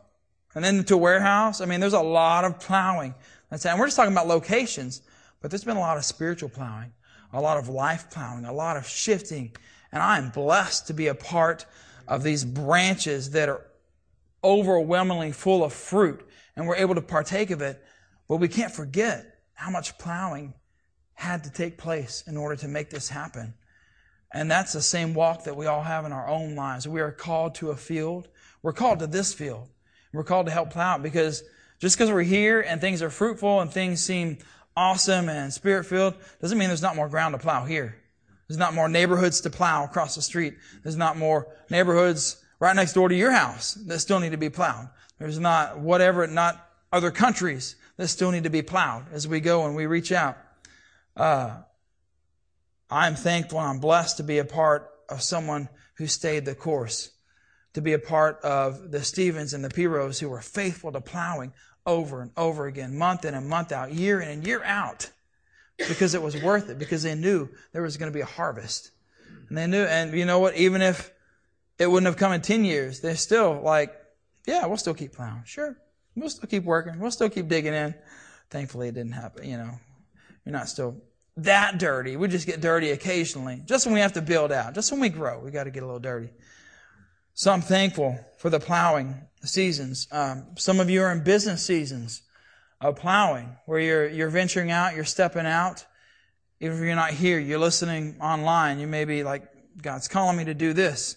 and 0.55 0.63
then 0.63 0.85
to 0.85 0.93
a 0.93 0.97
warehouse. 0.97 1.59
I 1.59 1.65
mean, 1.65 1.81
there's 1.81 1.91
a 1.91 1.99
lot 1.99 2.45
of 2.45 2.61
plowing. 2.61 3.13
That's, 3.49 3.65
and 3.65 3.77
we're 3.77 3.87
just 3.87 3.97
talking 3.97 4.13
about 4.13 4.27
locations, 4.27 5.01
but 5.41 5.51
there's 5.51 5.65
been 5.65 5.75
a 5.75 5.81
lot 5.81 5.97
of 5.97 6.05
spiritual 6.05 6.47
plowing, 6.47 6.93
a 7.33 7.41
lot 7.41 7.57
of 7.57 7.67
life 7.67 8.09
plowing, 8.09 8.45
a 8.45 8.53
lot 8.53 8.77
of 8.77 8.87
shifting. 8.87 9.53
And 9.91 10.01
I 10.01 10.17
am 10.17 10.29
blessed 10.29 10.87
to 10.87 10.93
be 10.93 11.07
a 11.07 11.15
part 11.15 11.65
of 12.07 12.23
these 12.23 12.45
branches 12.45 13.31
that 13.31 13.49
are 13.49 13.65
overwhelmingly 14.43 15.31
full 15.31 15.63
of 15.63 15.73
fruit, 15.73 16.27
and 16.55 16.67
we're 16.67 16.75
able 16.75 16.95
to 16.95 17.01
partake 17.01 17.51
of 17.51 17.61
it. 17.61 17.83
But 18.27 18.37
we 18.37 18.47
can't 18.47 18.73
forget 18.73 19.39
how 19.53 19.69
much 19.69 19.97
plowing 19.97 20.53
had 21.13 21.43
to 21.43 21.51
take 21.51 21.77
place 21.77 22.23
in 22.25 22.37
order 22.37 22.55
to 22.57 22.67
make 22.67 22.89
this 22.89 23.09
happen. 23.09 23.53
And 24.33 24.49
that's 24.49 24.73
the 24.73 24.81
same 24.81 25.13
walk 25.13 25.43
that 25.43 25.57
we 25.57 25.65
all 25.65 25.83
have 25.83 26.05
in 26.05 26.11
our 26.11 26.27
own 26.27 26.55
lives. 26.55 26.87
We 26.87 27.01
are 27.01 27.11
called 27.11 27.55
to 27.55 27.71
a 27.71 27.75
field. 27.75 28.29
We're 28.63 28.73
called 28.73 28.99
to 28.99 29.07
this 29.07 29.33
field. 29.33 29.67
We're 30.13 30.23
called 30.23 30.47
to 30.47 30.51
help 30.51 30.71
plow 30.71 30.95
it 30.95 31.03
because 31.03 31.43
just 31.79 31.97
because 31.97 32.11
we're 32.11 32.21
here 32.21 32.61
and 32.61 32.79
things 32.79 33.01
are 33.01 33.09
fruitful 33.09 33.59
and 33.59 33.71
things 33.71 34.01
seem 34.01 34.37
awesome 34.75 35.29
and 35.29 35.53
spirit 35.53 35.85
filled 35.85 36.15
doesn't 36.39 36.57
mean 36.57 36.69
there's 36.69 36.81
not 36.81 36.95
more 36.95 37.09
ground 37.09 37.33
to 37.33 37.39
plow 37.39 37.65
here. 37.65 37.97
There's 38.47 38.57
not 38.57 38.73
more 38.73 38.89
neighborhoods 38.89 39.41
to 39.41 39.49
plow 39.49 39.85
across 39.85 40.15
the 40.15 40.21
street. 40.21 40.55
There's 40.83 40.97
not 40.97 41.17
more 41.17 41.47
neighborhoods 41.69 42.40
right 42.61 42.75
next 42.75 42.93
door 42.93 43.09
to 43.09 43.15
your 43.15 43.31
house 43.31 43.73
that 43.73 43.99
still 43.99 44.19
need 44.19 44.31
to 44.31 44.37
be 44.37 44.49
plowed. 44.49 44.87
There's 45.17 45.39
not 45.39 45.79
whatever, 45.79 46.25
not 46.27 46.69
other 46.93 47.09
countries 47.11 47.75
that 47.97 48.07
still 48.07 48.31
need 48.31 48.43
to 48.43 48.49
be 48.49 48.61
plowed 48.61 49.05
as 49.11 49.27
we 49.27 49.39
go 49.41 49.65
and 49.65 49.75
we 49.75 49.87
reach 49.87 50.11
out. 50.11 50.37
Uh, 51.17 51.57
I'm 52.89 53.15
thankful 53.15 53.59
and 53.59 53.67
I'm 53.67 53.79
blessed 53.79 54.17
to 54.17 54.23
be 54.23 54.37
a 54.37 54.45
part 54.45 54.89
of 55.09 55.23
someone 55.23 55.69
who 55.95 56.05
stayed 56.05 56.45
the 56.45 56.53
course, 56.53 57.09
to 57.73 57.81
be 57.81 57.93
a 57.93 57.99
part 57.99 58.39
of 58.43 58.91
the 58.91 59.03
Stevens 59.03 59.53
and 59.53 59.65
the 59.65 59.69
Piros 59.69 60.19
who 60.19 60.29
were 60.29 60.41
faithful 60.41 60.91
to 60.91 61.01
plowing 61.01 61.53
over 61.87 62.21
and 62.21 62.29
over 62.37 62.67
again, 62.67 62.95
month 62.95 63.25
in 63.25 63.33
and 63.33 63.49
month 63.49 63.71
out, 63.71 63.91
year 63.91 64.21
in 64.21 64.29
and 64.29 64.45
year 64.45 64.63
out, 64.63 65.09
because 65.87 66.13
it 66.13 66.21
was 66.21 66.39
worth 66.39 66.69
it, 66.69 66.77
because 66.77 67.01
they 67.01 67.15
knew 67.15 67.49
there 67.71 67.81
was 67.81 67.97
going 67.97 68.11
to 68.11 68.15
be 68.15 68.21
a 68.21 68.25
harvest. 68.25 68.91
And 69.49 69.57
they 69.57 69.65
knew, 69.65 69.83
and 69.83 70.13
you 70.13 70.25
know 70.25 70.37
what, 70.37 70.55
even 70.55 70.83
if 70.83 71.11
it 71.81 71.89
wouldn't 71.89 72.05
have 72.05 72.17
come 72.17 72.31
in 72.31 72.41
10 72.41 72.63
years, 72.63 72.99
they're 72.99 73.15
still 73.15 73.59
like, 73.63 73.91
yeah, 74.45 74.67
we'll 74.67 74.77
still 74.77 74.93
keep 74.93 75.13
plowing. 75.13 75.41
Sure. 75.45 75.75
We'll 76.15 76.29
still 76.29 76.47
keep 76.47 76.63
working. 76.63 76.99
We'll 76.99 77.09
still 77.09 77.29
keep 77.29 77.47
digging 77.47 77.73
in. 77.73 77.95
Thankfully, 78.51 78.89
it 78.89 78.93
didn't 78.93 79.13
happen, 79.13 79.49
you 79.49 79.57
know. 79.57 79.71
You're 80.45 80.53
not 80.53 80.69
still 80.69 81.01
that 81.37 81.79
dirty. 81.79 82.17
We 82.17 82.27
just 82.27 82.45
get 82.45 82.61
dirty 82.61 82.91
occasionally. 82.91 83.63
Just 83.65 83.87
when 83.87 83.95
we 83.95 84.01
have 84.01 84.13
to 84.13 84.21
build 84.21 84.51
out. 84.51 84.75
Just 84.75 84.91
when 84.91 85.01
we 85.01 85.09
grow, 85.09 85.39
we 85.39 85.49
got 85.49 85.63
to 85.63 85.71
get 85.71 85.81
a 85.81 85.85
little 85.87 85.99
dirty. 85.99 86.29
So 87.33 87.51
I'm 87.51 87.61
thankful 87.61 88.19
for 88.37 88.51
the 88.51 88.59
plowing 88.59 89.15
seasons. 89.43 90.07
Um, 90.11 90.45
some 90.57 90.79
of 90.79 90.87
you 90.87 91.01
are 91.01 91.11
in 91.11 91.23
business 91.23 91.65
seasons 91.65 92.21
of 92.79 92.97
plowing, 92.97 93.55
where 93.65 93.79
you're 93.79 94.07
you're 94.07 94.29
venturing 94.29 94.69
out, 94.69 94.93
you're 94.93 95.03
stepping 95.03 95.47
out. 95.47 95.83
Even 96.59 96.77
if 96.77 96.83
you're 96.83 96.95
not 96.95 97.11
here, 97.11 97.39
you're 97.39 97.57
listening 97.57 98.17
online. 98.21 98.79
You 98.79 98.85
may 98.85 99.05
be 99.05 99.23
like, 99.23 99.47
God's 99.81 100.07
calling 100.07 100.37
me 100.37 100.45
to 100.45 100.53
do 100.53 100.73
this. 100.73 101.15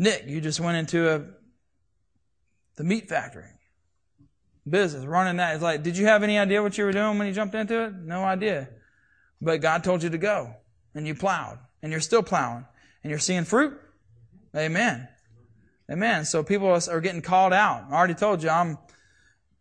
Nick, 0.00 0.24
you 0.26 0.40
just 0.40 0.60
went 0.60 0.78
into 0.78 1.14
a 1.14 1.22
the 2.76 2.84
meat 2.84 3.10
factory 3.10 3.50
business, 4.66 5.04
running 5.04 5.36
that. 5.36 5.52
It's 5.52 5.62
like, 5.62 5.82
did 5.82 5.98
you 5.98 6.06
have 6.06 6.22
any 6.22 6.38
idea 6.38 6.62
what 6.62 6.78
you 6.78 6.84
were 6.84 6.92
doing 6.92 7.18
when 7.18 7.26
you 7.26 7.34
jumped 7.34 7.54
into 7.54 7.84
it? 7.84 7.94
No 7.94 8.24
idea. 8.24 8.70
But 9.42 9.60
God 9.60 9.84
told 9.84 10.02
you 10.02 10.08
to 10.08 10.16
go, 10.16 10.54
and 10.94 11.06
you 11.06 11.14
plowed, 11.14 11.58
and 11.82 11.92
you're 11.92 12.00
still 12.00 12.22
plowing, 12.22 12.64
and 13.04 13.10
you're 13.10 13.18
seeing 13.18 13.44
fruit. 13.44 13.78
Amen. 14.56 15.06
Amen. 15.92 16.24
So 16.24 16.42
people 16.42 16.68
are 16.68 17.00
getting 17.02 17.20
called 17.20 17.52
out. 17.52 17.84
I 17.90 17.94
already 17.94 18.14
told 18.14 18.42
you 18.42 18.48
I'm 18.48 18.78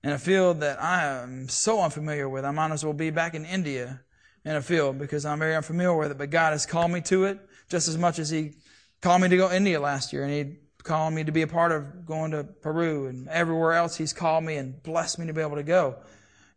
in 0.05 0.11
a 0.11 0.19
field 0.19 0.61
that 0.61 0.81
I 0.81 1.03
am 1.03 1.49
so 1.49 1.81
unfamiliar 1.81 2.29
with. 2.29 2.45
I 2.45 2.51
might 2.51 2.71
as 2.71 2.85
well 2.85 2.93
be 2.93 3.09
back 3.09 3.33
in 3.33 3.43
India 3.43 3.99
in 4.45 4.55
a 4.55 4.61
field 4.61 4.99
because 4.99 5.25
I'm 5.25 5.39
very 5.39 5.57
unfamiliar 5.57 5.97
with 5.97 6.11
it. 6.11 6.17
But 6.17 6.29
God 6.29 6.53
has 6.53 6.65
called 6.65 6.91
me 6.91 7.01
to 7.01 7.25
it 7.25 7.39
just 7.67 7.89
as 7.89 7.97
much 7.97 8.19
as 8.19 8.29
He 8.29 8.53
called 9.01 9.21
me 9.21 9.29
to 9.29 9.37
go 9.37 9.49
to 9.49 9.55
India 9.55 9.79
last 9.79 10.13
year, 10.13 10.23
and 10.23 10.31
He 10.31 10.55
called 10.83 11.13
me 11.13 11.23
to 11.23 11.31
be 11.31 11.41
a 11.41 11.47
part 11.47 11.71
of 11.71 12.05
going 12.05 12.31
to 12.31 12.43
Peru 12.43 13.07
and 13.07 13.27
everywhere 13.29 13.73
else 13.73 13.97
He's 13.97 14.13
called 14.13 14.43
me 14.43 14.55
and 14.55 14.81
blessed 14.81 15.19
me 15.19 15.27
to 15.27 15.33
be 15.33 15.41
able 15.41 15.55
to 15.55 15.63
go. 15.63 15.97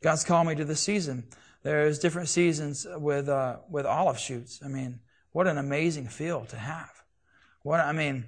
God's 0.03 0.25
called 0.25 0.49
me 0.49 0.55
to 0.57 0.65
this 0.65 0.81
season. 0.81 1.29
There's 1.63 1.99
different 1.99 2.29
seasons 2.29 2.87
with 2.97 3.29
uh, 3.29 3.59
with 3.71 3.87
olive 3.87 4.19
shoots. 4.19 4.61
I 4.65 4.69
mean, 4.69 5.01
what 5.31 5.47
an 5.47 5.59
amazing 5.59 6.09
field 6.09 6.49
to 6.51 6.57
have. 6.57 6.91
What 7.63 7.81
I 7.81 7.93
mean, 7.93 8.27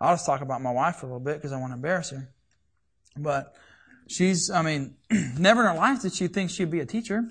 I'll 0.00 0.14
just 0.14 0.26
talk 0.26 0.42
about 0.42 0.60
my 0.60 0.70
wife 0.70 1.02
a 1.02 1.06
little 1.06 1.20
bit 1.20 1.36
because 1.36 1.52
I 1.52 1.58
want 1.58 1.70
to 1.70 1.76
embarrass 1.76 2.10
her. 2.10 2.28
But 3.16 3.54
she's, 4.08 4.50
I 4.50 4.62
mean, 4.62 4.96
never 5.38 5.62
in 5.62 5.68
her 5.68 5.74
life 5.74 6.02
did 6.02 6.12
she 6.12 6.28
think 6.28 6.50
she'd 6.50 6.70
be 6.70 6.80
a 6.80 6.86
teacher. 6.86 7.24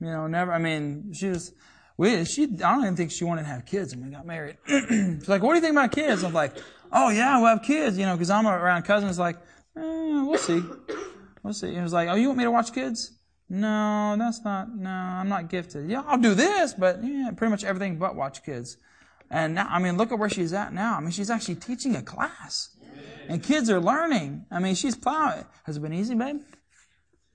You 0.00 0.06
know, 0.06 0.26
never. 0.26 0.52
I 0.52 0.58
mean, 0.58 1.12
she 1.12 1.28
was. 1.28 1.52
We, 1.96 2.24
she, 2.24 2.44
I 2.44 2.74
don't 2.74 2.80
even 2.82 2.96
think 2.96 3.10
she 3.10 3.24
wanted 3.24 3.42
to 3.42 3.48
have 3.48 3.66
kids 3.66 3.94
when 3.94 4.06
we 4.06 4.10
got 4.10 4.26
married. 4.26 4.56
She's 4.66 5.28
like, 5.28 5.42
what 5.42 5.50
do 5.50 5.56
you 5.56 5.60
think 5.60 5.72
about 5.72 5.92
kids? 5.92 6.24
I'm 6.24 6.32
like, 6.32 6.56
oh 6.92 7.10
yeah, 7.10 7.38
we'll 7.38 7.48
have 7.48 7.62
kids, 7.62 7.98
you 7.98 8.06
know, 8.06 8.14
because 8.14 8.30
I'm 8.30 8.46
around 8.46 8.82
cousins 8.82 9.18
like, 9.18 9.36
eh, 9.76 10.22
we'll 10.22 10.38
see. 10.38 10.62
We'll 11.42 11.54
see. 11.54 11.74
He 11.74 11.80
was 11.80 11.92
like, 11.92 12.08
oh, 12.08 12.14
you 12.14 12.28
want 12.28 12.38
me 12.38 12.44
to 12.44 12.50
watch 12.50 12.72
kids? 12.72 13.18
No, 13.48 14.16
that's 14.18 14.42
not, 14.44 14.74
no, 14.74 14.88
I'm 14.88 15.28
not 15.28 15.50
gifted. 15.50 15.90
Yeah, 15.90 16.02
I'll 16.06 16.18
do 16.18 16.34
this, 16.34 16.72
but 16.72 17.04
yeah, 17.04 17.30
pretty 17.36 17.50
much 17.50 17.64
everything 17.64 17.98
but 17.98 18.16
watch 18.16 18.44
kids. 18.44 18.78
And 19.30 19.54
now, 19.54 19.66
I 19.70 19.78
mean, 19.78 19.96
look 19.96 20.12
at 20.12 20.18
where 20.18 20.28
she's 20.28 20.52
at 20.52 20.72
now. 20.72 20.96
I 20.96 21.00
mean, 21.00 21.10
she's 21.10 21.30
actually 21.30 21.56
teaching 21.56 21.96
a 21.96 22.02
class. 22.02 22.76
And 23.28 23.42
kids 23.42 23.70
are 23.70 23.80
learning. 23.80 24.44
I 24.50 24.58
mean, 24.58 24.74
she's 24.74 24.94
plowing. 24.94 25.44
Has 25.64 25.76
it 25.76 25.80
been 25.80 25.94
easy, 25.94 26.14
babe? 26.14 26.40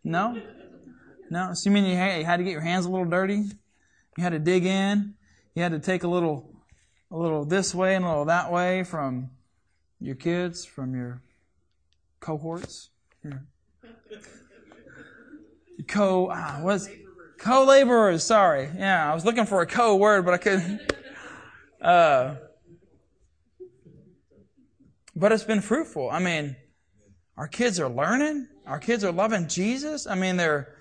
No? 0.04 0.40
No? 1.30 1.54
So 1.54 1.70
you 1.70 1.74
mean 1.74 1.86
you 1.86 1.96
had 1.96 2.38
to 2.38 2.44
get 2.44 2.52
your 2.52 2.62
hands 2.62 2.86
a 2.86 2.90
little 2.90 3.06
dirty? 3.06 3.46
You 4.18 4.24
had 4.24 4.32
to 4.32 4.40
dig 4.40 4.66
in? 4.66 5.14
You 5.54 5.62
had 5.64 5.72
to 5.74 5.80
take 5.80 6.04
a 6.04 6.08
little, 6.08 6.50
a 7.12 7.18
little 7.18 7.46
this 7.46 7.74
way 7.74 7.96
and 7.96 8.04
a 8.04 8.08
little 8.10 8.26
that 8.26 8.52
way 8.52 8.84
from 8.84 9.30
your 10.00 10.16
kids, 10.16 10.66
from 10.66 10.96
your 10.96 11.22
cohorts? 12.20 12.90
Your 13.24 13.44
co, 15.88 16.30
ah, 16.32 16.60
what's, 16.62 16.90
co-laborers, 17.38 18.24
sorry. 18.24 18.70
Yeah, 18.76 19.12
I 19.12 19.14
was 19.14 19.24
looking 19.24 19.46
for 19.46 19.62
a 19.62 19.68
co-word, 19.68 20.26
but 20.26 20.34
I 20.34 20.38
couldn't. 20.38 20.82
Uh, 21.80 22.36
but 25.16 25.32
it's 25.32 25.44
been 25.44 25.62
fruitful. 25.62 26.10
I 26.10 26.18
mean, 26.18 26.56
our 27.38 27.48
kids 27.48 27.80
are 27.80 27.88
learning. 27.88 28.48
Our 28.66 28.80
kids 28.80 29.04
are 29.04 29.12
loving 29.12 29.48
Jesus. 29.48 30.08
I 30.08 30.16
mean, 30.16 30.38
they're 30.38 30.76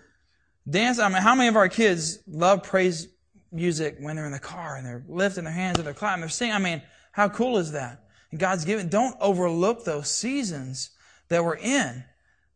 dancing. 0.68 1.04
I 1.04 1.10
mean, 1.10 1.20
how 1.20 1.34
many 1.34 1.48
of 1.48 1.56
our 1.56 1.68
kids 1.68 2.20
love 2.26 2.62
praise 2.62 3.08
music 3.52 3.96
when 4.00 4.16
they're 4.16 4.26
in 4.26 4.32
the 4.32 4.38
car 4.38 4.76
and 4.76 4.86
they're 4.86 5.04
lifting 5.08 5.44
their 5.44 5.52
hands 5.52 5.78
and 5.78 5.86
they're 5.86 5.94
clapping, 5.94 6.20
they're 6.20 6.28
singing? 6.28 6.54
I 6.54 6.58
mean, 6.58 6.82
how 7.12 7.28
cool 7.28 7.58
is 7.58 7.72
that? 7.72 8.04
And 8.30 8.40
God's 8.40 8.64
given, 8.64 8.88
don't 8.88 9.16
overlook 9.20 9.84
those 9.84 10.10
seasons 10.10 10.90
that 11.28 11.44
we're 11.44 11.56
in 11.56 12.04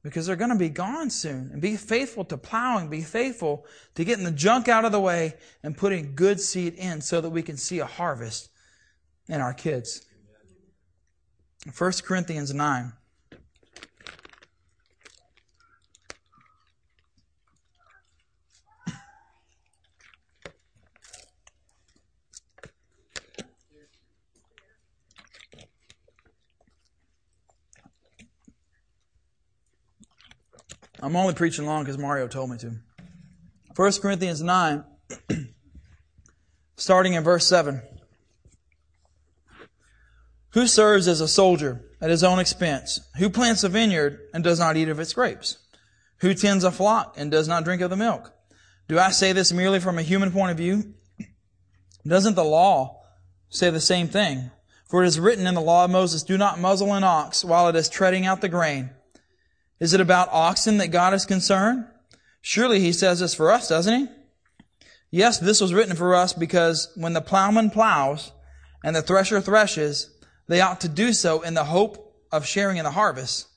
because 0.02 0.26
they're 0.26 0.36
going 0.36 0.50
to 0.50 0.56
be 0.56 0.68
gone 0.68 1.10
soon. 1.10 1.50
And 1.52 1.60
be 1.60 1.76
faithful 1.76 2.24
to 2.26 2.36
plowing, 2.36 2.88
be 2.88 3.02
faithful 3.02 3.66
to 3.94 4.04
getting 4.04 4.24
the 4.24 4.30
junk 4.30 4.68
out 4.68 4.84
of 4.84 4.92
the 4.92 5.00
way 5.00 5.34
and 5.62 5.76
putting 5.76 6.14
good 6.14 6.40
seed 6.40 6.74
in 6.74 7.00
so 7.00 7.20
that 7.20 7.30
we 7.30 7.42
can 7.42 7.56
see 7.56 7.78
a 7.78 7.86
harvest 7.86 8.50
in 9.28 9.40
our 9.40 9.54
kids. 9.54 10.04
1 11.76 11.92
Corinthians 12.04 12.54
9. 12.54 12.92
I'm 31.02 31.16
only 31.16 31.34
preaching 31.34 31.66
long 31.66 31.84
because 31.84 31.98
Mario 31.98 32.28
told 32.28 32.50
me 32.50 32.58
to. 32.58 32.76
1 33.74 33.92
Corinthians 34.02 34.42
9, 34.42 34.84
starting 36.76 37.14
in 37.14 37.24
verse 37.24 37.46
7. 37.46 37.80
Who 40.50 40.66
serves 40.66 41.08
as 41.08 41.20
a 41.20 41.28
soldier 41.28 41.84
at 42.00 42.10
his 42.10 42.24
own 42.24 42.38
expense? 42.38 43.00
Who 43.18 43.30
plants 43.30 43.64
a 43.64 43.68
vineyard 43.68 44.18
and 44.34 44.44
does 44.44 44.58
not 44.58 44.76
eat 44.76 44.88
of 44.88 44.98
its 45.00 45.12
grapes? 45.12 45.58
Who 46.18 46.34
tends 46.34 46.64
a 46.64 46.72
flock 46.72 47.14
and 47.16 47.30
does 47.30 47.48
not 47.48 47.64
drink 47.64 47.80
of 47.80 47.90
the 47.90 47.96
milk? 47.96 48.32
Do 48.88 48.98
I 48.98 49.10
say 49.10 49.32
this 49.32 49.52
merely 49.52 49.80
from 49.80 49.98
a 49.98 50.02
human 50.02 50.32
point 50.32 50.50
of 50.50 50.56
view? 50.58 50.94
Doesn't 52.06 52.34
the 52.34 52.44
law 52.44 53.02
say 53.48 53.70
the 53.70 53.80
same 53.80 54.08
thing? 54.08 54.50
For 54.88 55.04
it 55.04 55.06
is 55.06 55.20
written 55.20 55.46
in 55.46 55.54
the 55.54 55.60
law 55.60 55.84
of 55.84 55.90
Moses, 55.92 56.24
do 56.24 56.36
not 56.36 56.58
muzzle 56.58 56.92
an 56.94 57.04
ox 57.04 57.44
while 57.44 57.68
it 57.68 57.76
is 57.76 57.88
treading 57.88 58.26
out 58.26 58.40
the 58.40 58.48
grain. 58.48 58.90
Is 59.80 59.94
it 59.94 60.00
about 60.00 60.28
oxen 60.30 60.76
that 60.78 60.88
God 60.88 61.14
is 61.14 61.24
concerned? 61.24 61.86
Surely 62.42 62.80
he 62.80 62.92
says 62.92 63.20
this 63.20 63.34
for 63.34 63.50
us, 63.50 63.68
doesn't 63.68 63.98
he? 63.98 64.08
Yes, 65.10 65.38
this 65.38 65.60
was 65.60 65.74
written 65.74 65.96
for 65.96 66.14
us 66.14 66.32
because 66.32 66.90
when 66.94 67.14
the 67.14 67.20
plowman 67.20 67.70
plows 67.70 68.30
and 68.84 68.94
the 68.94 69.02
thresher 69.02 69.40
threshes, 69.40 70.10
they 70.46 70.60
ought 70.60 70.82
to 70.82 70.88
do 70.88 71.12
so 71.12 71.40
in 71.40 71.54
the 71.54 71.64
hope 71.64 72.14
of 72.30 72.46
sharing 72.46 72.76
in 72.76 72.84
the 72.84 72.90
harvest. 72.90 73.48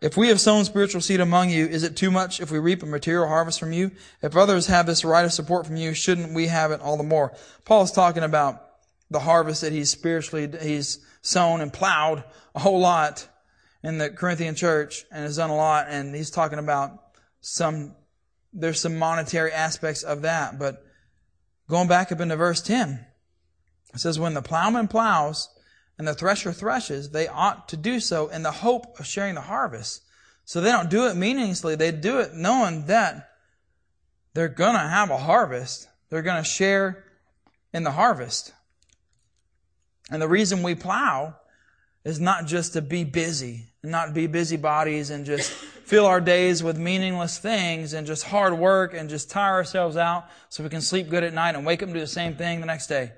If 0.00 0.16
we 0.16 0.28
have 0.28 0.40
sown 0.40 0.64
spiritual 0.64 1.00
seed 1.00 1.20
among 1.20 1.50
you, 1.50 1.66
is 1.66 1.82
it 1.82 1.96
too 1.96 2.10
much 2.10 2.40
if 2.40 2.52
we 2.52 2.60
reap 2.60 2.84
a 2.84 2.86
material 2.86 3.26
harvest 3.26 3.58
from 3.58 3.72
you? 3.72 3.90
If 4.22 4.36
others 4.36 4.68
have 4.68 4.86
this 4.86 5.04
right 5.04 5.24
of 5.24 5.32
support 5.32 5.66
from 5.66 5.76
you, 5.76 5.92
shouldn't 5.92 6.34
we 6.34 6.46
have 6.46 6.70
it 6.70 6.80
all 6.80 6.96
the 6.96 7.02
more? 7.02 7.34
Paul 7.64 7.82
is 7.82 7.90
talking 7.90 8.22
about 8.22 8.64
the 9.10 9.18
harvest 9.18 9.62
that 9.62 9.72
he's 9.72 9.90
spiritually, 9.90 10.48
he's 10.62 11.04
sown 11.20 11.60
and 11.60 11.72
plowed 11.72 12.22
a 12.54 12.60
whole 12.60 12.78
lot 12.78 13.26
in 13.82 13.98
the 13.98 14.10
Corinthian 14.10 14.54
church 14.54 15.04
and 15.10 15.22
has 15.22 15.36
done 15.36 15.50
a 15.50 15.56
lot, 15.56 15.86
and 15.88 16.14
he's 16.14 16.30
talking 16.30 16.58
about 16.58 16.98
some, 17.40 17.94
there's 18.52 18.80
some 18.80 18.98
monetary 18.98 19.52
aspects 19.52 20.02
of 20.02 20.22
that. 20.22 20.58
But 20.58 20.84
going 21.68 21.88
back 21.88 22.10
up 22.10 22.20
into 22.20 22.36
verse 22.36 22.60
10, 22.60 23.04
it 23.94 24.00
says, 24.00 24.18
When 24.18 24.34
the 24.34 24.42
plowman 24.42 24.88
plows 24.88 25.48
and 25.98 26.06
the 26.06 26.14
thresher 26.14 26.52
threshes, 26.52 27.10
they 27.10 27.28
ought 27.28 27.68
to 27.68 27.76
do 27.76 28.00
so 28.00 28.28
in 28.28 28.42
the 28.42 28.50
hope 28.50 28.98
of 28.98 29.06
sharing 29.06 29.34
the 29.34 29.40
harvest. 29.42 30.02
So 30.44 30.60
they 30.60 30.72
don't 30.72 30.90
do 30.90 31.06
it 31.06 31.16
meaninglessly, 31.16 31.76
they 31.76 31.92
do 31.92 32.18
it 32.18 32.34
knowing 32.34 32.86
that 32.86 33.28
they're 34.34 34.48
going 34.48 34.74
to 34.74 34.78
have 34.78 35.10
a 35.10 35.18
harvest. 35.18 35.88
They're 36.10 36.22
going 36.22 36.42
to 36.42 36.48
share 36.48 37.04
in 37.72 37.82
the 37.82 37.90
harvest. 37.90 38.52
And 40.10 40.22
the 40.22 40.28
reason 40.28 40.62
we 40.62 40.74
plow 40.74 41.36
is 42.04 42.20
not 42.20 42.46
just 42.46 42.72
to 42.74 42.82
be 42.82 43.04
busy 43.04 43.67
not 43.88 44.14
be 44.14 44.26
busybodies 44.26 45.10
and 45.10 45.24
just 45.24 45.50
fill 45.50 46.06
our 46.06 46.20
days 46.20 46.62
with 46.62 46.78
meaningless 46.78 47.38
things 47.38 47.92
and 47.92 48.06
just 48.06 48.24
hard 48.24 48.58
work 48.58 48.94
and 48.94 49.08
just 49.08 49.30
tire 49.30 49.54
ourselves 49.54 49.96
out 49.96 50.26
so 50.48 50.62
we 50.62 50.68
can 50.68 50.80
sleep 50.80 51.08
good 51.08 51.24
at 51.24 51.32
night 51.32 51.54
and 51.54 51.64
wake 51.64 51.82
up 51.82 51.86
and 51.86 51.94
do 51.94 52.00
the 52.00 52.06
same 52.06 52.34
thing 52.34 52.60
the 52.60 52.66
next 52.66 52.88
day. 52.88 53.12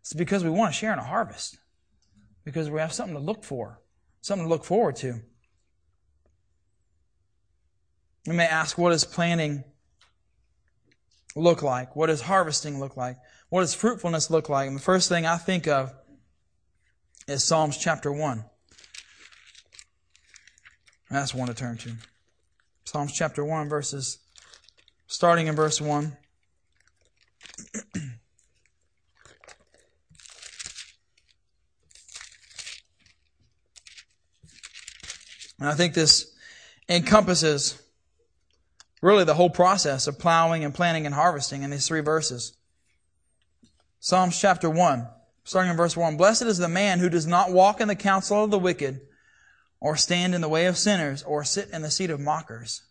It's 0.00 0.12
because 0.12 0.42
we 0.42 0.50
want 0.50 0.72
to 0.72 0.78
share 0.78 0.92
in 0.92 0.98
a 0.98 1.04
harvest. 1.04 1.58
Because 2.44 2.70
we 2.70 2.80
have 2.80 2.92
something 2.92 3.14
to 3.14 3.22
look 3.22 3.44
for, 3.44 3.80
something 4.22 4.46
to 4.46 4.48
look 4.48 4.64
forward 4.64 4.96
to. 4.96 5.20
You 8.26 8.32
may 8.32 8.46
ask, 8.46 8.76
what 8.76 8.90
does 8.90 9.04
planting 9.04 9.64
look 11.36 11.62
like? 11.62 11.94
What 11.96 12.06
does 12.06 12.22
harvesting 12.22 12.80
look 12.80 12.96
like? 12.96 13.16
What 13.50 13.60
does 13.60 13.74
fruitfulness 13.74 14.30
look 14.30 14.48
like? 14.48 14.66
And 14.66 14.76
the 14.76 14.82
first 14.82 15.08
thing 15.08 15.26
I 15.26 15.36
think 15.36 15.68
of 15.68 15.92
is 17.26 17.44
Psalms 17.44 17.76
chapter 17.76 18.12
1. 18.12 18.44
That's 21.10 21.34
one 21.34 21.48
to 21.48 21.54
turn 21.54 21.76
to. 21.78 21.92
Psalms 22.84 23.12
chapter 23.12 23.44
1, 23.44 23.68
verses, 23.68 24.18
starting 25.06 25.48
in 25.48 25.56
verse 25.56 25.80
1. 25.80 26.16
And 35.60 35.68
I 35.68 35.74
think 35.74 35.94
this 35.94 36.34
encompasses 36.88 37.80
really 39.02 39.24
the 39.24 39.34
whole 39.34 39.50
process 39.50 40.06
of 40.06 40.18
plowing 40.18 40.64
and 40.64 40.74
planting 40.74 41.06
and 41.06 41.14
harvesting 41.14 41.62
in 41.62 41.70
these 41.70 41.86
three 41.86 42.00
verses. 42.00 42.54
Psalms 43.98 44.40
chapter 44.40 44.70
1, 44.70 45.06
starting 45.44 45.70
in 45.70 45.76
verse 45.76 45.96
1. 45.96 46.16
Blessed 46.16 46.42
is 46.42 46.58
the 46.58 46.68
man 46.68 46.98
who 46.98 47.10
does 47.10 47.26
not 47.26 47.52
walk 47.52 47.80
in 47.80 47.88
the 47.88 47.94
counsel 47.94 48.44
of 48.44 48.50
the 48.50 48.58
wicked, 48.58 49.02
or 49.80 49.96
stand 49.96 50.34
in 50.34 50.40
the 50.40 50.48
way 50.48 50.66
of 50.66 50.76
sinners, 50.76 51.22
or 51.22 51.42
sit 51.42 51.70
in 51.70 51.82
the 51.82 51.90
seat 51.90 52.10
of 52.10 52.20
mockers. 52.20 52.82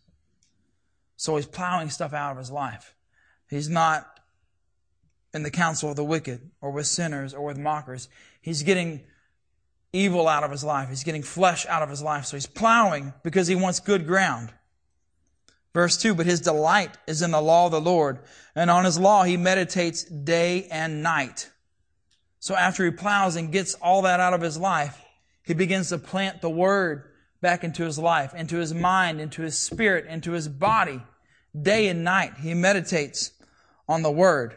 So 1.16 1.36
he's 1.36 1.46
plowing 1.46 1.90
stuff 1.90 2.12
out 2.12 2.32
of 2.32 2.38
his 2.38 2.50
life. 2.50 2.94
He's 3.48 3.68
not 3.68 4.20
in 5.32 5.42
the 5.42 5.50
counsel 5.50 5.90
of 5.90 5.96
the 5.96 6.04
wicked, 6.04 6.50
or 6.60 6.70
with 6.70 6.86
sinners, 6.86 7.32
or 7.32 7.44
with 7.44 7.58
mockers. 7.58 8.08
He's 8.40 8.62
getting 8.62 9.02
evil 9.92 10.28
out 10.28 10.44
of 10.44 10.50
his 10.50 10.64
life. 10.64 10.88
He's 10.88 11.04
getting 11.04 11.22
flesh 11.22 11.66
out 11.66 11.82
of 11.82 11.90
his 11.90 12.02
life. 12.02 12.26
So 12.26 12.36
he's 12.36 12.46
plowing 12.46 13.12
because 13.22 13.46
he 13.46 13.54
wants 13.54 13.80
good 13.80 14.06
ground. 14.06 14.52
Verse 15.72 15.96
2, 15.96 16.14
but 16.14 16.26
his 16.26 16.40
delight 16.40 16.96
is 17.06 17.22
in 17.22 17.30
the 17.30 17.40
law 17.40 17.66
of 17.66 17.72
the 17.72 17.80
Lord, 17.80 18.18
and 18.56 18.70
on 18.70 18.84
his 18.84 18.98
law 18.98 19.22
he 19.22 19.36
meditates 19.36 20.02
day 20.02 20.66
and 20.70 21.02
night. 21.02 21.48
So 22.40 22.56
after 22.56 22.84
he 22.84 22.90
plows 22.90 23.36
and 23.36 23.52
gets 23.52 23.74
all 23.74 24.02
that 24.02 24.18
out 24.18 24.34
of 24.34 24.40
his 24.40 24.58
life, 24.58 25.00
he 25.44 25.54
begins 25.54 25.88
to 25.88 25.98
plant 25.98 26.40
the 26.40 26.50
word 26.50 27.04
back 27.40 27.64
into 27.64 27.84
his 27.84 27.98
life, 27.98 28.34
into 28.34 28.56
his 28.56 28.74
mind, 28.74 29.20
into 29.20 29.42
his 29.42 29.58
spirit, 29.58 30.06
into 30.06 30.32
his 30.32 30.48
body. 30.48 31.00
Day 31.60 31.88
and 31.88 32.04
night, 32.04 32.34
he 32.40 32.54
meditates 32.54 33.32
on 33.88 34.02
the 34.02 34.10
word 34.10 34.54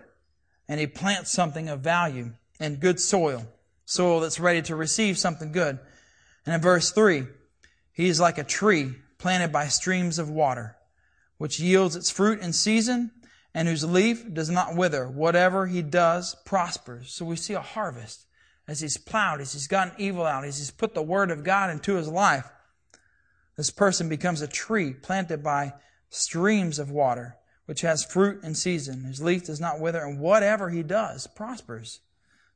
and 0.68 0.80
he 0.80 0.88
plants 0.88 1.32
something 1.32 1.70
of 1.70 1.82
value 1.82 2.34
in 2.60 2.76
good 2.76 3.00
soil, 3.00 3.46
soil 3.86 4.20
that's 4.20 4.40
ready 4.40 4.62
to 4.64 4.76
receive 4.76 5.18
something 5.18 5.52
good. 5.52 5.80
And 6.46 6.56
in 6.56 6.62
verse 6.62 6.92
3, 6.92 7.26
he 7.92 8.08
is 8.08 8.20
like 8.20 8.38
a 8.38 8.44
tree 8.44 8.96
planted 9.18 9.52
by 9.52 9.68
streams 9.68 10.20
of 10.20 10.30
water, 10.30 10.78
which 11.38 11.60
yields 11.60 11.96
its 11.96 12.10
fruit 12.10 12.42
in 12.42 12.54
season 12.54 13.12
and 13.54 13.68
whose 13.68 13.84
leaf 13.84 14.32
does 14.34 14.50
not 14.50 14.76
wither. 14.76 15.08
Whatever 15.08 15.68
he 15.68 15.82
does 15.82 16.36
prospers. 16.46 17.12
So 17.12 17.26
we 17.26 17.36
see 17.36 17.54
a 17.54 17.62
harvest 17.62 18.26
as 18.68 18.80
he's 18.80 18.98
plowed, 18.98 19.42
as 19.42 19.54
he's 19.54 19.68
gotten 19.68 19.94
evil 19.98 20.26
out, 20.26 20.46
as 20.46 20.58
he's 20.58 20.72
put 20.72 20.94
the 20.94 21.02
word 21.02 21.32
of 21.32 21.44
God 21.44 21.70
into 21.70 21.96
his 21.96 22.08
life, 22.08 22.50
this 23.58 23.70
person 23.70 24.10
becomes 24.10 24.42
a 24.42 24.48
tree 24.48 24.94
planted 24.94 25.44
by 25.44 25.74
streams 26.10 26.80
of 26.80 26.90
water, 26.90 27.38
which 27.66 27.82
has 27.82 28.06
fruit 28.06 28.44
in 28.44 28.56
season. 28.56 29.04
His 29.04 29.22
leaf 29.22 29.46
does 29.46 29.60
not 29.60 29.80
wither, 29.80 30.04
and 30.04 30.20
whatever 30.20 30.70
he 30.70 30.84
does 30.84 31.28
prospers. 31.28 32.00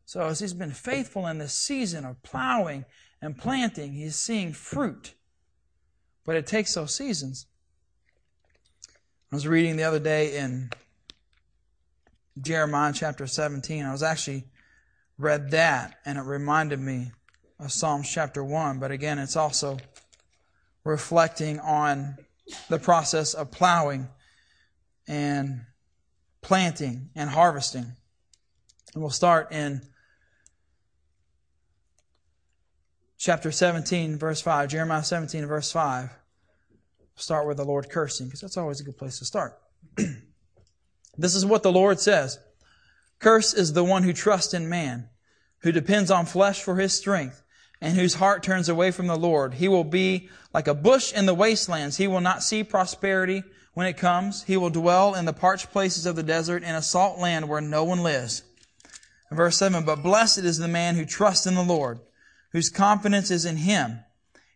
So 0.06 0.26
as 0.26 0.40
he's 0.40 0.54
been 0.54 0.72
faithful 0.72 1.28
in 1.28 1.38
this 1.38 1.54
season 1.54 2.06
of 2.06 2.24
plowing 2.24 2.86
and 3.22 3.38
planting, 3.38 3.94
he's 3.94 4.16
seeing 4.16 4.54
fruit. 4.54 5.14
But 6.26 6.36
it 6.36 6.48
takes 6.48 6.74
those 6.74 6.96
seasons. 6.96 7.46
I 9.32 9.36
was 9.36 9.48
reading 9.48 9.76
the 9.76 9.84
other 9.84 10.00
day 10.00 10.38
in 10.38 10.70
Jeremiah 12.40 12.94
chapter 12.94 13.28
17. 13.28 13.86
I 13.86 13.92
was 13.92 14.04
actually 14.04 14.46
read 15.18 15.52
that 15.52 15.98
and 16.06 16.18
it 16.18 16.22
reminded 16.22 16.80
me 16.80 17.12
of 17.60 17.72
Psalms 17.72 18.10
chapter 18.10 18.44
1. 18.44 18.80
But 18.80 18.92
again, 18.92 19.20
it's 19.20 19.36
also 19.36 19.78
reflecting 20.84 21.60
on 21.60 22.18
the 22.70 22.80
process 22.80 23.34
of 23.34 23.52
plowing 23.52 24.08
and 25.08 25.62
planting 26.42 27.10
and 27.16 27.30
harvesting. 27.30 27.94
And 28.94 29.04
we'll 29.04 29.10
start 29.10 29.52
in 29.52 29.82
chapter 33.18 33.52
17, 33.52 34.18
verse 34.18 34.42
5, 34.42 34.70
Jeremiah 34.70 35.04
17, 35.04 35.46
verse 35.46 35.72
5. 35.72 36.10
start 37.16 37.48
with 37.48 37.58
the 37.58 37.66
Lord 37.66 37.90
cursing, 37.90 38.28
because 38.28 38.42
that's 38.42 38.58
always 38.58 38.80
a 38.80 38.84
good 38.84 38.98
place 38.98 39.20
to 39.20 39.26
start. 39.26 39.60
this 41.18 41.36
is 41.36 41.46
what 41.46 41.64
the 41.64 41.72
Lord 41.72 42.00
says 42.00 42.40
Curse 43.20 43.54
is 43.54 43.74
the 43.74 43.84
one 43.84 44.04
who 44.04 44.14
trusts 44.14 44.54
in 44.54 44.70
man, 44.70 45.10
who 45.60 45.72
depends 45.72 46.12
on 46.12 46.26
flesh 46.26 46.62
for 46.62 46.76
his 46.76 46.94
strength, 46.94 47.44
and 47.82 47.96
whose 47.96 48.16
heart 48.16 48.44
turns 48.44 48.70
away 48.70 48.92
from 48.92 49.08
the 49.08 49.18
Lord. 49.18 49.56
He 49.56 49.68
will 49.68 49.84
be 49.84 50.30
like 50.54 50.68
a 50.68 50.74
bush 50.74 51.14
in 51.14 51.26
the 51.26 51.34
wastelands. 51.34 51.98
He 51.98 52.08
will 52.08 52.22
not 52.22 52.44
see 52.44 52.64
prosperity 52.64 53.44
when 53.74 53.88
it 53.88 53.98
comes. 53.98 54.44
He 54.44 54.58
will 54.58 54.70
dwell 54.70 55.16
in 55.16 55.26
the 55.26 55.34
parched 55.34 55.72
places 55.72 56.06
of 56.06 56.16
the 56.16 56.24
desert 56.24 56.64
in 56.64 56.76
a 56.76 56.82
salt 56.82 57.20
land 57.20 57.48
where 57.48 57.62
no 57.62 57.84
one 57.84 58.04
lives. 58.04 58.44
Verse 59.32 59.58
7, 59.58 59.86
But 59.86 60.04
blessed 60.04 60.40
is 60.40 60.58
the 60.58 60.68
man 60.68 60.96
who 60.96 61.06
trusts 61.06 61.46
in 61.46 61.56
the 61.56 61.64
Lord 61.64 62.00
whose 62.52 62.70
confidence 62.70 63.32
is 63.32 63.46
in 63.46 63.58
him. 63.58 64.00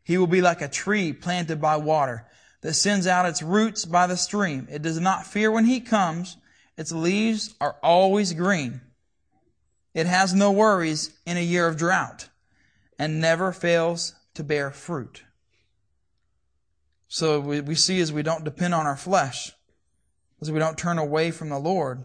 He 0.04 0.18
will 0.18 0.28
be 0.28 0.42
like 0.42 0.62
a 0.62 0.68
tree 0.68 1.14
planted 1.14 1.62
by 1.62 1.78
water 1.78 2.28
that 2.62 2.74
sends 2.74 3.08
out 3.08 3.26
its 3.26 3.42
roots 3.42 3.86
by 3.86 4.08
the 4.08 4.18
stream. 4.18 4.68
It 4.72 4.82
does 4.82 5.00
not 5.00 5.28
fear 5.28 5.52
when 5.52 5.66
he 5.66 5.80
comes. 5.80 6.38
Its 6.82 6.92
leaves 6.92 7.54
are 7.62 7.76
always 7.84 8.34
green. 8.34 8.82
It 9.94 10.08
has 10.08 10.34
no 10.34 10.52
worries 10.52 11.16
in 11.28 11.38
a 11.38 11.40
year 11.40 11.68
of 11.68 11.78
drought 11.78 12.30
and 12.98 13.22
never 13.22 13.52
fails 13.52 14.16
to 14.34 14.44
bear 14.44 14.72
fruit. 14.72 15.22
So 17.08 17.40
we, 17.40 17.62
we 17.62 17.76
see 17.76 18.02
as 18.02 18.12
we 18.12 18.24
don't 18.24 18.44
depend 18.44 18.74
on 18.74 18.88
our 18.88 18.98
flesh, 18.98 19.52
as 20.42 20.52
we 20.52 20.58
don't 20.58 20.76
turn 20.76 20.98
away 20.98 21.30
from 21.30 21.50
the 21.50 21.60
Lord, 21.60 22.04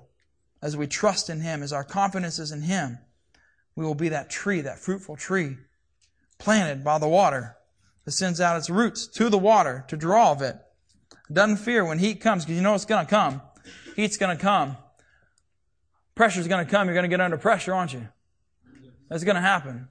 as 0.60 0.76
we 0.76 0.86
trust 0.86 1.30
in 1.30 1.40
Him, 1.40 1.62
as 1.62 1.72
our 1.72 1.82
confidence 1.82 2.38
is 2.38 2.52
in 2.52 2.60
Him, 2.60 2.98
we 3.76 3.84
will 3.86 3.94
be 3.94 4.10
that 4.10 4.28
tree, 4.28 4.60
that 4.60 4.78
fruitful 4.78 5.16
tree 5.16 5.56
planted 6.36 6.84
by 6.84 6.98
the 6.98 7.08
water 7.08 7.56
that 8.04 8.12
sends 8.12 8.42
out 8.42 8.58
its 8.58 8.68
roots 8.68 9.06
to 9.06 9.30
the 9.30 9.38
water 9.38 9.86
to 9.88 9.96
draw 9.96 10.32
of 10.32 10.42
it. 10.42 10.58
Doesn't 11.32 11.64
fear 11.64 11.82
when 11.82 11.98
heat 11.98 12.20
comes 12.20 12.44
because 12.44 12.56
you 12.56 12.62
know 12.62 12.74
it's 12.74 12.84
going 12.84 13.06
to 13.06 13.08
come. 13.08 13.40
Heat's 13.96 14.18
going 14.18 14.36
to 14.36 14.40
come. 14.40 14.76
Pressure's 16.14 16.46
going 16.46 16.62
to 16.62 16.70
come. 16.70 16.86
You're 16.86 16.94
going 16.94 17.04
to 17.04 17.08
get 17.08 17.22
under 17.22 17.38
pressure, 17.38 17.72
aren't 17.72 17.94
you? 17.94 18.06
That's 19.08 19.24
going 19.24 19.36
to 19.36 19.40
happen. 19.40 19.88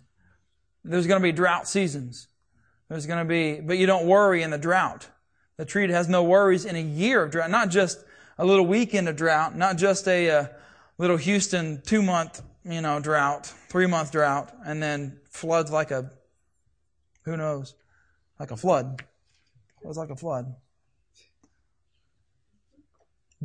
There's 0.83 1.07
going 1.07 1.19
to 1.19 1.23
be 1.23 1.31
drought 1.31 1.67
seasons. 1.67 2.27
There's 2.87 3.07
going 3.07 3.17
to 3.17 3.25
be, 3.25 3.59
but 3.61 3.79
you 3.79 3.87
don't 3.87 4.05
worry 4.05 4.43
in 4.43 4.51
the 4.51 4.59
drought. 4.59 5.09
The 5.57 5.65
tree 5.65 5.89
has 5.89 6.07
no 6.07 6.21
worries 6.21 6.65
in 6.65 6.75
a 6.75 6.81
year 6.81 7.23
of 7.23 7.31
drought, 7.31 7.49
not 7.49 7.69
just 7.69 8.05
a 8.37 8.45
little 8.45 8.67
weekend 8.67 9.09
of 9.09 9.15
drought, 9.15 9.57
not 9.57 9.77
just 9.77 10.07
a, 10.07 10.27
a 10.27 10.39
uh, 10.39 10.47
little 10.99 11.17
Houston 11.17 11.81
two 11.81 12.03
month, 12.03 12.43
you 12.63 12.81
know, 12.81 12.99
drought, 12.99 13.47
three 13.69 13.87
month 13.87 14.11
drought, 14.11 14.53
and 14.63 14.83
then 14.83 15.19
floods 15.31 15.71
like 15.71 15.89
a 15.89 16.11
who 17.23 17.35
knows? 17.37 17.73
Like 18.39 18.51
a 18.51 18.57
flood. 18.57 19.03
It 19.81 19.87
was 19.87 19.97
like 19.97 20.11
a 20.11 20.15
flood. 20.15 20.53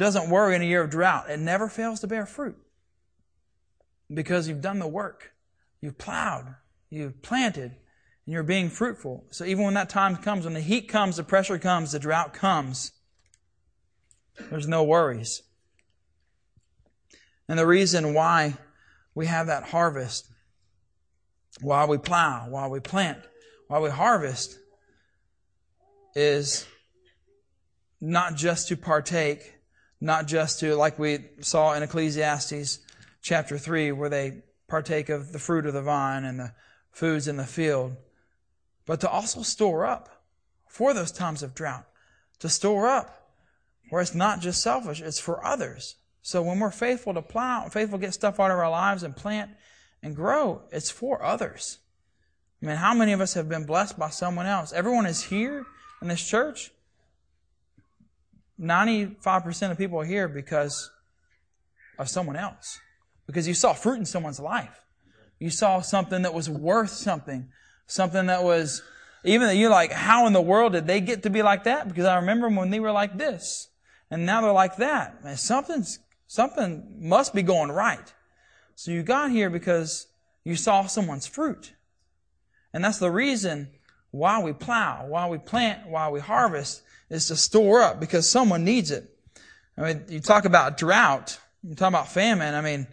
Doesn't 0.00 0.30
worry 0.30 0.56
in 0.56 0.62
a 0.62 0.64
year 0.64 0.82
of 0.82 0.88
drought. 0.88 1.28
It 1.28 1.40
never 1.40 1.68
fails 1.68 2.00
to 2.00 2.06
bear 2.06 2.24
fruit. 2.24 2.56
Because 4.10 4.48
you've 4.48 4.62
done 4.62 4.78
the 4.78 4.88
work. 4.88 5.32
You've 5.82 5.98
plowed. 5.98 6.54
You've 6.88 7.20
planted. 7.20 7.72
And 8.24 8.32
you're 8.32 8.42
being 8.42 8.70
fruitful. 8.70 9.26
So 9.30 9.44
even 9.44 9.62
when 9.62 9.74
that 9.74 9.90
time 9.90 10.16
comes, 10.16 10.46
when 10.46 10.54
the 10.54 10.62
heat 10.62 10.88
comes, 10.88 11.18
the 11.18 11.22
pressure 11.22 11.58
comes, 11.58 11.92
the 11.92 11.98
drought 11.98 12.32
comes, 12.32 12.92
there's 14.48 14.66
no 14.66 14.82
worries. 14.82 15.42
And 17.46 17.58
the 17.58 17.66
reason 17.66 18.14
why 18.14 18.56
we 19.14 19.26
have 19.26 19.48
that 19.48 19.64
harvest, 19.64 20.30
while 21.60 21.86
we 21.86 21.98
plow, 21.98 22.46
while 22.48 22.70
we 22.70 22.80
plant, 22.80 23.18
while 23.68 23.82
we 23.82 23.90
harvest 23.90 24.58
is 26.14 26.66
not 28.00 28.34
just 28.36 28.68
to 28.68 28.78
partake, 28.78 29.59
not 30.00 30.26
just 30.26 30.60
to, 30.60 30.74
like 30.74 30.98
we 30.98 31.18
saw 31.40 31.74
in 31.74 31.82
Ecclesiastes 31.82 32.78
chapter 33.22 33.58
3, 33.58 33.92
where 33.92 34.08
they 34.08 34.42
partake 34.68 35.08
of 35.08 35.32
the 35.32 35.38
fruit 35.38 35.66
of 35.66 35.74
the 35.74 35.82
vine 35.82 36.24
and 36.24 36.40
the 36.40 36.52
foods 36.90 37.28
in 37.28 37.36
the 37.36 37.44
field, 37.44 37.96
but 38.86 39.00
to 39.00 39.08
also 39.08 39.42
store 39.42 39.84
up 39.84 40.24
for 40.66 40.94
those 40.94 41.12
times 41.12 41.42
of 41.42 41.54
drought, 41.54 41.86
to 42.38 42.48
store 42.48 42.88
up 42.88 43.32
where 43.90 44.00
it's 44.00 44.14
not 44.14 44.40
just 44.40 44.62
selfish, 44.62 45.00
it's 45.00 45.20
for 45.20 45.44
others. 45.44 45.96
So 46.22 46.42
when 46.42 46.60
we're 46.60 46.70
faithful 46.70 47.14
to 47.14 47.22
plow, 47.22 47.68
faithful 47.68 47.98
to 47.98 48.06
get 48.06 48.14
stuff 48.14 48.40
out 48.40 48.50
of 48.50 48.58
our 48.58 48.70
lives 48.70 49.02
and 49.02 49.16
plant 49.16 49.50
and 50.02 50.16
grow, 50.16 50.62
it's 50.70 50.90
for 50.90 51.22
others. 51.22 51.78
I 52.62 52.66
mean, 52.66 52.76
how 52.76 52.94
many 52.94 53.12
of 53.12 53.20
us 53.20 53.34
have 53.34 53.48
been 53.48 53.64
blessed 53.64 53.98
by 53.98 54.10
someone 54.10 54.46
else? 54.46 54.72
Everyone 54.72 55.06
is 55.06 55.24
here 55.24 55.64
in 56.00 56.08
this 56.08 56.26
church. 56.26 56.70
95% 58.60 59.70
of 59.70 59.78
people 59.78 60.00
are 60.00 60.04
here 60.04 60.28
because 60.28 60.90
of 61.98 62.08
someone 62.08 62.36
else. 62.36 62.78
Because 63.26 63.48
you 63.48 63.54
saw 63.54 63.72
fruit 63.72 63.98
in 63.98 64.06
someone's 64.06 64.40
life. 64.40 64.84
You 65.38 65.50
saw 65.50 65.80
something 65.80 66.22
that 66.22 66.34
was 66.34 66.50
worth 66.50 66.90
something. 66.90 67.48
Something 67.86 68.26
that 68.26 68.44
was, 68.44 68.82
even 69.24 69.46
that 69.46 69.56
you're 69.56 69.70
like, 69.70 69.92
how 69.92 70.26
in 70.26 70.32
the 70.32 70.40
world 70.40 70.72
did 70.72 70.86
they 70.86 71.00
get 71.00 71.22
to 71.22 71.30
be 71.30 71.42
like 71.42 71.64
that? 71.64 71.88
Because 71.88 72.04
I 72.04 72.16
remember 72.16 72.48
when 72.48 72.70
they 72.70 72.80
were 72.80 72.92
like 72.92 73.16
this. 73.16 73.68
And 74.10 74.26
now 74.26 74.40
they're 74.40 74.52
like 74.52 74.76
that. 74.76 75.24
Man, 75.24 75.36
something's, 75.36 75.98
something 76.26 76.96
must 76.98 77.34
be 77.34 77.42
going 77.42 77.70
right. 77.70 78.12
So 78.74 78.90
you 78.90 79.02
got 79.02 79.30
here 79.30 79.50
because 79.50 80.08
you 80.44 80.56
saw 80.56 80.86
someone's 80.86 81.26
fruit. 81.26 81.72
And 82.72 82.84
that's 82.84 82.98
the 82.98 83.10
reason 83.10 83.70
why 84.10 84.42
we 84.42 84.52
plow, 84.52 85.06
why 85.06 85.28
we 85.28 85.38
plant, 85.38 85.88
why 85.88 86.08
we 86.08 86.20
harvest 86.20 86.82
is 87.10 87.26
to 87.28 87.36
store 87.36 87.82
up 87.82 88.00
because 88.00 88.28
someone 88.28 88.64
needs 88.64 88.90
it. 88.90 89.10
I 89.76 89.82
mean, 89.82 90.04
you 90.08 90.20
talk 90.20 90.44
about 90.44 90.78
drought, 90.78 91.38
you 91.62 91.74
talk 91.74 91.88
about 91.88 92.08
famine. 92.08 92.54
I 92.54 92.60
mean, 92.60 92.86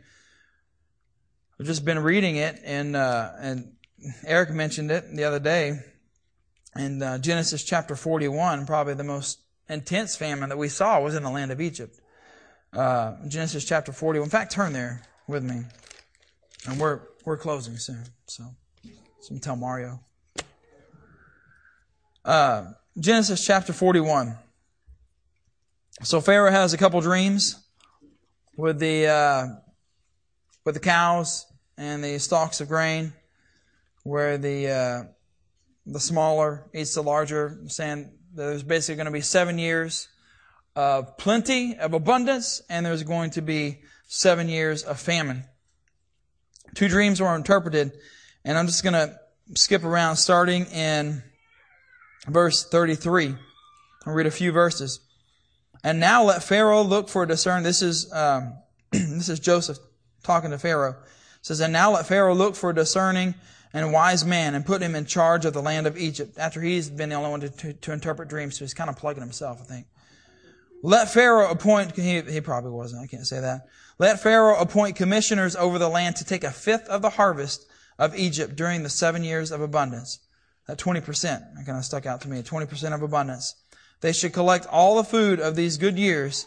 I've 1.59 1.65
just 1.65 1.85
been 1.85 1.99
reading 1.99 2.35
it, 2.37 2.59
and 2.63 2.95
uh, 2.95 3.31
and 3.39 3.73
Eric 4.25 4.51
mentioned 4.51 4.91
it 4.91 5.15
the 5.15 5.23
other 5.23 5.39
day 5.39 5.79
in 6.75 7.01
uh, 7.01 7.17
Genesis 7.17 7.63
chapter 7.63 7.95
41. 7.95 8.65
Probably 8.65 8.93
the 8.93 9.03
most 9.03 9.39
intense 9.69 10.15
famine 10.15 10.49
that 10.49 10.57
we 10.57 10.69
saw 10.69 11.01
was 11.01 11.15
in 11.15 11.23
the 11.23 11.31
land 11.31 11.51
of 11.51 11.61
Egypt. 11.61 11.99
Uh, 12.73 13.15
Genesis 13.27 13.65
chapter 13.65 13.91
41. 13.91 14.25
In 14.25 14.29
fact, 14.29 14.51
turn 14.51 14.73
there 14.73 15.01
with 15.27 15.43
me, 15.43 15.63
and 16.67 16.79
we're 16.79 17.01
we're 17.25 17.37
closing 17.37 17.77
soon. 17.77 18.03
So. 18.27 18.43
So 19.27 19.37
tell 19.39 19.57
Mario. 19.57 19.99
Uh, 22.23 22.71
Genesis 22.99 23.45
chapter 23.45 23.73
41. 23.73 24.37
So 26.03 26.21
Pharaoh 26.21 26.51
has 26.51 26.73
a 26.73 26.77
couple 26.77 26.99
dreams 27.01 27.63
with 28.55 28.79
the 28.79 29.07
uh, 29.07 29.45
with 30.65 30.75
the 30.75 30.81
cows 30.81 31.45
and 31.77 32.03
the 32.03 32.19
stalks 32.19 32.61
of 32.61 32.67
grain, 32.67 33.13
where 34.03 34.37
the 34.37 34.69
uh, 34.69 35.03
the 35.85 35.99
smaller 35.99 36.69
eats 36.73 36.95
the 36.95 37.03
larger. 37.03 37.59
Saying 37.67 38.11
there's 38.33 38.63
basically 38.63 38.95
going 38.95 39.05
to 39.05 39.11
be 39.11 39.21
seven 39.21 39.57
years 39.59 40.07
of 40.75 41.17
plenty 41.17 41.77
of 41.77 41.93
abundance, 41.93 42.61
and 42.69 42.85
there's 42.85 43.03
going 43.03 43.31
to 43.31 43.41
be 43.41 43.81
seven 44.07 44.49
years 44.49 44.83
of 44.83 44.99
famine. 44.99 45.43
Two 46.75 46.87
dreams 46.87 47.19
were 47.19 47.35
interpreted 47.35 47.93
and 48.47 48.57
I'm 48.57 48.65
just 48.65 48.81
going 48.81 48.93
to 48.93 49.19
skip 49.55 49.83
around 49.83 50.15
starting 50.15 50.65
in 50.67 51.21
verse 52.25 52.65
33. 52.65 53.35
I'll 54.05 54.13
read 54.13 54.25
a 54.25 54.31
few 54.31 54.51
verses. 54.51 54.99
And 55.83 55.99
now 55.99 56.23
let 56.23 56.43
Pharaoh 56.43 56.81
look 56.81 57.09
for 57.09 57.23
a 57.23 57.27
discern. 57.27 57.63
This 57.63 57.81
is, 57.81 58.11
um, 58.13 58.53
this 58.91 59.29
is 59.29 59.39
Joseph 59.39 59.77
talking 60.23 60.51
to 60.51 60.57
Pharaoh. 60.57 60.91
It 60.91 61.45
says, 61.45 61.59
and 61.59 61.73
now 61.73 61.91
let 61.91 62.07
Pharaoh 62.07 62.35
look 62.35 62.55
for 62.55 62.71
a 62.71 62.75
discerning 62.75 63.35
and 63.73 63.93
wise 63.93 64.25
man 64.25 64.55
and 64.55 64.65
put 64.65 64.81
him 64.81 64.95
in 64.95 65.05
charge 65.05 65.45
of 65.45 65.53
the 65.53 65.61
land 65.61 65.87
of 65.87 65.97
Egypt. 65.97 66.37
After 66.37 66.61
he's 66.61 66.89
been 66.89 67.09
the 67.09 67.15
only 67.15 67.29
one 67.29 67.41
to, 67.41 67.49
to, 67.49 67.73
to 67.73 67.91
interpret 67.91 68.29
dreams, 68.29 68.57
so 68.57 68.65
he's 68.65 68.73
kind 68.73 68.89
of 68.89 68.97
plugging 68.97 69.21
himself, 69.21 69.61
I 69.61 69.65
think. 69.65 69.87
Let 70.83 71.11
Pharaoh 71.11 71.49
appoint, 71.49 71.95
he, 71.95 72.21
he 72.21 72.41
probably 72.41 72.71
wasn't, 72.71 73.03
I 73.03 73.07
can't 73.07 73.25
say 73.25 73.39
that. 73.39 73.67
Let 73.99 74.21
Pharaoh 74.21 74.59
appoint 74.59 74.95
commissioners 74.95 75.55
over 75.55 75.79
the 75.79 75.89
land 75.89 76.17
to 76.17 76.25
take 76.25 76.43
a 76.43 76.51
fifth 76.51 76.87
of 76.87 77.01
the 77.01 77.09
harvest 77.11 77.65
of 77.97 78.15
Egypt 78.15 78.55
during 78.55 78.83
the 78.83 78.89
seven 78.89 79.23
years 79.23 79.51
of 79.51 79.61
abundance. 79.61 80.19
That 80.67 80.77
20%, 80.77 81.21
that 81.21 81.65
kind 81.65 81.77
of 81.77 81.85
stuck 81.85 82.05
out 82.05 82.21
to 82.21 82.29
me, 82.29 82.41
20% 82.41 82.93
of 82.93 83.01
abundance. 83.01 83.55
They 84.01 84.13
should 84.13 84.33
collect 84.33 84.67
all 84.67 84.97
the 84.97 85.03
food 85.03 85.39
of 85.39 85.55
these 85.55 85.77
good 85.77 85.97
years 85.97 86.45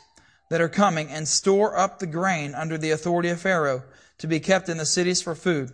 that 0.50 0.60
are 0.60 0.68
coming 0.68 1.08
and 1.08 1.26
store 1.26 1.76
up 1.76 1.98
the 1.98 2.06
grain 2.06 2.54
under 2.54 2.76
the 2.76 2.90
authority 2.90 3.30
of 3.30 3.40
Pharaoh 3.40 3.84
to 4.18 4.26
be 4.26 4.40
kept 4.40 4.68
in 4.68 4.76
the 4.76 4.86
cities 4.86 5.22
for 5.22 5.34
food. 5.34 5.70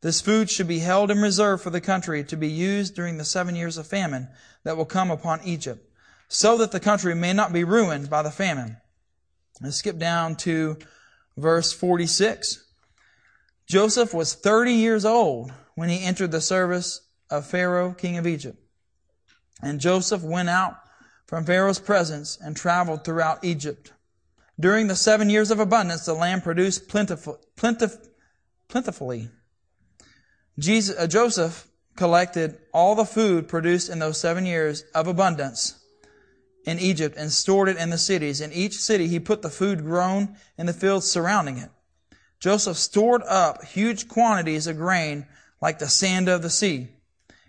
This 0.00 0.20
food 0.20 0.50
should 0.50 0.68
be 0.68 0.80
held 0.80 1.10
in 1.10 1.20
reserve 1.20 1.62
for 1.62 1.70
the 1.70 1.80
country 1.80 2.24
to 2.24 2.36
be 2.36 2.48
used 2.48 2.94
during 2.94 3.18
the 3.18 3.24
seven 3.24 3.54
years 3.54 3.76
of 3.76 3.86
famine 3.86 4.28
that 4.62 4.76
will 4.76 4.84
come 4.84 5.10
upon 5.10 5.42
Egypt, 5.44 5.86
so 6.28 6.56
that 6.58 6.72
the 6.72 6.80
country 6.80 7.14
may 7.14 7.32
not 7.32 7.52
be 7.52 7.64
ruined 7.64 8.08
by 8.10 8.22
the 8.22 8.30
famine. 8.30 8.76
Let's 9.60 9.76
skip 9.76 9.98
down 9.98 10.36
to 10.36 10.78
verse 11.36 11.72
46. 11.72 12.64
Joseph 13.66 14.12
was 14.12 14.34
30 14.34 14.72
years 14.72 15.04
old 15.04 15.52
when 15.74 15.88
he 15.88 16.04
entered 16.04 16.32
the 16.32 16.40
service 16.40 17.00
of 17.38 17.46
Pharaoh, 17.46 17.92
king 17.92 18.16
of 18.16 18.26
Egypt. 18.26 18.58
And 19.62 19.80
Joseph 19.80 20.22
went 20.22 20.48
out 20.48 20.76
from 21.26 21.44
Pharaoh's 21.44 21.78
presence 21.78 22.38
and 22.40 22.56
traveled 22.56 23.04
throughout 23.04 23.44
Egypt. 23.44 23.92
During 24.58 24.86
the 24.86 24.96
seven 24.96 25.30
years 25.30 25.50
of 25.50 25.58
abundance, 25.58 26.04
the 26.04 26.14
land 26.14 26.44
produced 26.44 26.88
plentiful, 26.88 27.40
plentif, 27.56 27.96
plentifully. 28.68 29.30
Jesus, 30.58 30.96
uh, 30.96 31.06
Joseph 31.06 31.66
collected 31.96 32.58
all 32.72 32.94
the 32.94 33.04
food 33.04 33.48
produced 33.48 33.88
in 33.90 33.98
those 33.98 34.20
seven 34.20 34.46
years 34.46 34.82
of 34.94 35.06
abundance 35.06 35.80
in 36.64 36.78
Egypt 36.78 37.16
and 37.16 37.32
stored 37.32 37.68
it 37.68 37.76
in 37.76 37.90
the 37.90 37.98
cities. 37.98 38.40
In 38.40 38.52
each 38.52 38.74
city, 38.74 39.08
he 39.08 39.18
put 39.18 39.42
the 39.42 39.50
food 39.50 39.82
grown 39.82 40.36
in 40.56 40.66
the 40.66 40.72
fields 40.72 41.10
surrounding 41.10 41.58
it. 41.58 41.70
Joseph 42.38 42.76
stored 42.76 43.22
up 43.22 43.64
huge 43.64 44.08
quantities 44.08 44.66
of 44.66 44.76
grain 44.76 45.26
like 45.60 45.78
the 45.78 45.88
sand 45.88 46.28
of 46.28 46.42
the 46.42 46.50
sea. 46.50 46.90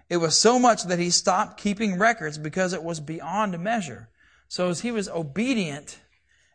It 0.10 0.18
was 0.18 0.38
so 0.38 0.60
much 0.60 0.84
that 0.84 1.00
he 1.00 1.10
stopped 1.10 1.60
keeping 1.60 1.98
records 1.98 2.38
because 2.38 2.74
it 2.74 2.84
was 2.84 3.00
beyond 3.00 3.58
measure. 3.60 4.10
So 4.48 4.70
as 4.70 4.82
he 4.82 4.92
was 4.92 5.10
obedient 5.10 6.00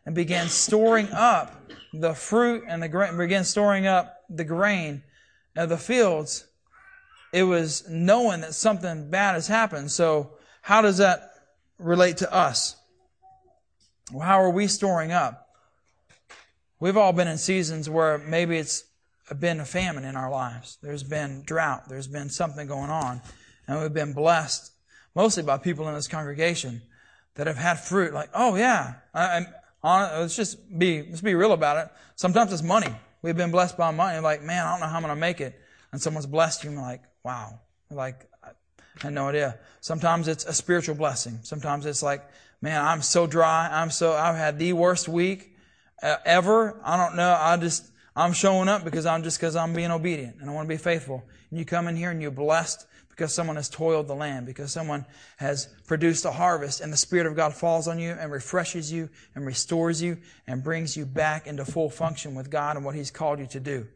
and 0.05 0.15
began 0.15 0.47
storing 0.47 1.09
up 1.11 1.69
the 1.93 2.13
fruit 2.13 2.63
and 2.67 2.81
the 2.81 2.87
grain, 2.87 3.17
began 3.17 3.43
storing 3.43 3.87
up 3.87 4.23
the 4.29 4.45
grain 4.45 5.03
of 5.55 5.69
the 5.69 5.77
fields, 5.77 6.47
it 7.33 7.43
was 7.43 7.87
knowing 7.89 8.41
that 8.41 8.53
something 8.53 9.09
bad 9.09 9.33
has 9.33 9.47
happened. 9.47 9.91
So 9.91 10.31
how 10.61 10.81
does 10.81 10.97
that 10.99 11.31
relate 11.77 12.17
to 12.17 12.33
us? 12.33 12.77
Well, 14.11 14.25
how 14.25 14.41
are 14.41 14.49
we 14.49 14.67
storing 14.67 15.11
up? 15.11 15.49
We've 16.79 16.97
all 16.97 17.13
been 17.13 17.27
in 17.27 17.37
seasons 17.37 17.89
where 17.89 18.17
maybe 18.17 18.57
it's 18.57 18.85
been 19.39 19.59
a 19.59 19.65
famine 19.65 20.03
in 20.03 20.15
our 20.15 20.29
lives. 20.29 20.77
There's 20.81 21.03
been 21.03 21.43
drought. 21.45 21.87
There's 21.87 22.07
been 22.07 22.29
something 22.29 22.67
going 22.67 22.89
on. 22.89 23.21
And 23.67 23.81
we've 23.81 23.93
been 23.93 24.13
blessed 24.13 24.71
mostly 25.15 25.43
by 25.43 25.57
people 25.57 25.87
in 25.87 25.95
this 25.95 26.07
congregation 26.07 26.81
that 27.35 27.47
have 27.47 27.57
had 27.57 27.79
fruit. 27.79 28.13
Like, 28.13 28.29
oh 28.33 28.55
yeah, 28.55 28.95
I, 29.13 29.45
on, 29.83 30.21
let's 30.21 30.35
just 30.35 30.77
be, 30.77 31.03
let's 31.03 31.21
be 31.21 31.35
real 31.35 31.53
about 31.53 31.77
it. 31.77 31.91
Sometimes 32.15 32.53
it's 32.53 32.61
money. 32.61 32.93
We've 33.21 33.37
been 33.37 33.51
blessed 33.51 33.77
by 33.77 33.91
money. 33.91 34.19
Like, 34.19 34.41
man, 34.41 34.65
I 34.65 34.71
don't 34.71 34.79
know 34.81 34.87
how 34.87 34.97
I'm 34.97 35.03
going 35.03 35.15
to 35.15 35.19
make 35.19 35.41
it. 35.41 35.59
And 35.91 36.01
someone's 36.01 36.27
blessed 36.27 36.63
you 36.63 36.71
and 36.71 36.79
like, 36.79 37.01
wow. 37.23 37.59
Like, 37.89 38.27
I 38.43 38.49
had 38.99 39.13
no 39.13 39.27
idea. 39.27 39.59
Sometimes 39.81 40.27
it's 40.27 40.45
a 40.45 40.53
spiritual 40.53 40.95
blessing. 40.95 41.39
Sometimes 41.43 41.85
it's 41.85 42.03
like, 42.03 42.23
man, 42.61 42.83
I'm 42.83 43.01
so 43.01 43.27
dry. 43.27 43.69
I'm 43.71 43.91
so, 43.91 44.13
I've 44.13 44.35
had 44.35 44.57
the 44.59 44.73
worst 44.73 45.07
week 45.07 45.55
uh, 46.01 46.17
ever. 46.25 46.79
I 46.83 46.97
don't 46.97 47.15
know. 47.15 47.35
I 47.39 47.57
just, 47.57 47.91
I'm 48.15 48.33
showing 48.33 48.69
up 48.69 48.83
because 48.83 49.05
I'm 49.05 49.23
just 49.23 49.39
because 49.39 49.55
I'm 49.55 49.73
being 49.73 49.91
obedient 49.91 50.37
and 50.39 50.49
I 50.49 50.53
want 50.53 50.67
to 50.67 50.73
be 50.73 50.81
faithful. 50.81 51.23
And 51.49 51.59
you 51.59 51.65
come 51.65 51.87
in 51.87 51.95
here 51.95 52.11
and 52.11 52.21
you're 52.21 52.31
blessed 52.31 52.85
because 53.11 53.33
someone 53.33 53.55
has 53.57 53.69
toiled 53.69 54.07
the 54.07 54.15
land, 54.15 54.45
because 54.45 54.71
someone 54.71 55.05
has 55.37 55.67
produced 55.85 56.25
a 56.25 56.31
harvest, 56.31 56.81
and 56.81 56.91
the 56.91 56.97
Spirit 56.97 57.27
of 57.27 57.35
God 57.35 57.53
falls 57.53 57.87
on 57.87 57.99
you 57.99 58.11
and 58.11 58.31
refreshes 58.31 58.91
you 58.91 59.09
and 59.35 59.45
restores 59.45 60.01
you 60.01 60.17
and 60.47 60.63
brings 60.63 60.97
you 60.97 61.05
back 61.05 61.45
into 61.45 61.63
full 61.63 61.89
function 61.89 62.33
with 62.33 62.49
God 62.49 62.75
and 62.75 62.85
what 62.85 62.95
He's 62.95 63.11
called 63.11 63.39
you 63.39 63.47
to 63.47 63.59
do. 63.59 63.87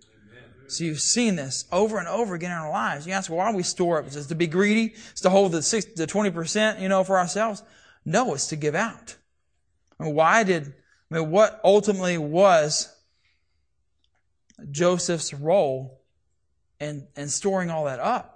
So 0.68 0.84
you've 0.84 1.00
seen 1.00 1.36
this 1.36 1.66
over 1.72 2.00
and 2.00 2.08
over 2.08 2.34
again 2.34 2.52
in 2.52 2.58
our 2.58 2.72
lives. 2.72 3.06
You 3.06 3.14
ask, 3.14 3.30
why 3.30 3.52
do 3.52 3.58
we 3.58 3.64
store 3.64 4.00
up? 4.00 4.08
Is 4.08 4.28
to 4.28 4.36
be 4.36 4.48
greedy? 4.48 4.96
Is 5.14 5.22
to 5.22 5.30
hold 5.30 5.52
the 5.52 5.62
six, 5.62 5.86
the 5.86 6.08
20%, 6.08 6.82
you 6.82 6.90
know, 6.90 7.04
for 7.04 7.18
ourselves? 7.18 7.64
No, 8.04 8.34
it's 8.34 8.48
to 8.48 8.56
give 8.56 8.76
out. 8.76 9.16
I 10.00 10.06
mean, 10.06 10.16
why 10.16 10.44
did, 10.44 10.74
I 11.12 11.16
mean, 11.16 11.30
what 11.30 11.60
ultimately 11.64 12.18
was 12.18 12.94
Joseph's 14.72 15.34
role 15.34 16.02
in, 16.80 17.08
in 17.16 17.30
storing 17.30 17.70
all 17.70 17.86
that 17.86 18.00
up? 18.00 18.35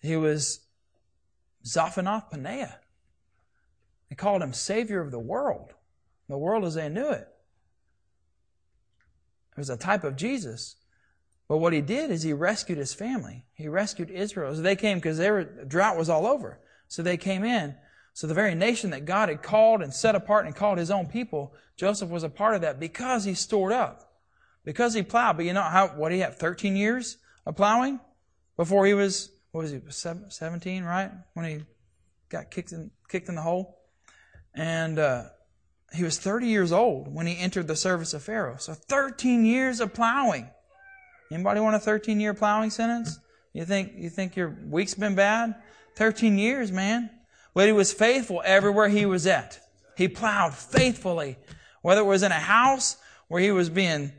He 0.00 0.16
was 0.16 0.60
Zaphenath 1.64 2.30
Paneah. 2.30 2.76
They 4.08 4.16
called 4.16 4.42
him 4.42 4.52
Savior 4.52 5.00
of 5.00 5.10
the 5.10 5.18
world. 5.18 5.74
The 6.28 6.38
world 6.38 6.64
as 6.64 6.74
they 6.74 6.88
knew 6.88 7.10
it. 7.10 7.28
It 9.52 9.58
was 9.58 9.70
a 9.70 9.76
type 9.76 10.04
of 10.04 10.16
Jesus. 10.16 10.76
But 11.48 11.58
what 11.58 11.72
he 11.72 11.80
did 11.80 12.10
is 12.10 12.22
he 12.22 12.32
rescued 12.32 12.78
his 12.78 12.94
family. 12.94 13.44
He 13.54 13.68
rescued 13.68 14.10
Israel. 14.10 14.54
So 14.54 14.60
they 14.60 14.76
came 14.76 14.98
because 14.98 15.18
their 15.18 15.44
drought 15.44 15.96
was 15.96 16.10
all 16.10 16.26
over. 16.26 16.60
So 16.86 17.02
they 17.02 17.16
came 17.16 17.44
in. 17.44 17.74
So 18.12 18.26
the 18.26 18.34
very 18.34 18.54
nation 18.54 18.90
that 18.90 19.04
God 19.04 19.28
had 19.28 19.42
called 19.42 19.82
and 19.82 19.92
set 19.92 20.14
apart 20.14 20.46
and 20.46 20.54
called 20.54 20.78
his 20.78 20.90
own 20.90 21.06
people, 21.06 21.54
Joseph 21.76 22.10
was 22.10 22.22
a 22.22 22.28
part 22.28 22.54
of 22.54 22.60
that 22.60 22.80
because 22.80 23.24
he 23.24 23.34
stored 23.34 23.72
up. 23.72 24.12
Because 24.64 24.92
he 24.94 25.02
plowed. 25.02 25.36
But 25.36 25.46
you 25.46 25.52
know 25.52 25.62
how, 25.62 25.88
what 25.88 26.12
he 26.12 26.18
had, 26.18 26.34
13 26.34 26.76
years 26.76 27.16
of 27.46 27.56
plowing 27.56 28.00
before 28.56 28.86
he 28.86 28.94
was 28.94 29.30
what 29.58 29.64
was 29.64 29.72
he, 29.72 29.80
17, 30.28 30.84
right? 30.84 31.10
When 31.34 31.44
he 31.44 31.64
got 32.28 32.48
kicked 32.48 32.70
in, 32.70 32.92
kicked 33.08 33.28
in 33.28 33.34
the 33.34 33.42
hole. 33.42 33.80
And 34.54 35.00
uh, 35.00 35.24
he 35.92 36.04
was 36.04 36.16
30 36.16 36.46
years 36.46 36.70
old 36.70 37.12
when 37.12 37.26
he 37.26 37.36
entered 37.36 37.66
the 37.66 37.74
service 37.74 38.14
of 38.14 38.22
Pharaoh. 38.22 38.54
So 38.58 38.74
13 38.74 39.44
years 39.44 39.80
of 39.80 39.92
plowing. 39.92 40.48
Anybody 41.32 41.58
want 41.58 41.74
a 41.74 41.80
13 41.80 42.20
year 42.20 42.34
plowing 42.34 42.70
sentence? 42.70 43.18
You 43.52 43.64
think, 43.64 43.94
you 43.96 44.10
think 44.10 44.36
your 44.36 44.56
week's 44.64 44.94
been 44.94 45.16
bad? 45.16 45.56
13 45.96 46.38
years, 46.38 46.70
man. 46.70 47.10
But 47.52 47.66
he 47.66 47.72
was 47.72 47.92
faithful 47.92 48.40
everywhere 48.44 48.88
he 48.88 49.06
was 49.06 49.26
at. 49.26 49.58
He 49.96 50.06
plowed 50.06 50.54
faithfully. 50.54 51.36
Whether 51.82 52.02
it 52.02 52.04
was 52.04 52.22
in 52.22 52.30
a 52.30 52.36
house 52.36 52.96
where 53.26 53.42
he 53.42 53.50
was 53.50 53.70
being 53.70 54.12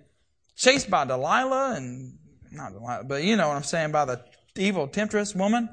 chased 0.58 0.90
by 0.90 1.06
Delilah 1.06 1.76
and, 1.78 2.18
not 2.52 2.74
Delilah, 2.74 3.06
but 3.06 3.24
you 3.24 3.38
know 3.38 3.48
what 3.48 3.56
I'm 3.56 3.64
saying, 3.64 3.94
by 3.94 4.04
the 4.04 4.22
evil 4.60 4.88
temptress 4.88 5.34
woman, 5.34 5.70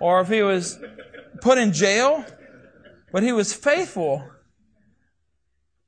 or 0.00 0.20
if 0.20 0.28
he 0.28 0.42
was 0.42 0.78
put 1.40 1.58
in 1.58 1.72
jail, 1.72 2.24
but 3.12 3.22
he 3.22 3.32
was 3.32 3.54
faithful 3.54 4.28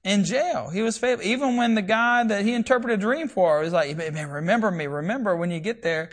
in 0.04 0.24
jail. 0.24 0.70
He 0.70 0.82
was 0.82 0.96
faithful. 0.96 1.26
Even 1.26 1.56
when 1.56 1.74
the 1.74 1.82
guy 1.82 2.24
that 2.24 2.44
he 2.44 2.54
interpreted 2.54 2.98
a 2.98 3.02
dream 3.02 3.28
for 3.28 3.60
was 3.60 3.72
like, 3.72 3.96
man, 3.96 4.30
remember 4.30 4.70
me, 4.70 4.86
remember 4.86 5.36
when 5.36 5.50
you 5.50 5.60
get 5.60 5.82
there, 5.82 6.10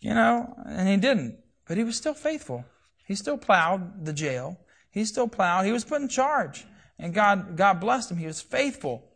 you 0.00 0.14
know, 0.14 0.54
and 0.66 0.88
he 0.88 0.96
didn't. 0.96 1.38
But 1.66 1.76
he 1.76 1.84
was 1.84 1.96
still 1.96 2.14
faithful. 2.14 2.64
He 3.06 3.14
still 3.14 3.38
plowed 3.38 4.04
the 4.04 4.12
jail. 4.12 4.60
He 4.90 5.04
still 5.04 5.28
plowed. 5.28 5.66
He 5.66 5.72
was 5.72 5.84
put 5.84 6.00
in 6.00 6.08
charge. 6.08 6.66
And 6.98 7.12
God, 7.12 7.56
God 7.56 7.80
blessed 7.80 8.10
him. 8.10 8.18
He 8.18 8.26
was 8.26 8.40
faithful. 8.40 9.10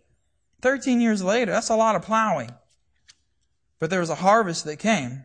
13 0.63 1.01
years 1.01 1.23
later, 1.23 1.53
that's 1.53 1.69
a 1.69 1.77
lot 1.77 1.95
of 1.95 2.03
plowing. 2.03 2.51
But 3.79 3.91
there 3.91 4.01
was 4.01 4.11
a 4.11 4.17
harvest 4.17 4.65
that 4.65 4.79
came 4.79 5.25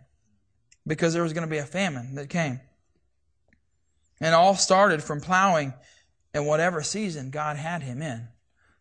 because 0.85 1.13
there 1.13 1.23
was 1.23 1.33
going 1.33 1.47
to 1.47 1.51
be 1.51 1.57
a 1.57 1.65
famine 1.65 2.15
that 2.15 2.29
came. 2.29 2.59
And 4.19 4.35
all 4.35 4.55
started 4.55 5.03
from 5.03 5.21
plowing 5.21 5.73
in 6.33 6.45
whatever 6.45 6.81
season 6.81 7.29
God 7.29 7.57
had 7.57 7.83
him 7.83 8.01
in. 8.01 8.27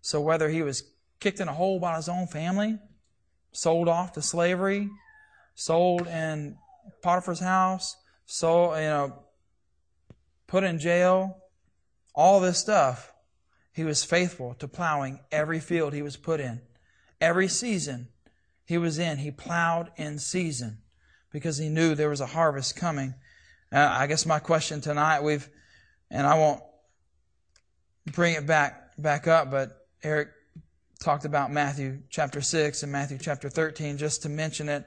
So 0.00 0.20
whether 0.20 0.48
he 0.48 0.62
was 0.62 0.84
kicked 1.20 1.40
in 1.40 1.48
a 1.48 1.52
hole 1.52 1.78
by 1.78 1.96
his 1.96 2.08
own 2.08 2.26
family, 2.26 2.78
sold 3.52 3.88
off 3.88 4.12
to 4.12 4.22
slavery, 4.22 4.90
sold 5.54 6.06
in 6.06 6.56
Potiphar's 7.02 7.40
house, 7.40 7.96
so 8.26 8.74
you 8.74 8.82
know, 8.82 9.22
put 10.46 10.64
in 10.64 10.78
jail, 10.78 11.38
all 12.14 12.40
this 12.40 12.58
stuff, 12.58 13.12
he 13.72 13.84
was 13.84 14.04
faithful 14.04 14.54
to 14.54 14.68
plowing 14.68 15.20
every 15.30 15.60
field 15.60 15.92
he 15.92 16.02
was 16.02 16.16
put 16.16 16.40
in. 16.40 16.60
Every 17.20 17.48
season 17.48 18.08
he 18.64 18.76
was 18.76 18.98
in, 18.98 19.18
he 19.18 19.30
plowed 19.30 19.90
in 19.96 20.18
season 20.18 20.81
because 21.32 21.56
he 21.56 21.68
knew 21.68 21.94
there 21.94 22.10
was 22.10 22.20
a 22.20 22.26
harvest 22.26 22.76
coming. 22.76 23.14
Uh, 23.72 23.88
I 23.90 24.06
guess 24.06 24.26
my 24.26 24.38
question 24.38 24.80
tonight, 24.80 25.22
we've, 25.22 25.48
and 26.10 26.26
I 26.26 26.38
won't 26.38 26.62
bring 28.12 28.34
it 28.34 28.46
back, 28.46 28.92
back 28.98 29.26
up, 29.26 29.50
but 29.50 29.86
Eric 30.02 30.28
talked 31.00 31.24
about 31.24 31.50
Matthew 31.50 32.00
chapter 32.10 32.40
6 32.40 32.82
and 32.82 32.92
Matthew 32.92 33.18
chapter 33.18 33.48
13 33.48 33.96
just 33.96 34.22
to 34.22 34.28
mention 34.28 34.68
it. 34.68 34.84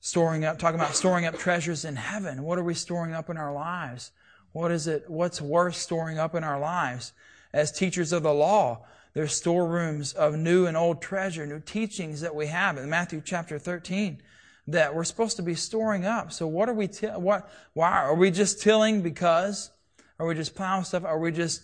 Storing 0.00 0.44
up, 0.44 0.60
talking 0.60 0.78
about 0.78 0.94
storing 0.94 1.26
up 1.26 1.36
treasures 1.38 1.84
in 1.84 1.96
heaven. 1.96 2.44
What 2.44 2.56
are 2.56 2.62
we 2.62 2.74
storing 2.74 3.14
up 3.14 3.30
in 3.30 3.36
our 3.36 3.52
lives? 3.52 4.12
What 4.52 4.70
is 4.70 4.86
it, 4.86 5.04
what's 5.08 5.40
worth 5.40 5.74
storing 5.74 6.20
up 6.20 6.36
in 6.36 6.44
our 6.44 6.60
lives? 6.60 7.12
As 7.52 7.72
teachers 7.72 8.12
of 8.12 8.22
the 8.22 8.32
law, 8.32 8.84
there's 9.14 9.34
storerooms 9.34 10.12
of 10.12 10.36
new 10.36 10.66
and 10.66 10.76
old 10.76 11.02
treasure, 11.02 11.46
new 11.46 11.58
teachings 11.58 12.20
that 12.20 12.36
we 12.36 12.46
have 12.46 12.78
in 12.78 12.88
Matthew 12.88 13.20
chapter 13.24 13.58
13 13.58 14.22
that 14.68 14.94
we're 14.94 15.04
supposed 15.04 15.36
to 15.36 15.42
be 15.42 15.54
storing 15.54 16.04
up. 16.04 16.32
So 16.32 16.46
what 16.46 16.68
are 16.68 16.74
we, 16.74 16.86
what, 17.16 17.50
why 17.72 17.90
are 17.90 18.14
we 18.14 18.30
just 18.30 18.62
tilling 18.62 19.02
because 19.02 19.70
Are 20.18 20.26
we 20.26 20.34
just 20.34 20.54
plowing 20.54 20.84
stuff? 20.84 21.04
Are 21.04 21.18
we 21.18 21.30
just 21.30 21.62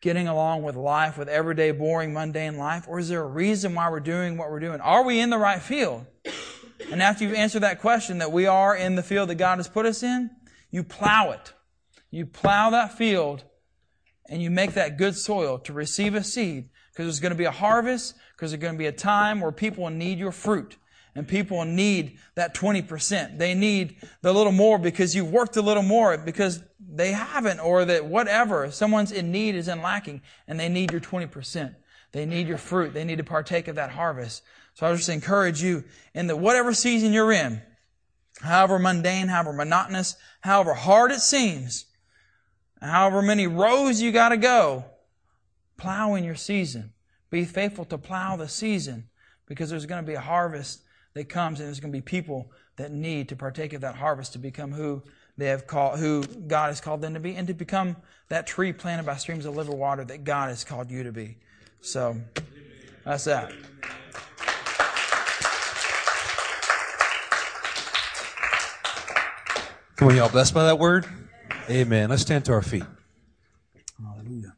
getting 0.00 0.26
along 0.28 0.62
with 0.62 0.74
life, 0.74 1.18
with 1.18 1.28
everyday, 1.28 1.70
boring, 1.70 2.12
mundane 2.12 2.56
life? 2.56 2.86
Or 2.88 2.98
is 2.98 3.08
there 3.08 3.22
a 3.22 3.26
reason 3.26 3.74
why 3.74 3.90
we're 3.90 4.00
doing 4.00 4.38
what 4.38 4.50
we're 4.50 4.60
doing? 4.60 4.80
Are 4.80 5.04
we 5.04 5.20
in 5.20 5.30
the 5.30 5.38
right 5.38 5.60
field? 5.60 6.06
And 6.90 7.02
after 7.02 7.24
you've 7.24 7.34
answered 7.34 7.60
that 7.60 7.80
question 7.80 8.18
that 8.18 8.32
we 8.32 8.46
are 8.46 8.74
in 8.74 8.94
the 8.94 9.02
field 9.02 9.28
that 9.28 9.34
God 9.34 9.58
has 9.58 9.68
put 9.68 9.84
us 9.84 10.02
in, 10.02 10.30
you 10.70 10.82
plow 10.82 11.32
it. 11.32 11.52
You 12.10 12.24
plow 12.24 12.70
that 12.70 12.96
field 12.96 13.44
and 14.30 14.42
you 14.42 14.50
make 14.50 14.74
that 14.74 14.96
good 14.96 15.16
soil 15.16 15.58
to 15.60 15.72
receive 15.72 16.14
a 16.14 16.22
seed 16.24 16.70
because 16.90 17.06
there's 17.06 17.20
going 17.20 17.32
to 17.32 17.38
be 17.38 17.44
a 17.44 17.50
harvest, 17.50 18.14
because 18.34 18.50
there's 18.50 18.60
going 18.60 18.74
to 18.74 18.78
be 18.78 18.86
a 18.86 18.92
time 18.92 19.40
where 19.40 19.52
people 19.52 19.84
will 19.84 19.90
need 19.90 20.18
your 20.18 20.32
fruit. 20.32 20.76
And 21.18 21.26
people 21.26 21.64
need 21.64 22.20
that 22.36 22.54
20%. 22.54 23.38
They 23.38 23.52
need 23.52 23.96
the 24.22 24.32
little 24.32 24.52
more 24.52 24.78
because 24.78 25.16
you've 25.16 25.32
worked 25.32 25.56
a 25.56 25.62
little 25.62 25.82
more 25.82 26.16
because 26.16 26.62
they 26.78 27.10
haven't 27.10 27.58
or 27.58 27.84
that 27.86 28.06
whatever. 28.06 28.70
Someone's 28.70 29.10
in 29.10 29.32
need 29.32 29.56
is 29.56 29.66
in 29.66 29.82
lacking 29.82 30.22
and 30.46 30.60
they 30.60 30.68
need 30.68 30.92
your 30.92 31.00
20%. 31.00 31.74
They 32.12 32.24
need 32.24 32.46
your 32.46 32.56
fruit. 32.56 32.94
They 32.94 33.02
need 33.02 33.18
to 33.18 33.24
partake 33.24 33.66
of 33.66 33.74
that 33.74 33.90
harvest. 33.90 34.44
So 34.74 34.86
I 34.86 34.94
just 34.94 35.08
encourage 35.08 35.60
you 35.60 35.82
in 36.14 36.28
that 36.28 36.36
whatever 36.36 36.72
season 36.72 37.12
you're 37.12 37.32
in, 37.32 37.62
however 38.40 38.78
mundane, 38.78 39.26
however 39.26 39.52
monotonous, 39.52 40.14
however 40.42 40.72
hard 40.72 41.10
it 41.10 41.18
seems, 41.18 41.86
however 42.80 43.22
many 43.22 43.48
rows 43.48 44.00
you 44.00 44.12
gotta 44.12 44.36
go, 44.36 44.84
plow 45.78 46.14
in 46.14 46.22
your 46.22 46.36
season. 46.36 46.92
Be 47.28 47.44
faithful 47.44 47.86
to 47.86 47.98
plow 47.98 48.36
the 48.36 48.46
season 48.48 49.08
because 49.46 49.68
there's 49.68 49.86
going 49.86 50.04
to 50.04 50.06
be 50.06 50.14
a 50.14 50.20
harvest 50.20 50.82
that 51.18 51.28
comes 51.28 51.58
and 51.58 51.66
there's 51.66 51.80
going 51.80 51.92
to 51.92 51.96
be 51.96 52.02
people 52.02 52.50
that 52.76 52.92
need 52.92 53.28
to 53.28 53.36
partake 53.36 53.72
of 53.72 53.80
that 53.80 53.96
harvest 53.96 54.32
to 54.34 54.38
become 54.38 54.72
who 54.72 55.02
they 55.36 55.46
have 55.46 55.66
called, 55.66 55.98
who 55.98 56.22
God 56.22 56.68
has 56.68 56.80
called 56.80 57.02
them 57.02 57.14
to 57.14 57.20
be 57.20 57.34
and 57.34 57.46
to 57.48 57.54
become 57.54 57.96
that 58.28 58.46
tree 58.46 58.72
planted 58.72 59.04
by 59.04 59.16
streams 59.16 59.44
of 59.44 59.56
living 59.56 59.76
water 59.76 60.04
that 60.04 60.24
God 60.24 60.48
has 60.48 60.64
called 60.64 60.90
you 60.90 61.02
to 61.02 61.12
be. 61.12 61.36
So 61.80 62.16
that's 63.04 63.24
that. 63.24 63.52
Come 69.96 70.08
on, 70.08 70.16
y'all 70.16 70.28
blessed 70.28 70.54
by 70.54 70.64
that 70.64 70.78
word? 70.78 71.06
Amen. 71.68 72.10
Let's 72.10 72.22
stand 72.22 72.44
to 72.44 72.52
our 72.52 72.62
feet. 72.62 72.84
Hallelujah. 74.00 74.54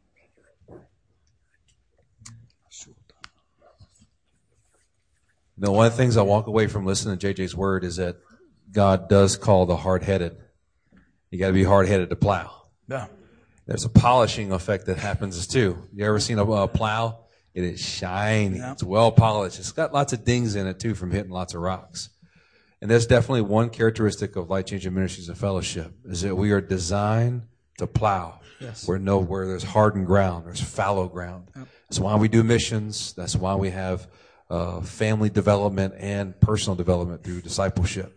You 5.61 5.66
know, 5.66 5.72
one 5.72 5.84
of 5.84 5.92
the 5.92 5.98
things 5.98 6.16
I 6.16 6.22
walk 6.22 6.46
away 6.46 6.68
from 6.68 6.86
listening 6.86 7.18
to 7.18 7.34
JJ's 7.34 7.54
word 7.54 7.84
is 7.84 7.96
that 7.96 8.16
God 8.72 9.11
does 9.11 9.36
call 9.36 9.66
the 9.66 9.76
hard 9.76 10.02
headed. 10.02 10.38
You 11.30 11.38
got 11.38 11.48
to 11.48 11.52
be 11.52 11.64
hard 11.64 11.86
headed 11.86 12.08
to 12.08 12.16
plow. 12.16 12.50
Yeah. 12.88 13.08
There's 13.66 13.84
a 13.84 13.90
polishing 13.90 14.52
effect 14.52 14.86
that 14.86 14.96
happens 14.96 15.46
too. 15.46 15.86
You 15.92 16.06
ever 16.06 16.18
seen 16.18 16.38
a, 16.38 16.50
a 16.50 16.66
plow? 16.66 17.26
It 17.52 17.64
is 17.64 17.78
shiny. 17.78 18.56
Yeah. 18.56 18.72
It's 18.72 18.82
well 18.82 19.12
polished. 19.12 19.58
It's 19.58 19.72
got 19.72 19.92
lots 19.92 20.14
of 20.14 20.24
dings 20.24 20.54
in 20.54 20.66
it 20.66 20.80
too 20.80 20.94
from 20.94 21.11
hitting 21.11 21.30
lots 21.30 21.52
of 21.52 21.61
rocks. 21.61 22.08
And 22.80 22.90
that's 22.90 23.04
definitely 23.04 23.42
one 23.42 23.68
characteristic 23.68 24.36
of 24.36 24.48
Life 24.48 24.64
Changing 24.64 24.94
Ministries 24.94 25.28
and 25.28 25.36
Fellowship 25.36 25.92
is 26.06 26.22
that 26.22 26.36
we 26.36 26.52
are 26.52 26.62
designed 26.62 27.42
to 27.76 27.86
plow. 27.86 28.40
Yes. 28.61 28.88
Where 28.88 28.98
no, 28.98 29.18
where 29.18 29.46
there's 29.46 29.62
hardened 29.62 30.06
ground, 30.06 30.46
there's 30.46 30.61
fallow 30.61 31.06
ground. 31.06 31.48
That's 31.54 32.00
why 32.00 32.16
we 32.16 32.28
do 32.28 32.42
missions. 32.42 33.12
That's 33.12 33.36
why 33.36 33.56
we 33.56 33.68
have 33.70 34.08
uh, 34.51 34.80
family 34.80 35.30
development 35.30 35.94
and 35.96 36.38
personal 36.40 36.74
development 36.74 37.22
through 37.22 37.40
discipleship. 37.40 38.16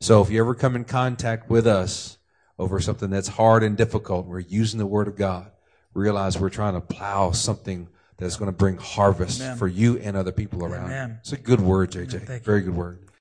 So 0.00 0.20
if 0.20 0.30
you 0.30 0.40
ever 0.40 0.54
come 0.54 0.76
in 0.76 0.84
contact 0.84 1.48
with 1.48 1.66
us 1.66 2.18
over 2.58 2.80
something 2.80 3.08
that's 3.08 3.28
hard 3.28 3.62
and 3.62 3.76
difficult, 3.76 4.26
we're 4.26 4.40
using 4.40 4.78
the 4.78 4.86
Word 4.86 5.08
of 5.08 5.16
God. 5.16 5.50
Realize 5.94 6.38
we're 6.38 6.50
trying 6.50 6.74
to 6.74 6.80
plow 6.80 7.30
something 7.30 7.88
that's 8.16 8.36
going 8.36 8.50
to 8.50 8.56
bring 8.56 8.76
harvest 8.76 9.40
Amen. 9.40 9.56
for 9.56 9.68
you 9.68 9.98
and 9.98 10.16
other 10.16 10.32
people 10.32 10.64
around. 10.64 10.86
Amen. 10.86 11.18
It's 11.20 11.32
a 11.32 11.36
good 11.36 11.60
word, 11.60 11.92
JJ. 11.92 12.26
thank 12.26 12.42
you. 12.42 12.44
Very 12.44 12.62
good 12.62 12.74
word. 12.74 13.01